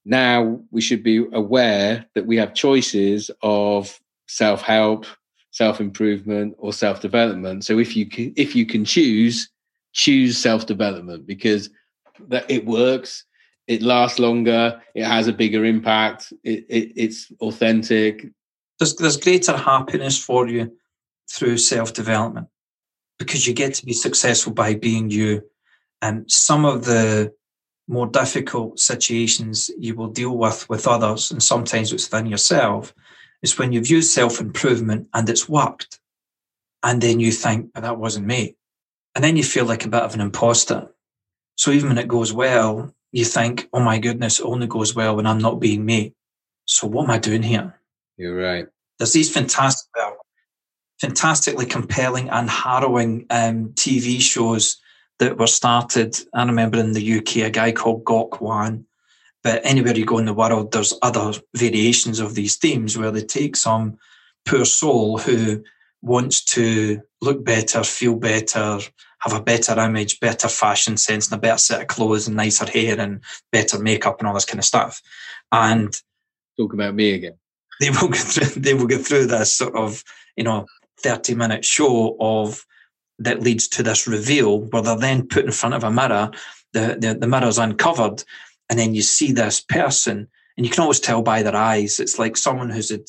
Now 0.06 0.62
we 0.70 0.80
should 0.80 1.04
be 1.04 1.26
aware 1.34 2.06
that 2.14 2.28
we 2.28 2.38
have 2.38 2.54
choices 2.54 3.32
of 3.42 4.00
self 4.28 4.62
help, 4.62 5.08
self 5.52 5.82
improvement 5.82 6.56
or 6.58 6.74
self 6.74 7.02
development. 7.02 7.66
So 7.66 7.80
if 7.80 7.96
you 7.96 8.06
can, 8.06 8.34
if 8.36 8.56
you 8.56 8.66
can 8.66 8.86
choose, 8.86 9.50
choose 9.94 10.38
self 10.38 10.66
development 10.66 11.26
because 11.26 11.70
that 12.28 12.50
it 12.50 12.66
works, 12.66 13.26
it 13.68 13.82
lasts 13.82 14.20
longer, 14.20 14.82
it 14.96 15.06
has 15.06 15.28
a 15.28 15.34
bigger 15.34 15.66
impact, 15.66 16.34
it, 16.44 16.66
it, 16.70 16.94
it's 16.96 17.32
authentic. 17.42 18.28
There's 18.78 18.96
there's 18.96 19.18
greater 19.18 19.56
happiness 19.56 20.22
for 20.22 20.48
you 20.48 20.76
through 21.32 21.58
self 21.58 21.94
development 21.94 22.48
because 23.18 23.46
you 23.46 23.54
get 23.54 23.74
to 23.76 23.86
be 23.86 23.94
successful 23.94 24.54
by 24.54 24.74
being 24.76 25.10
you. 25.12 25.44
And 26.02 26.30
some 26.32 26.66
of 26.66 26.86
the 26.86 27.34
more 27.88 28.08
difficult 28.08 28.80
situations 28.80 29.70
you 29.78 29.96
will 29.96 30.08
deal 30.08 30.38
with 30.38 30.70
with 30.70 30.88
others, 30.88 31.32
and 31.32 31.42
sometimes 31.44 31.92
within 31.92 32.28
yourself, 32.28 32.94
is 33.42 33.58
when 33.58 33.72
you've 33.72 33.90
used 33.90 34.12
self 34.12 34.40
improvement 34.40 35.08
and 35.14 35.30
it's 35.30 35.50
worked. 35.50 36.00
And 36.84 37.02
then 37.02 37.20
you 37.20 37.32
think, 37.32 37.74
but 37.74 37.84
that 37.84 37.98
wasn't 37.98 38.28
me. 38.28 38.56
And 39.16 39.24
then 39.24 39.36
you 39.36 39.44
feel 39.44 39.66
like 39.66 39.86
a 39.86 39.90
bit 39.90 40.04
of 40.04 40.14
an 40.14 40.22
imposter. 40.22 40.90
So 41.56 41.72
even 41.72 41.90
when 41.90 41.98
it 41.98 42.08
goes 42.08 42.32
well, 42.32 42.94
you 43.12 43.26
think, 43.26 43.68
oh 43.74 43.82
my 43.82 44.00
goodness, 44.00 44.40
it 44.40 44.46
only 44.46 44.68
goes 44.68 44.96
well 44.96 45.16
when 45.16 45.26
I'm 45.26 45.40
not 45.40 45.60
being 45.60 45.84
me. 45.86 46.14
So 46.66 46.88
what 46.88 47.06
am 47.06 47.12
I 47.12 47.18
doing 47.18 47.44
here? 47.44 47.80
You're 48.18 48.36
right. 48.36 48.68
There's 48.98 49.14
these 49.14 49.32
fantastic, 49.32 49.90
fantastically 51.02 51.66
compelling 51.66 52.30
and 52.30 52.50
harrowing 52.50 53.26
um, 53.30 53.70
TV 53.70 54.22
shows 54.22 54.78
that 55.20 55.38
were 55.38 55.48
started. 55.48 56.18
I 56.34 56.44
remember 56.46 56.80
in 56.80 56.94
the 56.94 57.18
UK, 57.18 57.38
a 57.38 57.50
guy 57.50 57.72
called 57.72 58.04
Gok 58.04 58.40
Wan 58.40 58.86
but 59.44 59.62
anywhere 59.64 59.96
you 59.96 60.06
go 60.06 60.18
in 60.18 60.26
the 60.26 60.34
world, 60.34 60.72
there's 60.72 60.94
other 61.02 61.34
variations 61.56 62.20
of 62.20 62.36
these 62.36 62.56
themes 62.58 62.98
where 62.98 63.12
they 63.12 63.22
take 63.22 63.56
some 63.56 63.98
poor 64.46 64.66
soul 64.66 65.18
who 65.18 65.64
wants 66.02 66.44
to 66.44 67.02
look 67.22 67.44
better, 67.44 67.84
feel 67.84 68.16
better, 68.16 68.80
have 69.20 69.34
a 69.34 69.42
better 69.42 69.78
image, 69.80 70.20
better 70.20 70.48
fashion 70.48 70.98
sense, 70.98 71.28
and 71.28 71.38
a 71.38 71.42
better 71.42 71.58
set 71.58 71.82
of 71.82 71.88
clothes 71.88 72.28
and 72.28 72.38
nicer 72.38 72.70
hair 72.70 73.00
and 73.00 73.22
better 73.52 73.80
makeup 73.80 74.20
and 74.20 74.28
all 74.28 74.34
this 74.34 74.46
kind 74.46 74.60
of 74.60 74.66
stuff. 74.66 75.02
And 75.52 75.94
talk 76.58 76.74
about 76.74 76.96
me 76.96 77.14
again. 77.14 77.36
They 77.82 77.92
will 77.92 78.10
go 78.10 78.18
through, 78.18 78.62
they 78.62 78.74
will 78.74 78.88
go 78.88 78.98
through 78.98 79.28
this 79.28 79.56
sort 79.56 79.74
of, 79.74 80.04
you 80.36 80.44
know, 80.44 80.66
30 81.02 81.34
minute 81.36 81.64
show 81.64 82.18
of 82.20 82.66
that 83.20 83.42
leads 83.42 83.70
to 83.70 83.84
this 83.84 84.06
reveal 84.06 84.60
where 84.60 84.82
they're 84.82 84.98
then 84.98 85.26
put 85.26 85.46
in 85.46 85.52
front 85.52 85.76
of 85.76 85.86
a 85.86 85.92
mirror, 85.92 86.30
the, 86.74 86.98
the, 87.00 87.14
the 87.14 87.28
mirror's 87.28 87.58
uncovered, 87.58 88.26
and 88.70 88.78
then 88.78 88.94
you 88.94 89.02
see 89.02 89.32
this 89.32 89.60
person 89.60 90.28
and 90.58 90.66
you 90.66 90.72
can 90.72 90.82
always 90.82 91.00
tell 91.00 91.22
by 91.22 91.42
their 91.42 91.56
eyes. 91.56 92.00
It's 92.00 92.20
like 92.20 92.38
someone 92.38 92.70
who's 92.70 92.92
had 92.92 93.06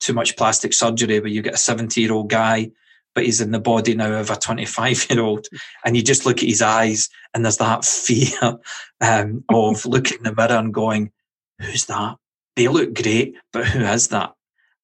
too 0.00 0.12
much 0.12 0.36
plastic 0.36 0.72
surgery 0.72 1.20
where 1.20 1.28
you 1.28 1.42
get 1.42 1.54
a 1.54 1.58
70 1.58 2.00
year 2.00 2.12
old 2.12 2.28
guy 2.28 2.70
but 3.14 3.24
he's 3.24 3.40
in 3.40 3.52
the 3.52 3.60
body 3.60 3.94
now 3.94 4.12
of 4.12 4.30
a 4.30 4.36
25 4.36 5.10
year 5.10 5.22
old 5.22 5.46
and 5.84 5.96
you 5.96 6.02
just 6.02 6.26
look 6.26 6.38
at 6.38 6.48
his 6.48 6.60
eyes 6.60 7.08
and 7.32 7.44
there's 7.44 7.58
that 7.58 7.84
fear 7.86 8.58
um, 9.00 9.44
of 9.48 9.86
looking 9.86 10.18
in 10.18 10.24
the 10.24 10.34
mirror 10.34 10.58
and 10.58 10.74
going 10.74 11.12
who's 11.60 11.86
that? 11.86 12.16
They 12.56 12.68
look 12.68 12.94
great 12.94 13.36
but 13.52 13.66
who 13.66 13.80
is 13.80 14.08
that? 14.08 14.32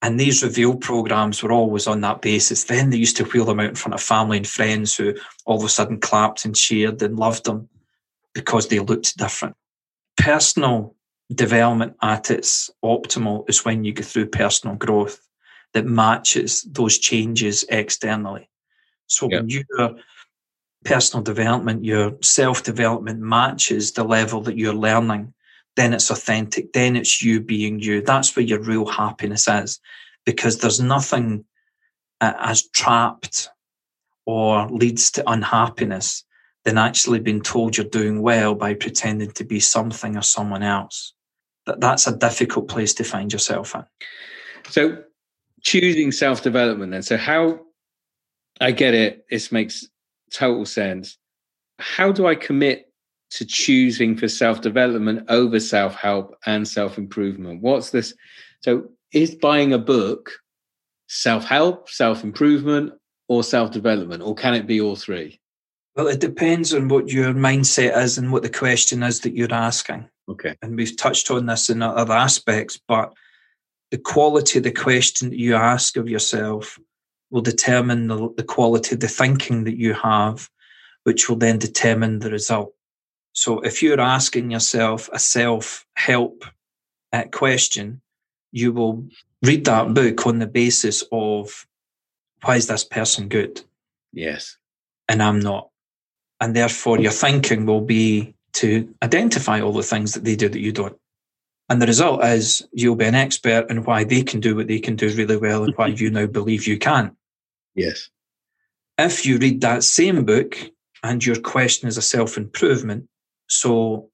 And 0.03 0.19
these 0.19 0.43
reveal 0.43 0.77
programs 0.77 1.43
were 1.43 1.53
always 1.53 1.87
on 1.87 2.01
that 2.01 2.23
basis. 2.23 2.65
Then 2.65 2.89
they 2.89 2.97
used 2.97 3.19
to 3.19 3.25
wheel 3.25 3.45
them 3.45 3.61
out 3.61 3.69
in 3.69 3.75
front 3.75 3.95
of 3.95 4.01
family 4.01 4.39
and 4.39 4.47
friends 4.47 4.97
who 4.97 5.15
all 5.45 5.59
of 5.59 5.65
a 5.65 5.69
sudden 5.69 6.01
clapped 6.01 6.47
and 6.47 6.57
cheered 6.57 7.03
and 7.03 7.19
loved 7.19 7.45
them 7.45 7.69
because 8.33 8.69
they 8.69 8.79
looked 8.79 9.19
different 9.19 9.57
personal 10.21 10.95
development 11.35 11.97
at 12.03 12.31
its 12.31 12.71
optimal 12.85 13.49
is 13.49 13.65
when 13.65 13.85
you 13.85 13.93
go 13.93 14.03
through 14.03 14.27
personal 14.27 14.77
growth 14.77 15.21
that 15.75 15.87
matches 15.87 16.63
those 16.63 16.99
changes 16.99 17.65
externally. 17.69 18.49
So 19.07 19.29
when 19.29 19.49
your 19.49 19.97
personal 20.85 21.23
development, 21.23 21.85
your 21.85 22.17
self 22.23 22.63
development 22.63 23.21
matches 23.21 23.93
the 23.93 24.05
level 24.05 24.41
that 24.43 24.57
you're 24.57 24.75
learning, 24.75 25.35
then 25.77 25.93
it's 25.93 26.11
authentic. 26.11 26.73
Then 26.73 26.97
it's 26.97 27.23
you 27.23 27.41
being 27.41 27.81
you. 27.81 28.03
That's 28.03 28.35
where 28.35 28.45
your 28.45 28.61
real 28.61 28.87
happiness 28.87 29.49
is. 29.49 29.81
because 30.27 30.59
there's 30.59 30.81
nothing 30.81 31.45
uh, 32.21 32.35
as 32.39 32.69
trapped 32.69 33.49
or 34.27 34.69
leads 34.69 35.11
to 35.13 35.31
unhappiness 35.31 36.25
than 36.65 36.79
actually 36.79 37.21
being 37.21 37.41
told 37.41 37.77
you're 37.77 37.87
doing 37.87 38.21
well 38.23 38.55
by 38.55 38.75
pretending 38.75 39.31
to 39.33 39.45
be 39.45 39.61
something 39.61 40.17
or 40.17 40.23
someone 40.23 40.63
else. 40.63 41.15
That 41.67 41.81
that's 41.81 42.07
a 42.07 42.17
difficult 42.17 42.69
place 42.69 42.95
to 42.95 43.05
find 43.05 43.33
yourself 43.33 43.75
in. 43.75 43.85
So 44.69 45.03
choosing 45.63 46.13
self 46.13 46.43
development 46.43 46.93
then. 46.93 47.03
So 47.03 47.17
how 47.17 47.61
I 48.61 48.73
get 48.73 48.95
it, 48.95 49.25
this 49.31 49.53
makes 49.53 49.87
total 50.33 50.67
sense. 50.67 51.17
How 51.79 52.13
do 52.13 52.27
I 52.27 52.35
commit 52.35 52.93
to 53.31 53.47
choosing 53.47 54.17
for 54.17 54.29
self 54.29 54.61
development 54.61 55.27
over 55.29 55.61
self 55.61 55.95
help 55.95 56.37
and 56.47 56.67
self 56.67 56.99
improvement? 56.99 57.63
What's 57.63 57.91
this? 57.91 58.15
So 58.63 58.91
is 59.13 59.35
buying 59.35 59.73
a 59.73 59.79
book 59.79 60.31
self 61.09 61.45
help, 61.45 61.89
self 61.89 62.23
improvement, 62.23 62.93
or 63.29 63.43
self 63.43 63.71
development, 63.71 64.23
or 64.23 64.35
can 64.35 64.55
it 64.55 64.67
be 64.67 64.81
all 64.81 64.97
three? 64.97 65.41
Well, 65.97 66.09
it 66.09 66.21
depends 66.21 66.73
on 66.73 66.89
what 66.89 67.09
your 67.09 67.33
mindset 67.35 67.97
is 67.99 68.17
and 68.17 68.33
what 68.33 68.43
the 68.43 68.51
question 68.51 69.03
is 69.03 69.21
that 69.21 69.35
you're 69.35 69.53
asking. 69.53 70.09
Okay. 70.29 70.57
And 70.63 70.77
we've 70.77 70.97
touched 70.97 71.31
on 71.31 71.47
this 71.47 71.69
in 71.69 71.83
other 71.83 72.15
aspects, 72.15 72.79
but 72.87 73.13
the 73.91 73.99
quality 73.99 74.59
of 74.59 74.65
the 74.65 74.71
question 74.71 75.31
that 75.31 75.39
you 75.39 75.57
ask 75.57 75.97
of 75.97 76.09
yourself 76.09 76.79
will 77.31 77.41
determine 77.41 78.07
the, 78.07 78.33
the 78.37 78.45
quality 78.45 78.95
of 78.95 79.01
the 79.01 79.09
thinking 79.09 79.65
that 79.65 79.77
you 79.77 79.95
have, 79.95 80.49
which 81.05 81.29
will 81.29 81.37
then 81.37 81.59
determine 81.59 82.21
the 82.21 82.31
result. 82.31 82.73
So 83.33 83.61
if 83.61 83.83
you're 83.83 84.01
asking 84.01 84.51
yourself 84.51 85.09
a 85.13 85.19
self 85.19 85.87
help 85.95 86.45
uh, 87.13 87.25
question, 87.33 88.01
you 88.53 88.73
will 88.73 89.05
read 89.43 89.65
that 89.65 89.95
book 89.95 90.27
on 90.27 90.39
the 90.39 90.47
basis 90.47 91.03
of 91.11 91.67
why 92.43 92.57
is 92.57 92.67
this 92.67 92.85
person 92.85 93.29
good? 93.29 93.63
Yes. 94.13 94.57
And 95.09 95.23
I'm 95.23 95.41
not. 95.41 95.71
And 96.41 96.57
therefore, 96.57 96.99
your 96.99 97.13
thinking 97.13 97.67
will 97.67 97.83
be 97.83 98.35
to 98.55 98.93
identify 99.03 99.61
all 99.61 99.73
the 99.73 99.83
things 99.83 100.13
that 100.13 100.25
they 100.25 100.37
do 100.37 100.49
that 100.49 100.61
you 100.61 100.73
don't. 100.73 100.97
And 101.69 101.81
the 101.81 101.87
result 101.87 102.25
is 102.25 102.67
you'll 102.73 102.97
be 102.97 103.05
an 103.05 103.15
expert 103.15 103.71
in 103.71 103.85
why 103.85 104.05
they 104.05 104.23
can 104.23 104.41
do 104.41 104.57
what 104.57 104.67
they 104.67 104.81
can 104.81 104.97
do 104.97 105.09
really 105.15 105.37
well 105.37 105.63
and 105.63 105.75
why 105.77 105.87
you 105.87 106.11
now 106.11 106.27
believe 106.27 106.67
you 106.67 106.79
can. 106.79 107.17
Yes. 107.75 108.11
If 108.99 109.25
you 109.25 109.39
read 109.39 109.61
that 109.61 109.85
same 109.85 110.25
book 110.25 110.59
and 111.05 111.25
your 111.25 111.41
question 111.41 111.89
is 111.89 111.97
a 111.97 112.03
self 112.03 112.37
improvement, 112.37 113.09
so 113.49 114.11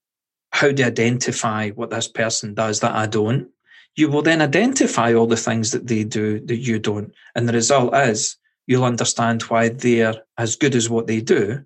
how 0.51 0.71
to 0.71 0.83
identify 0.85 1.71
what 1.71 1.91
this 1.91 2.09
person 2.09 2.55
does 2.55 2.81
that 2.81 2.95
I 2.95 3.07
don't, 3.07 3.49
you 3.97 4.11
will 4.11 4.23
then 4.23 4.43
identify 4.43 5.15
all 5.15 5.27
the 5.27 5.37
things 5.37 5.71
that 5.73 5.87
they 5.87 6.05
do 6.05 6.41
that 6.41 6.57
you 6.57 6.79
don't. 6.79 7.13
And 7.35 7.49
the 7.49 7.55
result 7.55 7.95
is 7.95 8.37
you'll 8.67 8.85
understand 8.85 9.43
why 9.43 9.71
they're 9.71 10.23
as 10.37 10.57
good 10.57 10.75
as 10.75 10.91
what 10.91 11.07
they 11.07 11.21
do. 11.21 11.65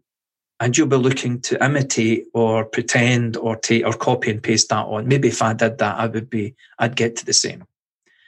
And 0.60 0.76
you'll 0.76 0.88
be 0.88 0.96
looking 0.96 1.40
to 1.42 1.64
imitate 1.64 2.26
or 2.34 2.64
pretend 2.66 3.36
or 3.38 3.56
take 3.56 3.86
or 3.86 3.94
copy 3.94 4.30
and 4.30 4.42
paste 4.42 4.68
that 4.68 4.86
on. 4.86 5.08
Maybe 5.08 5.28
if 5.28 5.40
I 5.40 5.54
did 5.54 5.78
that, 5.78 5.98
I 5.98 6.06
would 6.06 6.28
be, 6.28 6.54
I'd 6.78 6.96
get 6.96 7.16
to 7.16 7.26
the 7.26 7.32
same. 7.32 7.64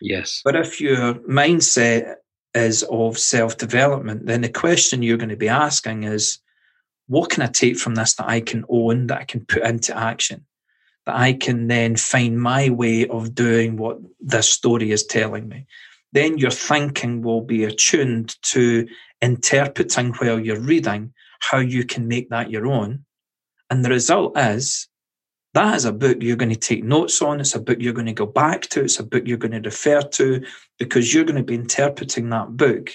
Yes. 0.01 0.41
But 0.43 0.57
if 0.57 0.81
your 0.81 1.15
mindset 1.15 2.17
is 2.55 2.83
of 2.85 3.19
self 3.19 3.59
development, 3.59 4.27
then 4.27 4.41
the 4.41 4.49
question 4.49 5.03
you're 5.03 5.19
going 5.19 5.29
to 5.29 5.37
be 5.37 5.49
asking 5.49 6.05
is, 6.05 6.39
what 7.07 7.31
can 7.31 7.43
I 7.43 7.47
take 7.47 7.77
from 7.77 7.95
this 7.95 8.15
that 8.15 8.29
I 8.29 8.41
can 8.41 8.65
own, 8.69 9.09
that 9.09 9.21
I 9.21 9.25
can 9.25 9.45
put 9.45 9.63
into 9.63 9.97
action? 9.97 10.47
that 11.07 11.17
I 11.17 11.33
can 11.33 11.69
then 11.69 11.97
find 11.97 12.41
my 12.41 12.71
way 12.71 13.07
of 13.09 13.35
doing 13.35 13.77
what 13.77 13.99
this 14.21 14.49
story 14.49 14.93
is 14.93 15.05
telling 15.05 15.49
me. 15.49 15.67
Then 16.13 16.39
your 16.39 16.51
thinking 16.51 17.23
will 17.23 17.41
be 17.41 17.65
attuned 17.65 18.37
to 18.43 18.87
interpreting 19.21 20.13
while 20.15 20.39
you're 20.39 20.61
reading 20.61 21.13
how 21.43 21.59
you 21.59 21.85
can 21.85 22.09
make 22.09 22.31
that 22.31 22.51
your 22.51 22.67
own. 22.67 23.05
And 23.69 23.85
the 23.85 23.91
result 23.91 24.39
is 24.39 24.89
that 25.55 25.75
is 25.75 25.85
a 25.85 25.93
book 25.93 26.19
you're 26.21 26.37
going 26.37 26.53
to 26.53 26.57
take 26.57 26.85
notes 26.85 27.21
on. 27.21 27.41
It's 27.41 27.55
a 27.55 27.61
book 27.61 27.79
you're 27.81 27.93
going 27.93 28.07
to 28.07 28.13
go 28.13 28.27
back 28.27 28.63
to. 28.69 28.85
It's 28.85 29.01
a 29.01 29.05
book 29.05 29.25
you're 29.27 29.39
going 29.39 29.53
to 29.53 29.69
refer 29.69 30.01
to 30.03 30.45
because 30.79 31.13
you're 31.13 31.25
going 31.25 31.37
to 31.37 31.43
be 31.43 31.55
interpreting 31.55 32.31
that 32.31 32.57
book 32.57 32.91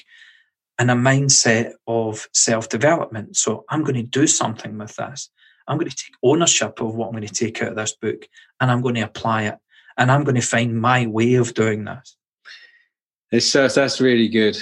in 0.80 0.89
a 0.89 0.95
mindset 0.95 1.74
of 1.88 2.28
self 2.34 2.70
development. 2.70 3.38
So 3.38 3.66
I'm 3.70 3.84
going 3.84 3.95
to 3.95 4.04
do 4.04 4.26
something 4.26 4.78
with 4.78 4.95
this. 4.95 5.30
I'm 5.68 5.78
going 5.78 5.89
to 5.89 5.95
take 5.95 6.16
ownership 6.24 6.80
of 6.80 6.95
what 6.95 7.08
I'm 7.08 7.14
going 7.14 7.28
to 7.28 7.34
take 7.34 7.62
out 7.62 7.70
of 7.70 7.76
this 7.76 7.95
book 7.95 8.28
and 8.62 8.72
I'm 8.72 8.82
going 8.82 8.95
to 8.95 9.02
apply 9.02 9.43
it. 9.43 9.58
And 9.98 10.12
I'm 10.12 10.24
going 10.24 10.36
to 10.36 10.41
find 10.41 10.80
my 10.80 11.06
way 11.08 11.36
of 11.36 11.54
doing 11.54 11.84
this. 11.84 12.16
It's, 13.32 13.56
uh, 13.56 13.68
that's 13.68 14.00
really 14.00 14.30
good. 14.30 14.58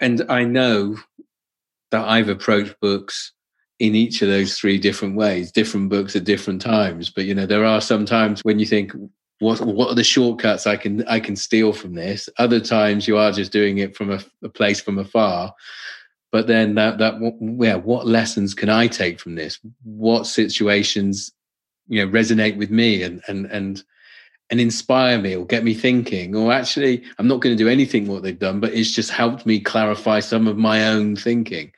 And 0.00 0.22
I 0.28 0.44
know 0.44 0.96
that 1.90 2.06
I've 2.06 2.28
approached 2.28 2.74
books 2.80 3.32
in 3.78 3.94
each 3.94 4.20
of 4.22 4.28
those 4.28 4.58
three 4.58 4.78
different 4.78 5.16
ways, 5.16 5.50
different 5.50 5.88
books 5.88 6.14
at 6.14 6.24
different 6.24 6.60
times. 6.60 7.10
But 7.10 7.24
you 7.24 7.34
know, 7.34 7.46
there 7.46 7.64
are 7.64 7.80
some 7.80 8.04
times 8.04 8.40
when 8.42 8.58
you 8.58 8.66
think, 8.66 8.92
what 9.38 9.60
what 9.60 9.88
are 9.88 9.94
the 9.94 10.04
shortcuts 10.04 10.66
I 10.66 10.76
can 10.76 11.06
I 11.08 11.18
can 11.18 11.34
steal 11.34 11.72
from 11.72 11.94
this? 11.94 12.28
Other 12.38 12.60
times 12.60 13.08
you 13.08 13.16
are 13.16 13.32
just 13.32 13.52
doing 13.52 13.78
it 13.78 13.96
from 13.96 14.10
a, 14.10 14.20
a 14.44 14.48
place 14.50 14.80
from 14.80 14.98
afar 14.98 15.54
but 16.32 16.46
then 16.46 16.74
that 16.74 16.98
that 16.98 17.14
yeah 17.58 17.74
what 17.74 18.06
lessons 18.06 18.54
can 18.54 18.68
i 18.68 18.86
take 18.86 19.20
from 19.20 19.34
this 19.34 19.58
what 19.82 20.26
situations 20.26 21.32
you 21.88 22.04
know 22.04 22.10
resonate 22.10 22.56
with 22.56 22.70
me 22.70 23.02
and 23.02 23.22
and 23.28 23.46
and 23.46 23.82
and 24.50 24.60
inspire 24.60 25.18
me 25.18 25.34
or 25.36 25.46
get 25.46 25.64
me 25.64 25.74
thinking 25.74 26.34
or 26.34 26.52
actually 26.52 27.02
i'm 27.18 27.28
not 27.28 27.40
going 27.40 27.56
to 27.56 27.62
do 27.62 27.68
anything 27.68 28.06
what 28.06 28.22
they've 28.22 28.38
done 28.38 28.60
but 28.60 28.72
it's 28.72 28.92
just 28.92 29.10
helped 29.10 29.46
me 29.46 29.60
clarify 29.60 30.20
some 30.20 30.46
of 30.46 30.56
my 30.56 30.88
own 30.88 31.16
thinking 31.16 31.72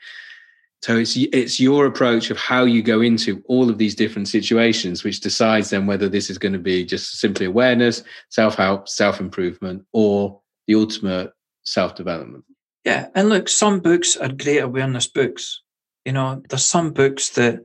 so 0.80 0.96
it's 0.96 1.16
it's 1.16 1.60
your 1.60 1.86
approach 1.86 2.30
of 2.30 2.38
how 2.38 2.64
you 2.64 2.82
go 2.82 3.00
into 3.00 3.42
all 3.46 3.70
of 3.70 3.78
these 3.78 3.94
different 3.94 4.28
situations 4.28 5.04
which 5.04 5.20
decides 5.20 5.70
then 5.70 5.86
whether 5.86 6.08
this 6.08 6.30
is 6.30 6.38
going 6.38 6.52
to 6.52 6.58
be 6.58 6.84
just 6.84 7.18
simply 7.18 7.46
awareness 7.46 8.02
self-help 8.30 8.88
self-improvement 8.88 9.84
or 9.92 10.40
the 10.66 10.74
ultimate 10.74 11.32
self-development 11.64 12.44
yeah, 12.84 13.08
and 13.14 13.28
look, 13.28 13.48
some 13.48 13.80
books 13.80 14.16
are 14.16 14.28
great 14.28 14.58
awareness 14.58 15.06
books. 15.06 15.62
You 16.04 16.12
know, 16.12 16.42
there's 16.48 16.64
some 16.64 16.92
books 16.92 17.30
that 17.30 17.64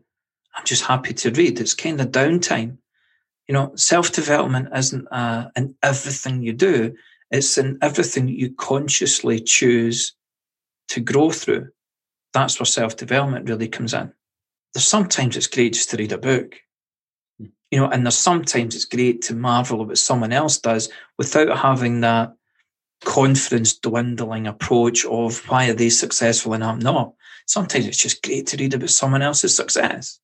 I'm 0.55 0.66
just 0.66 0.84
happy 0.84 1.14
to 1.14 1.32
read. 1.32 1.60
It's 1.60 1.74
kind 1.74 1.99
of 1.99 2.12
downtime. 2.12 2.78
You 3.47 3.53
know, 3.53 3.71
self 3.75 4.11
development 4.11 4.69
isn't 4.75 5.07
uh, 5.07 5.49
in 5.55 5.75
everything 5.81 6.41
you 6.41 6.53
do, 6.53 6.95
it's 7.31 7.57
in 7.57 7.77
everything 7.81 8.27
you 8.27 8.53
consciously 8.53 9.39
choose 9.39 10.15
to 10.89 10.99
grow 10.99 11.31
through. 11.31 11.69
That's 12.33 12.59
where 12.59 12.65
self 12.65 12.97
development 12.97 13.49
really 13.49 13.67
comes 13.67 13.93
in. 13.93 14.11
There's 14.73 14.85
sometimes 14.85 15.37
it's 15.37 15.47
great 15.47 15.73
just 15.73 15.89
to 15.91 15.97
read 15.97 16.11
a 16.11 16.17
book, 16.17 16.55
hmm. 17.39 17.47
you 17.71 17.79
know, 17.79 17.89
and 17.89 18.05
there's 18.05 18.17
sometimes 18.17 18.75
it's 18.75 18.85
great 18.85 19.21
to 19.23 19.33
marvel 19.33 19.81
at 19.81 19.87
what 19.87 19.97
someone 19.97 20.33
else 20.33 20.59
does 20.59 20.89
without 21.17 21.57
having 21.57 22.01
that 22.01 22.33
confidence 23.05 23.77
dwindling 23.77 24.47
approach 24.47 25.05
of 25.05 25.37
why 25.49 25.69
are 25.69 25.73
they 25.73 25.89
successful 25.89 26.53
and 26.53 26.63
I'm 26.63 26.79
not. 26.79 27.13
Sometimes 27.45 27.87
it's 27.87 27.97
just 27.97 28.23
great 28.23 28.47
to 28.47 28.57
read 28.57 28.73
about 28.73 28.89
someone 28.89 29.21
else's 29.21 29.55
success 29.55 30.19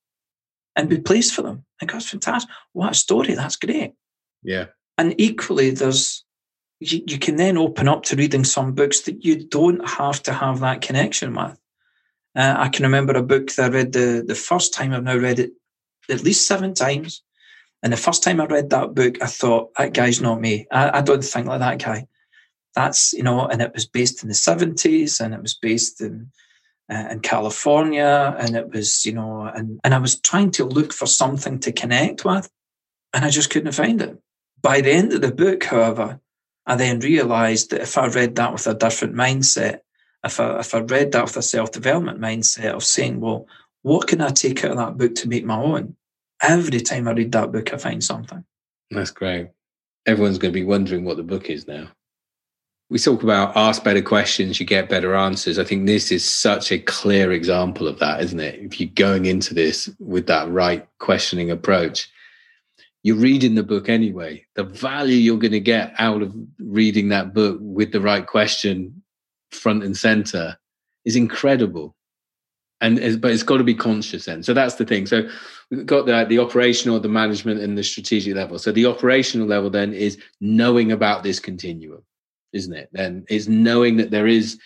and 0.75 0.89
be 0.89 0.99
pleased 0.99 1.33
for 1.33 1.41
them. 1.41 1.65
Like, 1.81 1.91
that's 1.91 2.09
fantastic. 2.09 2.49
What 2.73 2.91
a 2.91 2.95
story. 2.95 3.35
That's 3.35 3.55
great. 3.55 3.93
Yeah. 4.41 4.67
And 4.97 5.15
equally, 5.19 5.71
there's, 5.71 6.23
you, 6.79 7.01
you 7.07 7.19
can 7.19 7.35
then 7.35 7.57
open 7.57 7.87
up 7.87 8.03
to 8.03 8.15
reading 8.15 8.43
some 8.43 8.73
books 8.73 9.01
that 9.01 9.23
you 9.23 9.47
don't 9.47 9.87
have 9.87 10.21
to 10.23 10.33
have 10.33 10.59
that 10.59 10.81
connection 10.81 11.33
with. 11.33 11.57
Uh, 12.35 12.55
I 12.57 12.69
can 12.69 12.83
remember 12.83 13.13
a 13.13 13.23
book 13.23 13.53
that 13.55 13.71
I 13.71 13.75
read 13.75 13.93
the, 13.93 14.23
the 14.25 14.35
first 14.35 14.73
time. 14.73 14.93
I've 14.93 15.03
now 15.03 15.17
read 15.17 15.39
it 15.39 15.51
at 16.09 16.23
least 16.23 16.47
seven 16.47 16.73
times. 16.73 17.21
And 17.83 17.93
the 17.93 17.97
first 17.97 18.23
time 18.23 18.39
I 18.39 18.45
read 18.45 18.69
that 18.69 18.95
book, 18.95 19.21
I 19.21 19.27
thought, 19.27 19.73
that 19.75 19.93
guy's 19.93 20.21
not 20.21 20.41
me. 20.41 20.67
I, 20.71 20.99
I 20.99 21.01
don't 21.01 21.23
think 21.23 21.47
like 21.47 21.59
that 21.59 21.83
guy 21.83 22.07
that's 22.75 23.13
you 23.13 23.23
know 23.23 23.45
and 23.47 23.61
it 23.61 23.73
was 23.73 23.85
based 23.85 24.23
in 24.23 24.29
the 24.29 24.35
70s 24.35 25.21
and 25.21 25.33
it 25.33 25.41
was 25.41 25.53
based 25.53 26.01
in 26.01 26.31
uh, 26.91 27.07
in 27.11 27.19
California 27.19 28.35
and 28.39 28.55
it 28.55 28.71
was 28.71 29.05
you 29.05 29.13
know 29.13 29.43
and 29.43 29.79
and 29.83 29.93
I 29.93 29.99
was 29.99 30.19
trying 30.19 30.51
to 30.51 30.65
look 30.65 30.93
for 30.93 31.05
something 31.05 31.59
to 31.59 31.71
connect 31.71 32.25
with 32.25 32.49
and 33.13 33.23
I 33.23 33.29
just 33.29 33.49
couldn't 33.49 33.71
find 33.71 34.01
it. 34.01 34.19
By 34.61 34.81
the 34.81 34.91
end 34.91 35.13
of 35.13 35.21
the 35.21 35.31
book 35.31 35.63
however 35.63 36.19
I 36.65 36.75
then 36.75 36.99
realized 36.99 37.71
that 37.71 37.81
if 37.81 37.97
I 37.97 38.07
read 38.07 38.35
that 38.35 38.53
with 38.53 38.67
a 38.67 38.73
different 38.73 39.15
mindset 39.15 39.79
if 40.23 40.39
I 40.39 40.59
if 40.59 40.75
I 40.75 40.79
read 40.79 41.11
that 41.13 41.23
with 41.23 41.37
a 41.37 41.41
self-development 41.41 42.19
mindset 42.19 42.73
of 42.73 42.83
saying 42.83 43.19
well 43.19 43.47
what 43.81 44.07
can 44.07 44.21
I 44.21 44.29
take 44.29 44.63
out 44.63 44.71
of 44.71 44.77
that 44.77 44.97
book 44.97 45.15
to 45.15 45.29
make 45.29 45.45
my 45.45 45.57
own? 45.57 45.95
Every 46.41 46.79
time 46.79 47.07
I 47.07 47.11
read 47.11 47.31
that 47.33 47.51
book 47.51 47.73
I 47.73 47.77
find 47.77 48.03
something. 48.03 48.43
That's 48.91 49.11
great. 49.11 49.49
Everyone's 50.05 50.37
going 50.37 50.53
to 50.53 50.59
be 50.59 50.65
wondering 50.65 51.05
what 51.05 51.17
the 51.17 51.23
book 51.23 51.49
is 51.49 51.67
now 51.67 51.89
we 52.93 52.99
talk 52.99 53.23
about 53.23 53.57
ask 53.57 53.83
better 53.83 54.03
questions, 54.03 54.59
you 54.59 54.67
get 54.67 54.87
better 54.87 55.15
answers. 55.15 55.57
I 55.57 55.63
think 55.63 55.87
this 55.87 56.11
is 56.11 56.23
such 56.23 56.71
a 56.71 56.77
clear 56.77 57.31
example 57.31 57.87
of 57.87 57.97
that, 57.97 58.21
isn't 58.21 58.39
it? 58.39 58.59
If 58.59 58.79
you're 58.79 58.91
going 58.93 59.25
into 59.25 59.55
this 59.55 59.89
with 59.99 60.27
that 60.27 60.47
right 60.51 60.87
questioning 60.99 61.49
approach, 61.49 62.07
you're 63.01 63.15
reading 63.15 63.55
the 63.55 63.63
book 63.63 63.89
anyway. 63.89 64.45
The 64.53 64.63
value 64.63 65.15
you're 65.15 65.39
going 65.39 65.53
to 65.53 65.59
get 65.59 65.95
out 65.97 66.21
of 66.21 66.35
reading 66.59 67.09
that 67.09 67.33
book 67.33 67.57
with 67.61 67.93
the 67.93 67.99
right 67.99 68.27
question 68.27 69.01
front 69.49 69.83
and 69.83 69.97
center 69.97 70.55
is 71.03 71.15
incredible. 71.15 71.95
And 72.79 72.99
but 73.19 73.31
it's 73.31 73.41
got 73.41 73.57
to 73.57 73.63
be 73.63 73.73
conscious 73.73 74.25
then. 74.25 74.43
So 74.43 74.53
that's 74.53 74.75
the 74.75 74.85
thing. 74.85 75.07
So 75.07 75.27
we've 75.71 75.83
got 75.87 76.05
the, 76.05 76.25
the 76.29 76.37
operational, 76.37 76.99
the 76.99 77.09
management, 77.09 77.59
and 77.59 77.75
the 77.75 77.83
strategic 77.83 78.35
level. 78.35 78.59
So 78.59 78.71
the 78.71 78.85
operational 78.85 79.47
level 79.47 79.71
then 79.71 79.93
is 79.93 80.19
knowing 80.41 80.91
about 80.91 81.23
this 81.23 81.39
continuum, 81.39 82.03
isn't 82.53 82.73
it? 82.73 82.89
Then 82.91 83.25
is 83.29 83.47
knowing 83.49 83.97
that 83.97 84.11
there 84.11 84.27
is 84.27 84.59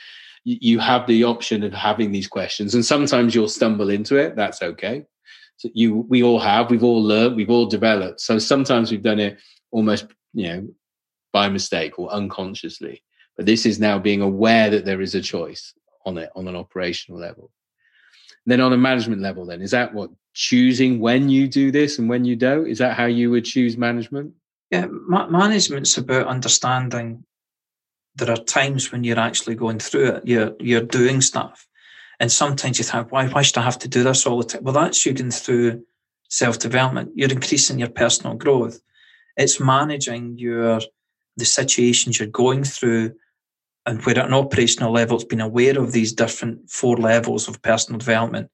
you 0.43 0.79
have 0.79 1.05
the 1.07 1.25
option 1.25 1.61
of 1.63 1.73
having 1.73 2.11
these 2.11 2.27
questions, 2.27 2.73
and 2.73 2.85
sometimes 2.85 3.35
you'll 3.35 3.49
stumble 3.49 3.89
into 3.89 4.15
it. 4.15 4.35
That's 4.35 4.61
okay. 4.61 5.03
So 5.57 5.69
you 5.73 6.05
we 6.07 6.23
all 6.23 6.39
have 6.39 6.69
we've 6.69 6.83
all 6.83 7.03
learned 7.03 7.35
we've 7.35 7.49
all 7.49 7.65
developed. 7.65 8.21
So 8.21 8.39
sometimes 8.39 8.91
we've 8.91 9.01
done 9.01 9.19
it 9.19 9.39
almost 9.71 10.05
you 10.33 10.47
know 10.47 10.67
by 11.33 11.49
mistake 11.49 11.99
or 11.99 12.09
unconsciously. 12.11 13.03
But 13.35 13.45
this 13.45 13.65
is 13.65 13.79
now 13.79 13.99
being 13.99 14.21
aware 14.21 14.69
that 14.69 14.85
there 14.85 15.01
is 15.01 15.15
a 15.15 15.21
choice 15.21 15.73
on 16.05 16.17
it 16.17 16.29
on 16.35 16.47
an 16.47 16.55
operational 16.55 17.19
level. 17.19 17.51
And 18.45 18.51
then 18.51 18.61
on 18.61 18.71
a 18.71 18.77
management 18.77 19.21
level 19.21 19.45
then 19.45 19.61
is 19.61 19.71
that 19.71 19.93
what 19.93 20.11
choosing 20.33 20.99
when 20.99 21.27
you 21.27 21.47
do 21.47 21.71
this 21.71 21.99
and 21.99 22.07
when 22.07 22.23
you 22.23 22.35
don't? 22.35 22.67
Is 22.67 22.77
that 22.77 22.95
how 22.95 23.05
you 23.05 23.31
would 23.31 23.45
choose 23.45 23.77
management? 23.77 24.33
Yeah 24.71 24.85
ma- 24.89 25.27
management's 25.27 25.97
about 25.97 26.27
understanding 26.27 27.25
there 28.17 28.31
are 28.31 28.37
times 28.37 28.91
when 28.91 29.03
you're 29.03 29.19
actually 29.19 29.55
going 29.55 29.79
through 29.79 30.07
it 30.07 30.27
you're 30.27 30.53
you're 30.59 30.81
doing 30.81 31.21
stuff 31.21 31.67
and 32.19 32.31
sometimes 32.31 32.77
you 32.77 32.83
think, 32.83 33.11
why, 33.11 33.27
why 33.27 33.41
should 33.41 33.57
I 33.57 33.63
have 33.63 33.79
to 33.79 33.87
do 33.87 34.03
this 34.03 34.25
all 34.25 34.39
the 34.39 34.43
time? 34.43 34.63
Well, 34.63 34.73
that's 34.73 35.05
you 35.05 35.13
going 35.13 35.31
through 35.31 35.83
self 36.29 36.59
development. 36.59 37.11
You're 37.15 37.31
increasing 37.31 37.79
your 37.79 37.89
personal 37.89 38.35
growth. 38.35 38.79
It's 39.35 39.59
managing 39.59 40.37
your 40.37 40.81
the 41.37 41.45
situations 41.45 42.19
you're 42.19 42.27
going 42.27 42.63
through 42.63 43.13
and 43.85 44.03
where 44.03 44.17
at 44.17 44.25
an 44.25 44.33
operational 44.33 44.91
level 44.91 45.15
it's 45.15 45.25
been 45.25 45.39
aware 45.39 45.79
of 45.79 45.91
these 45.91 46.11
different 46.11 46.69
four 46.69 46.97
levels 46.97 47.47
of 47.47 47.61
personal 47.61 47.99
development. 47.99 48.49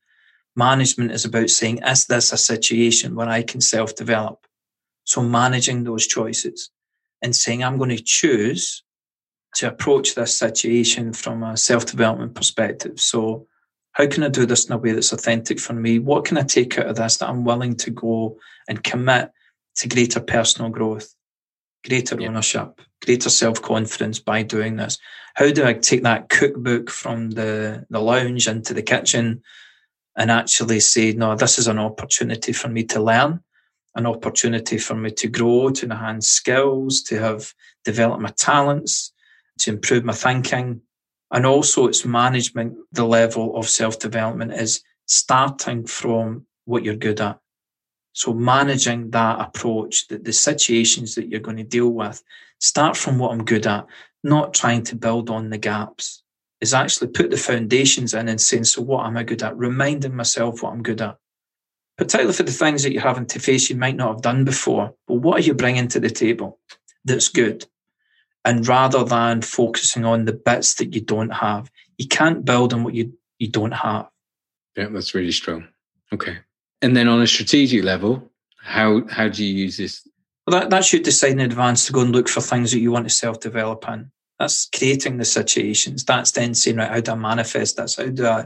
Management 0.56 1.12
is 1.12 1.24
about 1.24 1.50
saying, 1.50 1.80
is 1.88 2.06
this 2.06 2.34
a 2.34 2.38
situation 2.38 3.16
where 3.16 3.30
I 3.30 3.42
can 3.42 3.62
self 3.62 3.96
develop? 3.96 4.46
So 5.06 5.22
managing 5.22 5.86
those 5.86 6.06
choices 6.06 6.70
and 7.22 7.34
saying, 7.34 7.64
I'm 7.64 7.78
going 7.78 7.90
to 7.92 8.04
choose 8.04 8.83
to 9.56 9.68
approach 9.68 10.16
this 10.16 10.38
situation 10.38 11.14
from 11.14 11.44
a 11.44 11.58
self 11.58 11.86
development 11.86 12.36
perspective. 12.36 13.00
So 13.00 13.48
how 13.94 14.08
can 14.08 14.24
I 14.24 14.30
do 14.30 14.46
this 14.46 14.66
in 14.66 14.74
a 14.74 14.78
way 14.78 14.92
that's 14.92 15.14
authentic 15.14 15.60
for 15.60 15.74
me? 15.74 16.00
What 16.00 16.26
can 16.26 16.38
I 16.38 16.44
take 16.44 16.78
out 16.78 16.88
of 16.88 16.96
this 16.96 17.18
that 17.18 17.30
I'm 17.30 17.44
willing 17.44 17.76
to 17.78 17.92
go 17.92 18.38
and 18.68 18.84
commit 18.84 19.32
to 19.78 19.88
greater 19.88 20.20
personal 20.20 20.72
growth, 20.72 21.14
greater 21.88 22.20
yeah. 22.20 22.28
ownership, 22.28 22.82
greater 23.06 23.30
self 23.30 23.62
confidence 23.62 24.20
by 24.20 24.42
doing 24.42 24.78
this? 24.78 24.98
How 25.36 25.52
do 25.52 25.66
I 25.66 25.74
take 25.74 26.04
that 26.04 26.30
cookbook 26.30 26.90
from 26.90 27.32
the, 27.32 27.86
the 27.90 28.00
lounge 28.00 28.48
into 28.48 28.74
the 28.74 28.82
kitchen 28.82 29.44
and 30.18 30.32
actually 30.32 30.80
say, 30.80 31.14
no, 31.14 31.36
this 31.36 31.58
is 31.58 31.68
an 31.68 31.80
opportunity 31.80 32.54
for 32.54 32.70
me 32.70 32.84
to 32.86 33.02
learn, 33.02 33.42
an 33.96 34.06
opportunity 34.06 34.78
for 34.78 34.96
me 34.96 35.12
to 35.12 35.28
grow, 35.28 35.70
to 35.70 35.86
enhance 35.86 36.30
skills, 36.30 37.02
to 37.04 37.20
have 37.20 37.54
develop 37.86 38.20
my 38.20 38.30
talents, 38.30 39.13
to 39.60 39.72
improve 39.72 40.04
my 40.04 40.14
thinking, 40.14 40.82
and 41.32 41.46
also 41.46 41.88
it's 41.88 42.06
management, 42.06 42.76
the 42.92 43.06
level 43.06 43.58
of 43.58 43.68
self 43.68 44.00
development 44.00 44.54
is 44.54 44.84
starting 45.06 45.86
from 45.86 46.46
what 46.66 46.84
you're 46.84 46.96
good 46.96 47.20
at. 47.22 47.40
So 48.14 48.34
managing 48.34 49.10
that 49.10 49.40
approach, 49.40 50.08
that 50.08 50.24
the 50.24 50.34
situations 50.34 51.16
that 51.16 51.30
you're 51.30 51.40
going 51.40 51.58
to 51.58 51.64
deal 51.64 51.90
with, 51.90 52.24
start 52.60 52.96
from 52.96 53.18
what 53.18 53.32
I'm 53.32 53.44
good 53.44 53.66
at, 53.66 53.88
not 54.24 54.54
trying 54.54 54.84
to 54.84 54.96
build 54.96 55.30
on 55.30 55.50
the 55.50 55.58
gaps. 55.58 56.22
Is 56.62 56.74
actually 56.74 57.08
put 57.08 57.30
the 57.30 57.36
foundations 57.36 58.14
in 58.14 58.30
and 58.30 58.40
saying, 58.40 58.64
so 58.64 58.82
what 58.82 59.06
am 59.06 59.18
I 59.18 59.24
good 59.24 59.44
at? 59.44 59.58
Reminding 59.58 60.16
myself 60.16 60.64
what 60.64 60.72
I'm 60.72 60.82
good 60.82 61.02
at. 61.02 61.18
Particularly 61.98 62.34
for 62.34 62.44
the 62.44 62.54
things 62.54 62.84
that 62.84 62.94
you're 62.94 63.02
having 63.02 63.26
to 63.26 63.40
face 63.40 63.70
you 63.70 63.76
might 63.76 63.98
not 63.98 64.14
have 64.14 64.22
done 64.22 64.46
before. 64.46 64.94
But 65.06 65.16
what 65.16 65.40
are 65.40 65.44
you 65.44 65.56
bringing 65.56 65.90
to 65.90 66.00
the 66.00 66.10
table 66.10 66.60
that's 67.04 67.28
good? 67.28 67.66
And 68.46 68.68
rather 68.68 69.04
than 69.04 69.42
focusing 69.42 70.06
on 70.06 70.26
the 70.26 70.34
bits 70.34 70.76
that 70.76 70.94
you 70.94 71.02
don't 71.02 71.30
have, 71.30 71.72
you 71.98 72.08
can't 72.08 72.44
build 72.44 72.74
on 72.74 72.84
what 72.84 72.94
you, 72.94 73.14
you 73.40 73.50
don't 73.50 73.72
have. 73.72 74.10
Yeah, 74.76 74.88
that's 74.90 75.14
really 75.14 75.32
strong. 75.32 75.68
Okay. 76.12 76.38
And 76.82 76.98
then 76.98 77.08
on 77.08 77.22
a 77.22 77.28
strategic 77.28 77.84
level, 77.84 78.32
how 78.58 79.06
how 79.08 79.28
do 79.28 79.44
you 79.44 79.54
use 79.54 79.78
this? 79.78 80.08
Well, 80.46 80.60
that, 80.60 80.70
that's 80.70 80.92
you 80.92 81.00
decide 81.00 81.34
in 81.34 81.40
advance 81.40 81.86
to 81.86 81.94
go 81.94 82.02
and 82.02 82.12
look 82.12 82.28
for 82.28 82.42
things 82.42 82.72
that 82.72 82.80
you 82.80 82.92
want 82.92 83.08
to 83.08 83.14
self 83.14 83.40
develop 83.40 83.88
in. 83.88 84.12
That's 84.40 84.68
creating 84.76 85.18
the 85.18 85.26
situations. 85.26 86.04
That's 86.04 86.32
then 86.32 86.54
saying, 86.54 86.78
right, 86.78 86.90
how 86.90 87.00
do 87.00 87.12
I 87.12 87.16
manifest 87.16 87.78
That's 87.78 87.96
How 87.96 88.08
do 88.08 88.28
I 88.28 88.46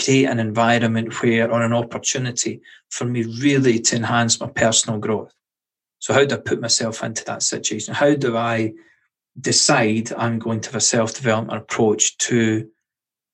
create 0.00 0.24
an 0.24 0.40
environment 0.40 1.22
where, 1.22 1.50
or 1.50 1.62
an 1.62 1.72
opportunity 1.72 2.60
for 2.90 3.04
me 3.04 3.24
really 3.24 3.78
to 3.78 3.96
enhance 3.96 4.40
my 4.40 4.48
personal 4.48 4.98
growth? 4.98 5.34
So, 5.98 6.14
how 6.14 6.24
do 6.24 6.36
I 6.36 6.38
put 6.38 6.60
myself 6.60 7.02
into 7.02 7.24
that 7.24 7.42
situation? 7.42 7.94
How 7.94 8.14
do 8.14 8.36
I 8.36 8.72
decide 9.40 10.12
I'm 10.12 10.38
going 10.38 10.60
to 10.60 10.68
have 10.68 10.76
a 10.76 10.80
self 10.80 11.14
development 11.14 11.58
approach 11.58 12.16
to 12.18 12.68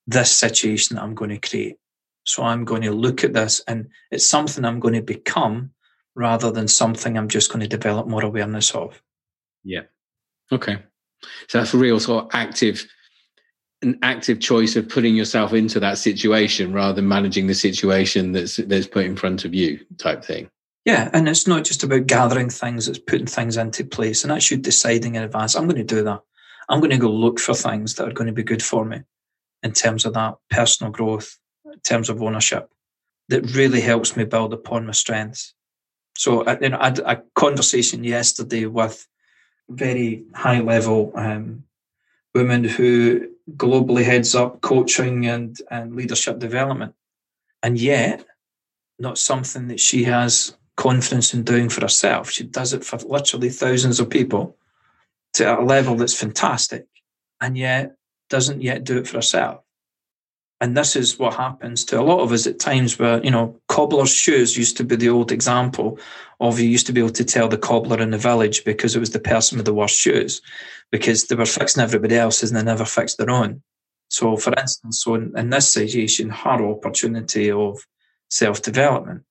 this 0.07 0.35
situation 0.35 0.95
that 0.95 1.03
I'm 1.03 1.15
going 1.15 1.31
to 1.31 1.49
create. 1.49 1.77
So 2.23 2.43
I'm 2.43 2.65
going 2.65 2.83
to 2.83 2.91
look 2.91 3.23
at 3.23 3.33
this 3.33 3.61
and 3.67 3.89
it's 4.11 4.27
something 4.27 4.63
I'm 4.63 4.79
going 4.79 4.93
to 4.93 5.01
become 5.01 5.71
rather 6.15 6.51
than 6.51 6.67
something 6.67 7.17
I'm 7.17 7.29
just 7.29 7.51
going 7.51 7.61
to 7.61 7.67
develop 7.67 8.07
more 8.07 8.23
awareness 8.23 8.75
of. 8.75 9.01
Yeah. 9.63 9.83
Okay. 10.51 10.77
So 11.47 11.57
that's 11.57 11.73
a 11.73 11.77
real 11.77 11.99
sort 11.99 12.25
of 12.25 12.31
active 12.33 12.85
an 13.83 13.97
active 14.03 14.39
choice 14.39 14.75
of 14.75 14.87
putting 14.87 15.15
yourself 15.15 15.53
into 15.53 15.79
that 15.79 15.97
situation 15.97 16.71
rather 16.71 16.93
than 16.93 17.07
managing 17.07 17.47
the 17.47 17.55
situation 17.55 18.31
that's 18.31 18.57
that's 18.57 18.87
put 18.87 19.05
in 19.05 19.15
front 19.15 19.43
of 19.43 19.55
you 19.55 19.79
type 19.97 20.23
thing. 20.23 20.49
Yeah, 20.85 21.09
and 21.13 21.29
it's 21.29 21.47
not 21.47 21.63
just 21.63 21.83
about 21.83 22.07
gathering 22.07 22.49
things, 22.49 22.87
it's 22.87 22.97
putting 22.97 23.27
things 23.27 23.57
into 23.57 23.83
place. 23.83 24.23
And 24.23 24.31
that's 24.31 24.49
you 24.49 24.57
deciding 24.57 25.15
in 25.15 25.23
advance, 25.23 25.55
I'm 25.55 25.67
going 25.67 25.75
to 25.75 25.83
do 25.83 26.03
that. 26.03 26.21
I'm 26.69 26.79
going 26.79 26.91
to 26.91 26.97
go 26.97 27.11
look 27.11 27.39
for 27.39 27.53
things 27.53 27.95
that 27.95 28.07
are 28.07 28.13
going 28.13 28.27
to 28.27 28.33
be 28.33 28.43
good 28.43 28.63
for 28.63 28.83
me 28.85 29.01
in 29.61 29.73
terms 29.73 30.05
of 30.05 30.13
that 30.13 30.35
personal 30.49 30.91
growth, 30.91 31.37
in 31.65 31.79
terms 31.81 32.09
of 32.09 32.21
ownership, 32.21 32.69
that 33.29 33.55
really 33.55 33.81
helps 33.81 34.17
me 34.17 34.23
build 34.23 34.53
upon 34.53 34.85
my 34.85 34.91
strengths. 34.91 35.53
So, 36.17 36.49
you 36.59 36.69
know, 36.69 36.77
I 36.79 36.85
had 36.85 36.99
a 36.99 37.23
conversation 37.35 38.03
yesterday 38.03 38.65
with 38.65 39.07
very 39.69 40.25
high 40.33 40.59
level 40.59 41.11
um, 41.15 41.63
women 42.33 42.63
who 42.63 43.29
globally 43.55 44.03
heads 44.03 44.35
up 44.35 44.61
coaching 44.61 45.27
and, 45.27 45.57
and 45.69 45.95
leadership 45.95 46.39
development. 46.39 46.95
And 47.63 47.79
yet, 47.79 48.25
not 48.99 49.17
something 49.17 49.67
that 49.67 49.79
she 49.79 50.03
has 50.05 50.55
confidence 50.77 51.33
in 51.33 51.43
doing 51.43 51.69
for 51.69 51.81
herself. 51.81 52.29
She 52.29 52.43
does 52.43 52.73
it 52.73 52.83
for 52.83 52.97
literally 52.97 53.49
thousands 53.49 53.99
of 53.99 54.09
people 54.09 54.57
to 55.33 55.59
a 55.59 55.61
level 55.61 55.95
that's 55.95 56.19
fantastic, 56.19 56.87
and 57.39 57.57
yet 57.57 57.95
doesn't 58.29 58.61
yet 58.61 58.83
do 58.83 58.97
it 58.97 59.07
for 59.07 59.17
herself. 59.17 59.61
And 60.61 60.77
this 60.77 60.95
is 60.95 61.17
what 61.17 61.33
happens 61.33 61.83
to 61.85 61.99
a 61.99 62.03
lot 62.03 62.19
of 62.19 62.31
us 62.31 62.45
at 62.45 62.59
times 62.59 62.99
where, 62.99 63.23
you 63.23 63.31
know, 63.31 63.59
cobbler's 63.67 64.13
shoes 64.13 64.55
used 64.55 64.77
to 64.77 64.83
be 64.83 64.95
the 64.95 65.09
old 65.09 65.31
example 65.31 65.97
of 66.39 66.59
you 66.59 66.69
used 66.69 66.85
to 66.85 66.93
be 66.93 67.01
able 67.01 67.09
to 67.11 67.25
tell 67.25 67.47
the 67.47 67.57
cobbler 67.57 67.99
in 67.99 68.11
the 68.11 68.17
village 68.17 68.63
because 68.63 68.95
it 68.95 68.99
was 68.99 69.09
the 69.09 69.19
person 69.19 69.57
with 69.57 69.65
the 69.65 69.73
worst 69.73 69.97
shoes, 69.97 70.39
because 70.91 71.25
they 71.25 71.35
were 71.35 71.47
fixing 71.47 71.81
everybody 71.81 72.15
else's 72.15 72.51
and 72.51 72.59
they 72.59 72.63
never 72.63 72.85
fixed 72.85 73.17
their 73.17 73.31
own. 73.31 73.63
So, 74.09 74.37
for 74.37 74.53
instance, 74.59 75.03
so 75.03 75.15
in, 75.15 75.35
in 75.35 75.49
this 75.49 75.71
situation, 75.71 76.29
her 76.29 76.65
opportunity 76.65 77.49
of 77.49 77.79
self 78.29 78.61
development 78.61 79.23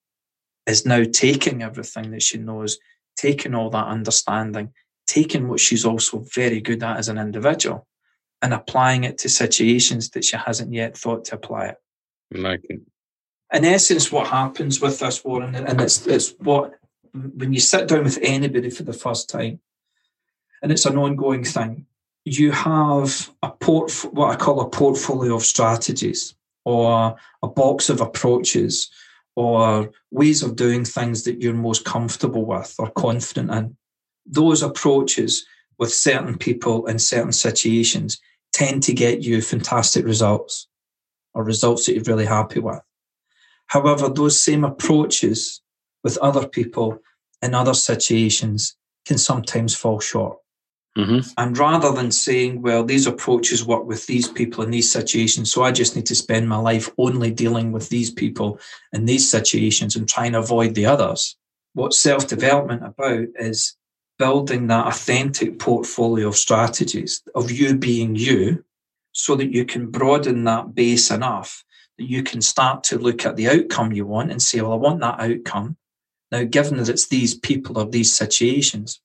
is 0.70 0.86
now 0.86 1.04
taking 1.04 1.62
everything 1.62 2.10
that 2.12 2.22
she 2.22 2.38
knows, 2.38 2.78
taking 3.16 3.54
all 3.54 3.70
that 3.70 3.86
understanding, 3.86 4.72
taking 5.06 5.48
what 5.48 5.60
she's 5.60 5.84
also 5.84 6.24
very 6.34 6.60
good 6.60 6.82
at 6.82 6.96
as 6.96 7.08
an 7.08 7.18
individual 7.18 7.86
and 8.40 8.54
applying 8.54 9.04
it 9.04 9.18
to 9.18 9.28
situations 9.28 10.10
that 10.10 10.24
she 10.24 10.36
hasn't 10.36 10.72
yet 10.72 10.96
thought 10.96 11.24
to 11.26 11.34
apply 11.34 11.66
it. 11.66 11.76
Like 12.30 12.62
it. 12.64 12.80
In 13.52 13.64
essence, 13.64 14.12
what 14.12 14.28
happens 14.28 14.80
with 14.80 15.00
this, 15.00 15.24
Warren, 15.24 15.54
and 15.54 15.80
it's, 15.80 16.06
it's 16.06 16.34
what, 16.38 16.72
when 17.12 17.52
you 17.52 17.60
sit 17.60 17.88
down 17.88 18.04
with 18.04 18.18
anybody 18.22 18.70
for 18.70 18.84
the 18.84 18.92
first 18.92 19.28
time, 19.28 19.58
and 20.62 20.70
it's 20.70 20.86
an 20.86 20.96
ongoing 20.96 21.42
thing, 21.42 21.86
you 22.24 22.52
have 22.52 23.30
a 23.42 23.50
port, 23.50 23.90
what 24.12 24.30
I 24.30 24.36
call 24.36 24.60
a 24.60 24.68
portfolio 24.70 25.34
of 25.34 25.42
strategies 25.42 26.34
or 26.64 27.16
a 27.42 27.48
box 27.48 27.88
of 27.88 28.00
approaches 28.00 28.90
or 29.40 29.90
ways 30.10 30.42
of 30.42 30.54
doing 30.54 30.84
things 30.84 31.24
that 31.24 31.40
you're 31.40 31.54
most 31.54 31.86
comfortable 31.86 32.44
with 32.44 32.74
or 32.78 32.90
confident 32.90 33.50
in. 33.50 33.74
Those 34.26 34.62
approaches 34.62 35.46
with 35.78 35.94
certain 35.94 36.36
people 36.36 36.86
in 36.86 36.98
certain 36.98 37.32
situations 37.32 38.20
tend 38.52 38.82
to 38.82 38.92
get 38.92 39.22
you 39.22 39.40
fantastic 39.40 40.04
results 40.04 40.68
or 41.32 41.42
results 41.42 41.86
that 41.86 41.94
you're 41.94 42.04
really 42.04 42.26
happy 42.26 42.60
with. 42.60 42.82
However, 43.64 44.10
those 44.10 44.38
same 44.38 44.62
approaches 44.62 45.62
with 46.04 46.18
other 46.18 46.46
people 46.46 46.98
in 47.40 47.54
other 47.54 47.72
situations 47.72 48.76
can 49.06 49.16
sometimes 49.16 49.74
fall 49.74 50.00
short. 50.00 50.36
Mm-hmm. 50.98 51.28
And 51.38 51.56
rather 51.56 51.92
than 51.92 52.10
saying, 52.10 52.62
well, 52.62 52.84
these 52.84 53.06
approaches 53.06 53.64
work 53.64 53.86
with 53.86 54.06
these 54.06 54.26
people 54.28 54.64
in 54.64 54.70
these 54.70 54.90
situations, 54.90 55.50
so 55.50 55.62
I 55.62 55.70
just 55.70 55.94
need 55.94 56.06
to 56.06 56.14
spend 56.14 56.48
my 56.48 56.56
life 56.56 56.90
only 56.98 57.30
dealing 57.30 57.70
with 57.70 57.88
these 57.88 58.10
people 58.10 58.58
in 58.92 59.04
these 59.04 59.28
situations 59.28 59.94
and 59.94 60.08
trying 60.08 60.32
to 60.32 60.40
avoid 60.40 60.74
the 60.74 60.86
others, 60.86 61.36
what 61.74 61.94
self 61.94 62.26
development 62.26 62.84
about 62.84 63.28
is 63.36 63.76
building 64.18 64.66
that 64.66 64.86
authentic 64.86 65.58
portfolio 65.58 66.28
of 66.28 66.36
strategies 66.36 67.22
of 67.34 67.50
you 67.50 67.76
being 67.76 68.16
you 68.16 68.64
so 69.12 69.34
that 69.36 69.52
you 69.52 69.64
can 69.64 69.90
broaden 69.90 70.44
that 70.44 70.74
base 70.74 71.10
enough 71.10 71.64
that 72.00 72.10
you 72.10 72.22
can 72.22 72.40
start 72.40 72.82
to 72.82 72.98
look 72.98 73.24
at 73.24 73.36
the 73.36 73.48
outcome 73.48 73.92
you 73.92 74.06
want 74.06 74.30
and 74.30 74.42
say, 74.42 74.60
well, 74.60 74.72
I 74.72 74.76
want 74.76 75.00
that 75.00 75.20
outcome. 75.20 75.76
Now, 76.32 76.44
given 76.44 76.78
that 76.78 76.88
it's 76.88 77.08
these 77.08 77.34
people 77.34 77.78
or 77.78 77.84
these 77.84 78.12
situations, 78.12 79.00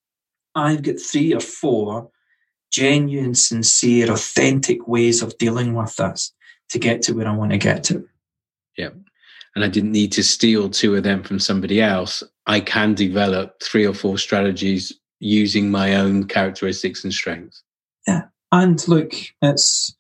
I've 0.56 0.82
got 0.82 1.00
three 1.00 1.34
or 1.34 1.42
four 1.42 2.10
genuine, 2.72 3.36
sincere, 3.36 4.12
authentic 4.12 4.88
ways 4.88 5.22
of 5.22 5.38
dealing 5.38 5.74
with 5.74 5.96
this 5.96 6.34
to 6.70 6.80
get 6.80 7.02
to 7.04 7.14
where 7.14 7.28
I 7.28 7.36
want 7.36 7.52
to 7.52 7.58
get 7.58 7.84
to. 7.86 8.08
Yeah. 8.78 8.90
And 9.56 9.64
I 9.64 9.70
didn't 9.70 9.94
need 9.94 10.12
to 10.14 10.24
steal 10.24 10.70
two 10.70 10.96
of 10.96 11.04
them 11.04 11.24
from 11.24 11.40
somebody 11.40 11.82
else. 11.82 12.24
I 12.46 12.60
can 12.60 12.94
develop 12.94 13.62
three 13.64 13.86
or 13.86 13.94
four 13.94 14.18
strategies 14.18 14.92
using 15.20 15.72
my 15.72 15.96
own 15.96 16.26
characteristics 16.28 17.04
and 17.04 17.14
strengths. 17.14 17.64
Yeah. 18.06 18.24
And 18.52 18.86
look, 18.88 19.14
it's 19.42 19.96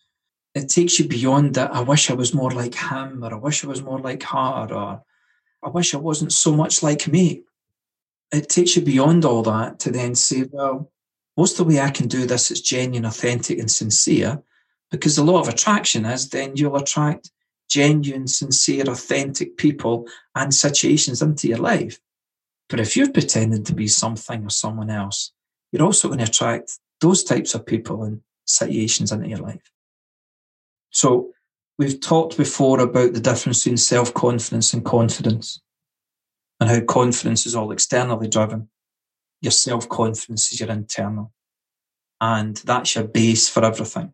it 0.53 0.69
takes 0.69 0.99
you 0.99 1.07
beyond 1.07 1.55
that. 1.55 1.73
I 1.73 1.81
wish 1.81 2.09
I 2.09 2.13
was 2.13 2.33
more 2.33 2.51
like 2.51 2.75
him, 2.75 3.23
or 3.23 3.33
I 3.33 3.37
wish 3.37 3.63
I 3.63 3.67
was 3.67 3.81
more 3.81 3.99
like 3.99 4.23
her, 4.23 4.67
or 4.73 5.03
I 5.63 5.69
wish 5.69 5.93
I 5.93 5.97
wasn't 5.97 6.31
so 6.31 6.53
much 6.53 6.83
like 6.83 7.07
me 7.07 7.43
it 8.31 8.49
takes 8.49 8.75
you 8.75 8.81
beyond 8.81 9.25
all 9.25 9.43
that 9.43 9.79
to 9.79 9.91
then 9.91 10.15
say, 10.15 10.45
well, 10.51 10.91
what's 11.35 11.53
the 11.53 11.63
way 11.63 11.79
I 11.79 11.89
can 11.89 12.07
do 12.07 12.25
this 12.25 12.49
that's 12.49 12.61
genuine, 12.61 13.05
authentic, 13.05 13.59
and 13.59 13.69
sincere? 13.69 14.41
Because 14.91 15.15
the 15.15 15.23
law 15.23 15.39
of 15.39 15.47
attraction 15.47 16.05
is 16.05 16.29
then 16.29 16.53
you'll 16.55 16.75
attract 16.75 17.31
genuine, 17.69 18.27
sincere, 18.27 18.83
authentic 18.89 19.57
people 19.57 20.07
and 20.35 20.53
situations 20.53 21.21
into 21.21 21.47
your 21.47 21.57
life. 21.57 21.99
But 22.69 22.79
if 22.79 22.95
you're 22.95 23.11
pretending 23.11 23.63
to 23.65 23.75
be 23.75 23.87
something 23.87 24.43
or 24.43 24.49
someone 24.49 24.89
else, 24.89 25.31
you're 25.71 25.83
also 25.83 26.07
going 26.07 26.19
to 26.19 26.25
attract 26.25 26.79
those 27.01 27.23
types 27.23 27.53
of 27.53 27.65
people 27.65 28.03
and 28.03 28.21
situations 28.45 29.11
into 29.11 29.27
your 29.27 29.39
life. 29.39 29.71
So 30.91 31.31
we've 31.77 31.99
talked 31.99 32.37
before 32.37 32.79
about 32.79 33.13
the 33.13 33.19
difference 33.19 33.63
between 33.63 33.77
self 33.77 34.13
confidence 34.13 34.73
and 34.73 34.85
confidence 34.85 35.59
and 36.59 36.69
how 36.69 36.81
confidence 36.81 37.45
is 37.45 37.55
all 37.55 37.71
externally 37.71 38.27
driven. 38.27 38.69
Your 39.41 39.51
self 39.51 39.87
confidence 39.89 40.51
is 40.51 40.59
your 40.59 40.69
internal. 40.69 41.31
And 42.21 42.55
that's 42.57 42.95
your 42.95 43.03
base 43.03 43.49
for 43.49 43.63
everything. 43.63 44.13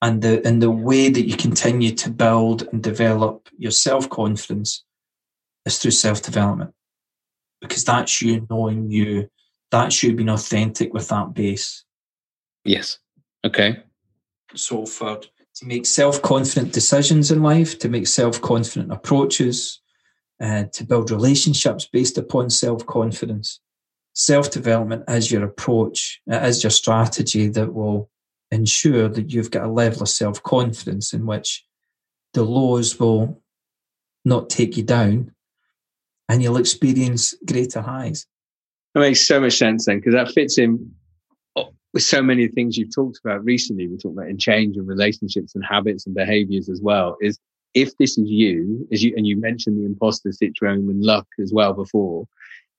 And 0.00 0.22
the 0.22 0.46
and 0.46 0.62
the 0.62 0.70
way 0.70 1.08
that 1.08 1.26
you 1.26 1.36
continue 1.36 1.92
to 1.92 2.10
build 2.10 2.68
and 2.70 2.82
develop 2.82 3.48
your 3.56 3.72
self 3.72 4.08
confidence 4.08 4.84
is 5.64 5.78
through 5.78 5.90
self 5.92 6.22
development. 6.22 6.72
Because 7.60 7.84
that's 7.84 8.22
you 8.22 8.46
knowing 8.48 8.90
you, 8.90 9.28
that's 9.70 10.02
you 10.02 10.14
being 10.14 10.28
authentic 10.28 10.94
with 10.94 11.08
that 11.08 11.34
base. 11.34 11.84
Yes. 12.64 12.98
Okay. 13.44 13.82
So 14.54 14.86
for 14.86 15.20
to 15.56 15.66
make 15.66 15.86
self 15.86 16.22
confident 16.22 16.72
decisions 16.72 17.32
in 17.32 17.42
life, 17.42 17.78
to 17.80 17.88
make 17.88 18.06
self 18.06 18.40
confident 18.40 18.92
approaches, 18.92 19.80
uh, 20.40 20.64
to 20.72 20.84
build 20.84 21.10
relationships 21.10 21.88
based 21.92 22.18
upon 22.18 22.50
self 22.50 22.86
confidence. 22.86 23.60
Self 24.14 24.50
development 24.50 25.04
is 25.08 25.30
your 25.30 25.44
approach, 25.44 26.20
it 26.26 26.42
is 26.44 26.62
your 26.62 26.70
strategy 26.70 27.48
that 27.48 27.72
will 27.72 28.10
ensure 28.50 29.08
that 29.08 29.32
you've 29.32 29.50
got 29.50 29.64
a 29.64 29.72
level 29.72 30.02
of 30.02 30.08
self 30.08 30.42
confidence 30.42 31.12
in 31.12 31.26
which 31.26 31.64
the 32.34 32.42
lows 32.42 32.98
will 32.98 33.42
not 34.24 34.50
take 34.50 34.76
you 34.76 34.82
down 34.82 35.32
and 36.28 36.42
you'll 36.42 36.58
experience 36.58 37.34
greater 37.46 37.80
highs. 37.80 38.26
That 38.94 39.00
makes 39.00 39.26
so 39.26 39.40
much 39.40 39.56
sense 39.56 39.86
then, 39.86 39.98
because 39.98 40.14
that 40.14 40.30
fits 40.32 40.58
in 40.58 40.92
with 41.94 42.02
so 42.02 42.22
many 42.22 42.48
things 42.48 42.76
you've 42.76 42.94
talked 42.94 43.18
about 43.24 43.44
recently. 43.44 43.86
We 43.86 43.96
talked 43.96 44.16
about 44.16 44.28
in 44.28 44.38
change 44.38 44.76
and 44.76 44.86
relationships 44.86 45.54
and 45.54 45.64
habits 45.64 46.06
and 46.06 46.14
behaviors 46.14 46.68
as 46.68 46.80
well. 46.82 47.16
Is 47.20 47.38
if 47.74 47.96
this 47.98 48.18
is 48.18 48.28
you, 48.28 48.86
as 48.92 49.02
you 49.02 49.14
and 49.16 49.26
you 49.26 49.38
mentioned 49.38 49.78
the 49.78 49.86
imposter 49.86 50.32
syndrome 50.32 50.88
and 50.88 51.02
luck 51.02 51.26
as 51.40 51.52
well 51.52 51.72
before, 51.72 52.26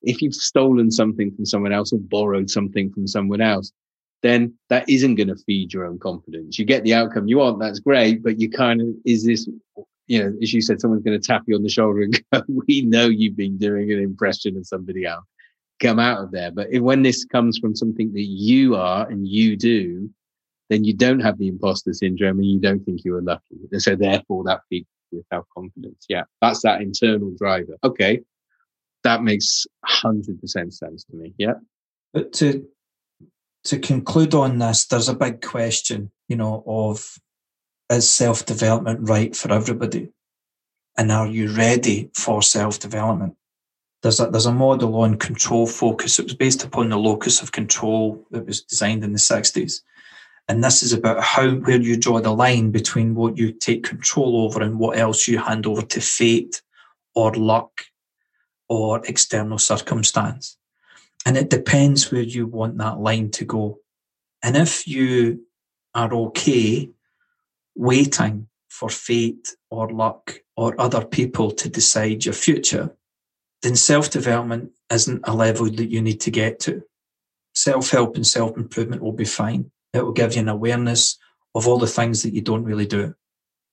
if 0.02 0.22
you've 0.22 0.34
stolen 0.34 0.92
something 0.92 1.32
from 1.36 1.46
someone 1.46 1.74
else 1.74 1.94
or 1.94 2.00
borrowed 2.00 2.50
something 2.50 2.92
from 2.92 3.08
someone 3.08 3.42
else, 3.42 3.72
then 4.22 4.54
that 4.70 4.90
isn't 4.90 5.16
going 5.16 5.28
to 5.28 5.36
feed 5.36 5.74
your 5.74 5.86
own 5.86 6.00
confidence. 6.00 6.60
You 6.60 6.66
get 6.66 6.84
the 6.84 6.94
outcome 6.94 7.28
you 7.28 7.38
want, 7.38 7.60
that's 7.60 7.80
great, 7.80 8.24
but 8.24 8.40
you 8.40 8.50
kind 8.50 8.82
of 8.82 8.88
is 9.06 9.26
this, 9.26 9.48
you 10.08 10.24
know, 10.24 10.34
as 10.42 10.54
you 10.54 10.62
said, 10.62 10.82
someone's 10.82 11.04
going 11.04 11.20
to 11.20 11.26
tap 11.26 11.44
you 11.48 11.56
on 11.56 11.64
the 11.64 11.70
shoulder 11.70 12.02
and 12.02 12.22
go, 12.34 12.42
"We 12.68 12.82
know 12.82 13.08
you've 13.08 13.38
been 13.38 13.58
doing 13.58 13.92
an 13.92 14.00
impression 14.00 14.58
of 14.58 14.68
somebody 14.68 15.06
else." 15.06 15.26
Come 15.80 16.00
out 16.00 16.22
of 16.22 16.32
there. 16.32 16.52
But 16.52 16.68
if, 16.72 16.82
when 16.82 17.04
this 17.04 17.24
comes 17.24 17.58
from 17.58 17.74
something 17.76 18.12
that 18.12 18.26
you 18.26 18.76
are 18.76 19.08
and 19.08 19.26
you 19.26 19.56
do, 19.56 20.10
then 20.70 20.84
you 20.84 20.94
don't 20.94 21.20
have 21.20 21.38
the 21.38 21.48
imposter 21.48 21.94
syndrome 21.94 22.40
and 22.40 22.50
you 22.50 22.60
don't 22.60 22.84
think 22.86 23.04
you 23.04 23.16
are 23.16 23.22
lucky. 23.22 23.58
And 23.72 23.82
so 23.82 23.96
therefore 23.96 24.44
that 24.46 24.62
feeds 24.70 24.88
your 25.12 25.24
self 25.32 25.46
confidence. 25.56 26.06
Yeah. 26.08 26.24
That's 26.42 26.62
that 26.62 26.82
internal 26.82 27.34
driver. 27.38 27.78
Okay. 27.84 28.22
That 29.04 29.24
makes 29.24 29.66
hundred 29.84 30.40
percent 30.42 30.74
sense 30.74 31.04
to 31.06 31.16
me. 31.16 31.34
Yeah. 31.38 31.56
But 32.14 32.34
to 32.34 32.68
to 33.66 33.80
conclude 33.80 34.34
on 34.34 34.60
this, 34.60 34.86
there's 34.86 35.10
a 35.10 35.16
big 35.16 35.42
question, 35.42 36.12
you 36.28 36.36
know, 36.36 36.64
of 36.66 37.20
is 37.90 38.10
self 38.10 38.46
development 38.46 39.00
right 39.10 39.36
for 39.36 39.52
everybody? 39.52 40.10
And 40.98 41.12
are 41.12 41.28
you 41.28 41.52
ready 41.52 42.12
for 42.14 42.42
self 42.42 42.80
development? 42.80 43.36
There's 44.02 44.20
a, 44.20 44.28
there's 44.28 44.46
a 44.46 44.52
model 44.52 44.96
on 44.96 45.18
control 45.18 45.68
focus. 45.68 46.20
It 46.20 46.26
was 46.26 46.36
based 46.36 46.64
upon 46.64 46.90
the 46.90 46.98
locus 46.98 47.42
of 47.42 47.52
control 47.52 48.26
that 48.32 48.46
was 48.46 48.62
designed 48.62 49.04
in 49.04 49.12
the 49.12 49.20
60s. 49.20 49.82
And 50.50 50.64
this 50.64 50.82
is 50.82 50.94
about 50.94 51.24
how 51.24 51.48
where 51.52 51.80
you 51.80 51.96
draw 51.96 52.20
the 52.20 52.32
line 52.32 52.72
between 52.72 53.14
what 53.14 53.38
you 53.38 53.52
take 53.52 53.84
control 53.84 54.42
over 54.42 54.64
and 54.64 54.80
what 54.80 54.98
else 54.98 55.28
you 55.28 55.38
hand 55.38 55.68
over 55.68 55.84
to 55.84 56.02
fate 56.02 56.64
or 57.14 57.32
luck 57.36 57.84
or 58.68 59.00
external 59.06 59.60
circumstance. 59.60 60.58
And 61.24 61.38
it 61.38 61.52
depends 61.52 62.12
where 62.12 62.24
you 62.24 62.48
want 62.48 62.80
that 62.80 63.00
line 63.00 63.30
to 63.32 63.46
go. 63.46 63.80
And 64.42 64.58
if 64.58 64.88
you 64.88 65.46
are 65.94 66.12
okay 66.12 66.90
waiting 67.76 68.48
for 68.70 68.90
fate 68.90 69.56
or 69.70 69.92
luck 69.92 70.40
or 70.58 70.80
other 70.82 71.06
people 71.06 71.52
to 71.52 71.70
decide 71.70 72.26
your 72.26 72.34
future, 72.34 72.96
then 73.62 73.76
self 73.76 74.10
development 74.10 74.72
isn't 74.92 75.22
a 75.26 75.36
level 75.36 75.70
that 75.70 75.92
you 75.92 76.02
need 76.02 76.22
to 76.22 76.32
get 76.32 76.60
to. 76.62 76.82
Self 77.54 77.92
help 77.92 78.16
and 78.16 78.26
self 78.26 78.58
improvement 78.58 79.04
will 79.04 79.12
be 79.12 79.26
fine. 79.26 79.70
It 79.94 80.04
will 80.04 80.12
give 80.12 80.36
you 80.36 80.42
an 80.42 80.50
awareness 80.50 81.18
of 81.56 81.68
all 81.68 81.80
the 81.80 81.88
things 81.88 82.24
that 82.24 82.34
you 82.34 82.42
don't 82.42 82.64
really 82.64 82.86
do. 82.86 83.16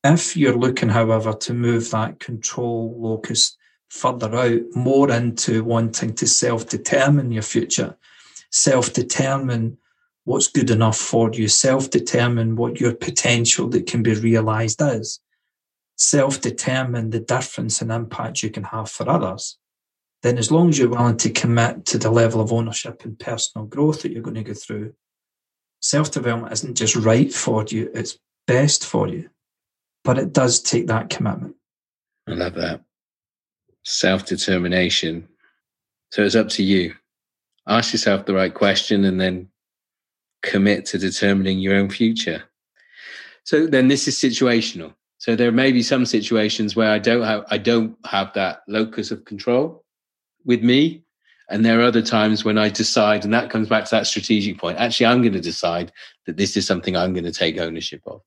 If 0.03 0.37
you're 0.37 0.57
looking, 0.57 0.89
however, 0.89 1.33
to 1.33 1.55
move 1.55 1.91
that 1.91 2.21
control 2.21 2.95
locus 2.99 3.57
further 3.89 4.35
out, 4.35 4.61
more 4.75 5.11
into 5.11 5.65
wanting 5.65 6.15
to 6.15 6.27
self 6.27 6.69
determine 6.69 7.33
your 7.33 7.43
future, 7.43 7.97
self 8.51 8.93
determine 8.93 9.79
what's 10.25 10.49
good 10.49 10.71
enough 10.71 10.97
for 10.97 11.31
you, 11.33 11.49
self 11.49 11.91
determine 11.91 12.57
what 12.57 12.81
your 12.81 12.95
potential 12.95 13.69
that 13.69 13.87
can 13.87 14.03
be 14.03 14.15
realized 14.15 14.81
is, 14.81 15.21
self 15.97 16.41
determine 16.41 17.11
the 17.11 17.21
difference 17.21 17.83
and 17.83 17.91
impact 17.91 18.43
you 18.43 18.51
can 18.51 18.65
have 18.65 18.91
for 18.91 19.09
others, 19.09 19.59
then 20.23 20.39
as 20.39 20.51
long 20.51 20.69
as 20.69 20.79
you're 20.79 20.89
willing 20.89 21.17
to 21.17 21.31
commit 21.31 21.85
to 21.87 21.99
the 21.99 22.11
level 22.11 22.41
of 22.41 22.53
ownership 22.53 23.05
and 23.05 23.19
personal 23.19 23.67
growth 23.67 24.03
that 24.03 24.13
you're 24.13 24.23
going 24.23 24.35
to 24.35 24.43
go 24.43 24.55
through, 24.55 24.93
self 25.87 26.11
development 26.11 26.53
isn't 26.53 26.77
just 26.77 26.97
right 26.97 27.33
for 27.33 27.65
you, 27.69 27.91
it's 27.95 28.19
best 28.47 28.85
for 28.85 29.09
you. 29.09 29.31
But 30.05 30.19
it 30.19 30.33
does 30.33 30.61
take 30.61 30.87
that 30.89 31.11
commitment. 31.11 31.57
I 32.29 32.33
love 32.33 32.55
that. 32.55 32.83
Self 33.85 34.27
determination. 34.27 35.29
So 36.11 36.23
it's 36.23 36.35
up 36.35 36.49
to 36.51 36.63
you. 36.63 36.95
Ask 37.69 37.93
yourself 37.93 38.27
the 38.27 38.35
right 38.35 38.55
question 38.55 39.05
and 39.05 39.21
then 39.21 39.49
commit 40.43 40.87
to 40.87 40.99
determining 40.99 41.59
your 41.59 41.75
own 41.75 41.91
future. 41.91 42.45
So 43.45 43.67
then 43.67 43.89
this 43.89 44.09
is 44.09 44.17
situational. 44.17 44.95
So 45.19 45.35
there 45.35 45.53
may 45.53 45.73
be 45.73 45.83
some 45.83 46.05
situations 46.05 46.77
where 46.77 46.91
I 46.91 46.99
don't 46.99 47.25
have 47.25 47.45
I 47.49 47.59
don't 47.59 47.97
have 48.07 48.33
that 48.35 48.63
locus 48.69 49.11
of 49.11 49.25
control 49.25 49.85
with 50.45 50.63
me. 50.63 51.03
And 51.49 51.65
there 51.65 51.79
are 51.81 51.85
other 51.85 52.03
times 52.03 52.45
when 52.45 52.59
I 52.59 52.69
decide, 52.69 53.25
and 53.25 53.33
that 53.33 53.51
comes 53.51 53.69
back 53.69 53.85
to 53.85 53.91
that 53.93 54.07
strategic 54.07 54.59
point. 54.59 54.79
Actually, 54.79 55.07
I'm 55.07 55.23
going 55.23 55.33
to 55.33 55.41
decide 55.41 55.93
that 56.27 56.37
this 56.37 56.57
is 56.57 56.67
something 56.67 56.97
I'm 56.97 57.13
going 57.13 57.25
to 57.25 57.33
take 57.33 57.59
ownership 57.59 58.03
of. 58.07 58.23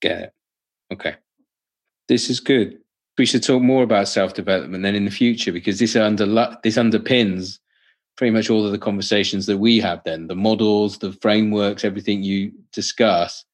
Get 0.00 0.20
it? 0.20 0.32
Okay. 0.92 1.16
This 2.08 2.30
is 2.30 2.40
good. 2.40 2.78
We 3.18 3.26
should 3.26 3.42
talk 3.42 3.62
more 3.62 3.82
about 3.82 4.08
self 4.08 4.34
development 4.34 4.82
then 4.82 4.94
in 4.94 5.04
the 5.04 5.10
future 5.10 5.52
because 5.52 5.78
this 5.78 5.96
under 5.96 6.26
this 6.62 6.76
underpins 6.76 7.58
pretty 8.16 8.30
much 8.30 8.48
all 8.48 8.64
of 8.64 8.72
the 8.72 8.78
conversations 8.78 9.46
that 9.46 9.58
we 9.58 9.78
have 9.78 10.02
then, 10.04 10.26
the 10.26 10.34
models, 10.34 10.98
the 10.98 11.12
frameworks, 11.12 11.84
everything 11.84 12.22
you 12.22 12.52
discuss, 12.72 13.44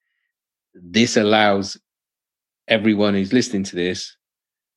this 0.74 1.16
allows 1.16 1.76
everyone 2.68 3.14
who's 3.14 3.32
listening 3.32 3.64
to 3.64 3.76
this 3.76 4.16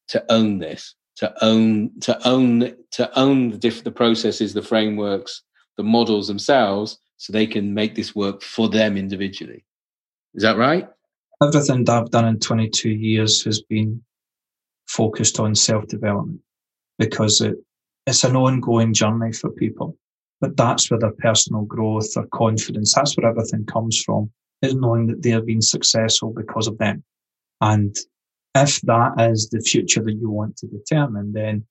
to 0.08 0.24
own 0.30 0.60
this, 0.60 0.96
to 1.18 1.34
own, 1.44 1.92
to 2.02 2.28
own, 2.28 2.76
to 2.92 3.20
own 3.20 3.52
the, 3.52 3.58
diff- 3.58 3.84
the 3.84 3.92
processes, 3.92 4.54
the 4.54 4.62
frameworks, 4.62 5.42
the 5.78 5.84
models 5.84 6.28
themselves, 6.28 6.98
so 7.18 7.32
they 7.32 7.48
can 7.48 7.74
make 7.74 7.96
this 7.96 8.16
work 8.16 8.42
for 8.42 8.70
them 8.70 8.98
individually. 8.98 9.64
Is 10.34 10.44
that 10.44 10.58
right? 10.58 10.88
Everything 11.42 11.86
that 11.86 12.04
I've 12.04 12.12
done 12.12 12.28
in 12.28 12.40
22 12.40 12.90
years 12.90 13.44
has 13.44 13.62
been 13.62 14.02
focused 14.88 15.40
on 15.40 15.56
self 15.56 15.88
development 15.88 16.42
because 16.98 17.42
it, 17.42 17.56
it's 18.06 18.24
an 18.24 18.36
ongoing 18.36 18.94
journey 18.94 19.34
for 19.34 19.50
people. 19.52 19.98
But 20.42 20.58
that's 20.58 20.92
where 20.92 21.00
their 21.00 21.14
personal 21.20 21.64
growth, 21.64 22.14
their 22.14 22.28
confidence, 22.28 22.94
that's 22.94 23.16
where 23.16 23.30
everything 23.30 23.66
comes 23.66 24.02
from, 24.02 24.30
is 24.62 24.76
knowing 24.76 25.08
that 25.08 25.24
they 25.24 25.30
have 25.32 25.46
been 25.46 25.62
successful 25.62 26.34
because 26.36 26.68
of 26.68 26.78
them. 26.78 27.04
And 27.62 27.96
if 28.56 28.82
that 28.82 29.20
is 29.20 29.50
the 29.50 29.60
future 29.60 30.02
that 30.02 30.14
you 30.14 30.30
want 30.30 30.58
to 30.58 30.68
determine, 30.68 31.34
then 31.34 31.66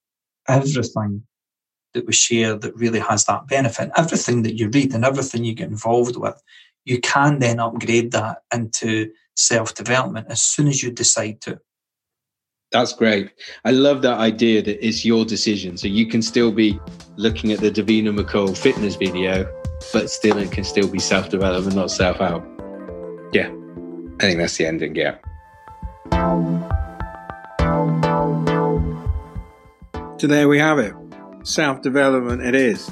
everything 0.47 1.23
that 1.95 2.07
we 2.07 2.13
share 2.13 2.57
that 2.57 2.77
really 2.77 2.99
has 2.99 3.25
that 3.25 3.47
benefit, 3.47 3.91
everything 3.97 4.43
that 4.43 4.59
you 4.59 4.69
read 4.69 4.95
and 4.95 5.05
everything 5.05 5.45
you 5.45 5.55
get 5.55 5.71
involved 5.71 6.17
with, 6.17 6.41
you 6.85 7.01
can 7.01 7.39
then 7.39 7.59
upgrade 7.59 8.13
that 8.13 8.39
into 8.53 9.11
self 9.37 9.75
development 9.75 10.27
as 10.29 10.43
soon 10.43 10.69
as 10.69 10.83
you 10.83 10.91
decide 10.91 11.41
to. 11.41 11.59
That's 12.73 12.93
great. 12.93 13.31
I 13.65 13.71
love 13.71 14.03
that 14.03 14.19
idea 14.19 14.61
that 14.63 14.85
it's 14.85 15.05
your 15.05 15.25
decision. 15.25 15.77
So 15.79 15.87
you 15.87 16.07
can 16.09 16.21
still 16.21 16.51
be 16.51 16.79
looking 17.17 17.53
at 17.53 17.61
the 17.61 17.71
Davina 17.71 18.17
McCall 18.17 18.57
fitness 18.57 18.97
video, 18.97 19.49
but 19.93 20.11
still 20.11 20.39
it 20.39 20.51
can 20.51 20.65
still 20.65 20.89
be 20.89 20.99
self 20.99 21.31
development, 21.31 21.77
not 21.77 21.91
self 21.91 22.19
help. 22.19 22.45
Yeah. 23.33 23.49
I 24.19 24.27
think 24.27 24.39
that's 24.39 24.57
the 24.57 24.67
ending. 24.67 24.97
Yeah. 24.97 25.17
So 30.17 30.29
there 30.29 30.49
we 30.49 30.59
have 30.59 30.79
it. 30.79 30.95
Self 31.43 31.83
development 31.83 32.41
it 32.41 32.55
is. 32.55 32.89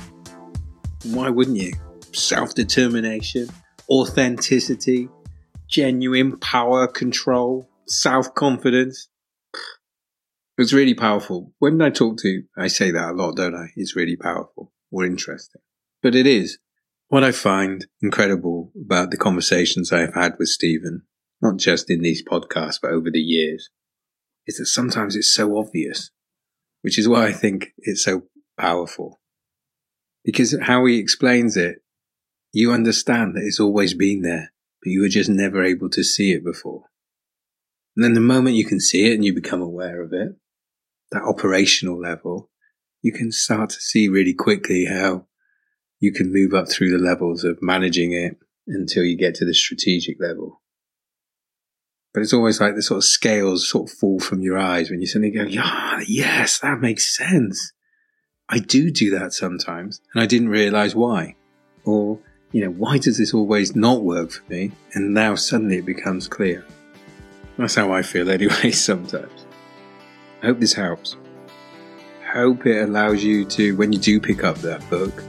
Why 1.04 1.30
wouldn't 1.30 1.56
you? 1.56 1.72
Self 2.12 2.54
determination, 2.54 3.48
authenticity, 3.88 5.08
genuine 5.68 6.38
power 6.38 6.86
control, 6.86 7.68
self 7.86 8.34
confidence. 8.34 9.08
It's 10.58 10.72
really 10.72 10.94
powerful. 10.94 11.52
When 11.58 11.80
I 11.80 11.90
talk 11.90 12.18
to, 12.18 12.42
I 12.56 12.66
say 12.66 12.90
that 12.90 13.10
a 13.10 13.12
lot, 13.12 13.36
don't 13.36 13.54
I? 13.54 13.68
It's 13.76 13.96
really 13.96 14.16
powerful 14.16 14.72
or 14.90 15.06
interesting. 15.06 15.62
But 16.02 16.14
it 16.14 16.26
is. 16.26 16.58
What 17.08 17.24
I 17.24 17.32
find 17.32 17.86
incredible 18.02 18.72
about 18.78 19.10
the 19.10 19.16
conversations 19.16 19.92
I've 19.92 20.14
had 20.14 20.34
with 20.38 20.48
Stephen, 20.48 21.02
not 21.40 21.56
just 21.56 21.90
in 21.90 22.02
these 22.02 22.24
podcasts, 22.24 22.78
but 22.80 22.90
over 22.90 23.10
the 23.10 23.20
years, 23.20 23.70
is 24.46 24.56
that 24.56 24.66
sometimes 24.66 25.14
it's 25.16 25.32
so 25.32 25.56
obvious, 25.56 26.10
which 26.82 26.98
is 26.98 27.08
why 27.08 27.26
I 27.26 27.32
think 27.32 27.72
it's 27.78 28.04
so 28.04 28.24
powerful. 28.58 29.20
Because 30.24 30.56
how 30.62 30.84
he 30.84 30.98
explains 30.98 31.56
it, 31.56 31.82
you 32.52 32.70
understand 32.72 33.34
that 33.34 33.44
it's 33.44 33.60
always 33.60 33.94
been 33.94 34.22
there, 34.22 34.52
but 34.82 34.90
you 34.90 35.00
were 35.00 35.08
just 35.08 35.30
never 35.30 35.64
able 35.64 35.88
to 35.90 36.04
see 36.04 36.32
it 36.32 36.44
before. 36.44 36.84
And 37.96 38.04
then 38.04 38.14
the 38.14 38.20
moment 38.20 38.56
you 38.56 38.64
can 38.64 38.80
see 38.80 39.10
it 39.10 39.14
and 39.14 39.24
you 39.24 39.34
become 39.34 39.62
aware 39.62 40.02
of 40.02 40.12
it, 40.12 40.36
that 41.10 41.22
operational 41.22 42.00
level, 42.00 42.50
you 43.02 43.12
can 43.12 43.32
start 43.32 43.70
to 43.70 43.80
see 43.80 44.08
really 44.08 44.34
quickly 44.34 44.86
how 44.86 45.26
you 46.00 46.12
can 46.12 46.32
move 46.32 46.54
up 46.54 46.68
through 46.68 46.90
the 46.90 47.04
levels 47.04 47.44
of 47.44 47.58
managing 47.60 48.12
it 48.12 48.38
until 48.66 49.04
you 49.04 49.16
get 49.16 49.34
to 49.36 49.44
the 49.44 49.54
strategic 49.54 50.16
level. 50.20 50.61
But 52.12 52.22
it's 52.22 52.34
always 52.34 52.60
like 52.60 52.74
the 52.74 52.82
sort 52.82 52.98
of 52.98 53.04
scales 53.04 53.70
sort 53.70 53.90
of 53.90 53.96
fall 53.96 54.20
from 54.20 54.42
your 54.42 54.58
eyes 54.58 54.90
when 54.90 55.00
you 55.00 55.06
suddenly 55.06 55.30
go, 55.30 55.44
yeah, 55.44 56.00
yes, 56.06 56.58
that 56.58 56.80
makes 56.80 57.16
sense. 57.16 57.72
I 58.48 58.58
do 58.58 58.90
do 58.90 59.10
that 59.12 59.32
sometimes 59.32 60.00
and 60.12 60.22
I 60.22 60.26
didn't 60.26 60.50
realize 60.50 60.94
why. 60.94 61.36
Or, 61.84 62.18
you 62.52 62.62
know, 62.62 62.70
why 62.70 62.98
does 62.98 63.16
this 63.16 63.32
always 63.32 63.74
not 63.74 64.02
work 64.02 64.30
for 64.30 64.42
me? 64.52 64.72
And 64.92 65.14
now 65.14 65.36
suddenly 65.36 65.78
it 65.78 65.86
becomes 65.86 66.28
clear. 66.28 66.64
That's 67.56 67.74
how 67.74 67.92
I 67.92 68.02
feel 68.02 68.30
anyway 68.30 68.70
sometimes. 68.72 69.46
I 70.42 70.46
hope 70.46 70.60
this 70.60 70.74
helps. 70.74 71.16
Hope 72.30 72.66
it 72.66 72.82
allows 72.82 73.24
you 73.24 73.44
to, 73.46 73.76
when 73.76 73.92
you 73.92 73.98
do 73.98 74.20
pick 74.20 74.44
up 74.44 74.56
that 74.58 74.88
book, 74.90 75.22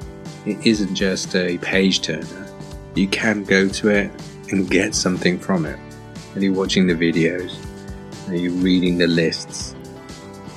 it 0.46 0.66
isn't 0.66 0.96
just 0.96 1.34
a 1.36 1.58
page 1.60 2.02
turner. 2.02 2.50
You 2.96 3.08
can 3.08 3.44
go 3.44 3.70
to 3.70 3.90
it 3.90 4.12
and 4.52 4.70
get 4.70 4.96
something 4.96 5.40
from 5.40 5.66
it. 5.66 5.80
Are 6.36 6.40
you 6.40 6.52
watching 6.52 6.88
the 6.88 6.96
videos? 6.96 7.54
Are 8.28 8.36
you 8.36 8.52
reading 8.54 8.98
the 8.98 9.06
lists? 9.06 9.76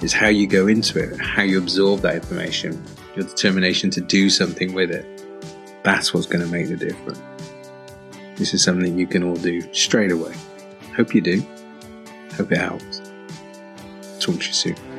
It's 0.00 0.14
how 0.14 0.28
you 0.28 0.46
go 0.46 0.68
into 0.68 0.98
it, 0.98 1.20
how 1.20 1.42
you 1.42 1.58
absorb 1.58 2.00
that 2.00 2.14
information, 2.14 2.82
your 3.14 3.26
determination 3.26 3.90
to 3.90 4.00
do 4.00 4.30
something 4.30 4.72
with 4.72 4.90
it. 4.90 5.04
That's 5.82 6.14
what's 6.14 6.26
going 6.26 6.42
to 6.44 6.50
make 6.50 6.68
the 6.68 6.76
difference. 6.76 7.20
This 8.36 8.54
is 8.54 8.64
something 8.64 8.98
you 8.98 9.06
can 9.06 9.22
all 9.22 9.36
do 9.36 9.60
straight 9.74 10.12
away. 10.12 10.34
Hope 10.96 11.14
you 11.14 11.20
do. 11.20 11.44
Hope 12.36 12.52
it 12.52 12.58
helps. 12.58 13.02
Talk 14.18 14.40
to 14.40 14.46
you 14.46 14.52
soon. 14.54 14.95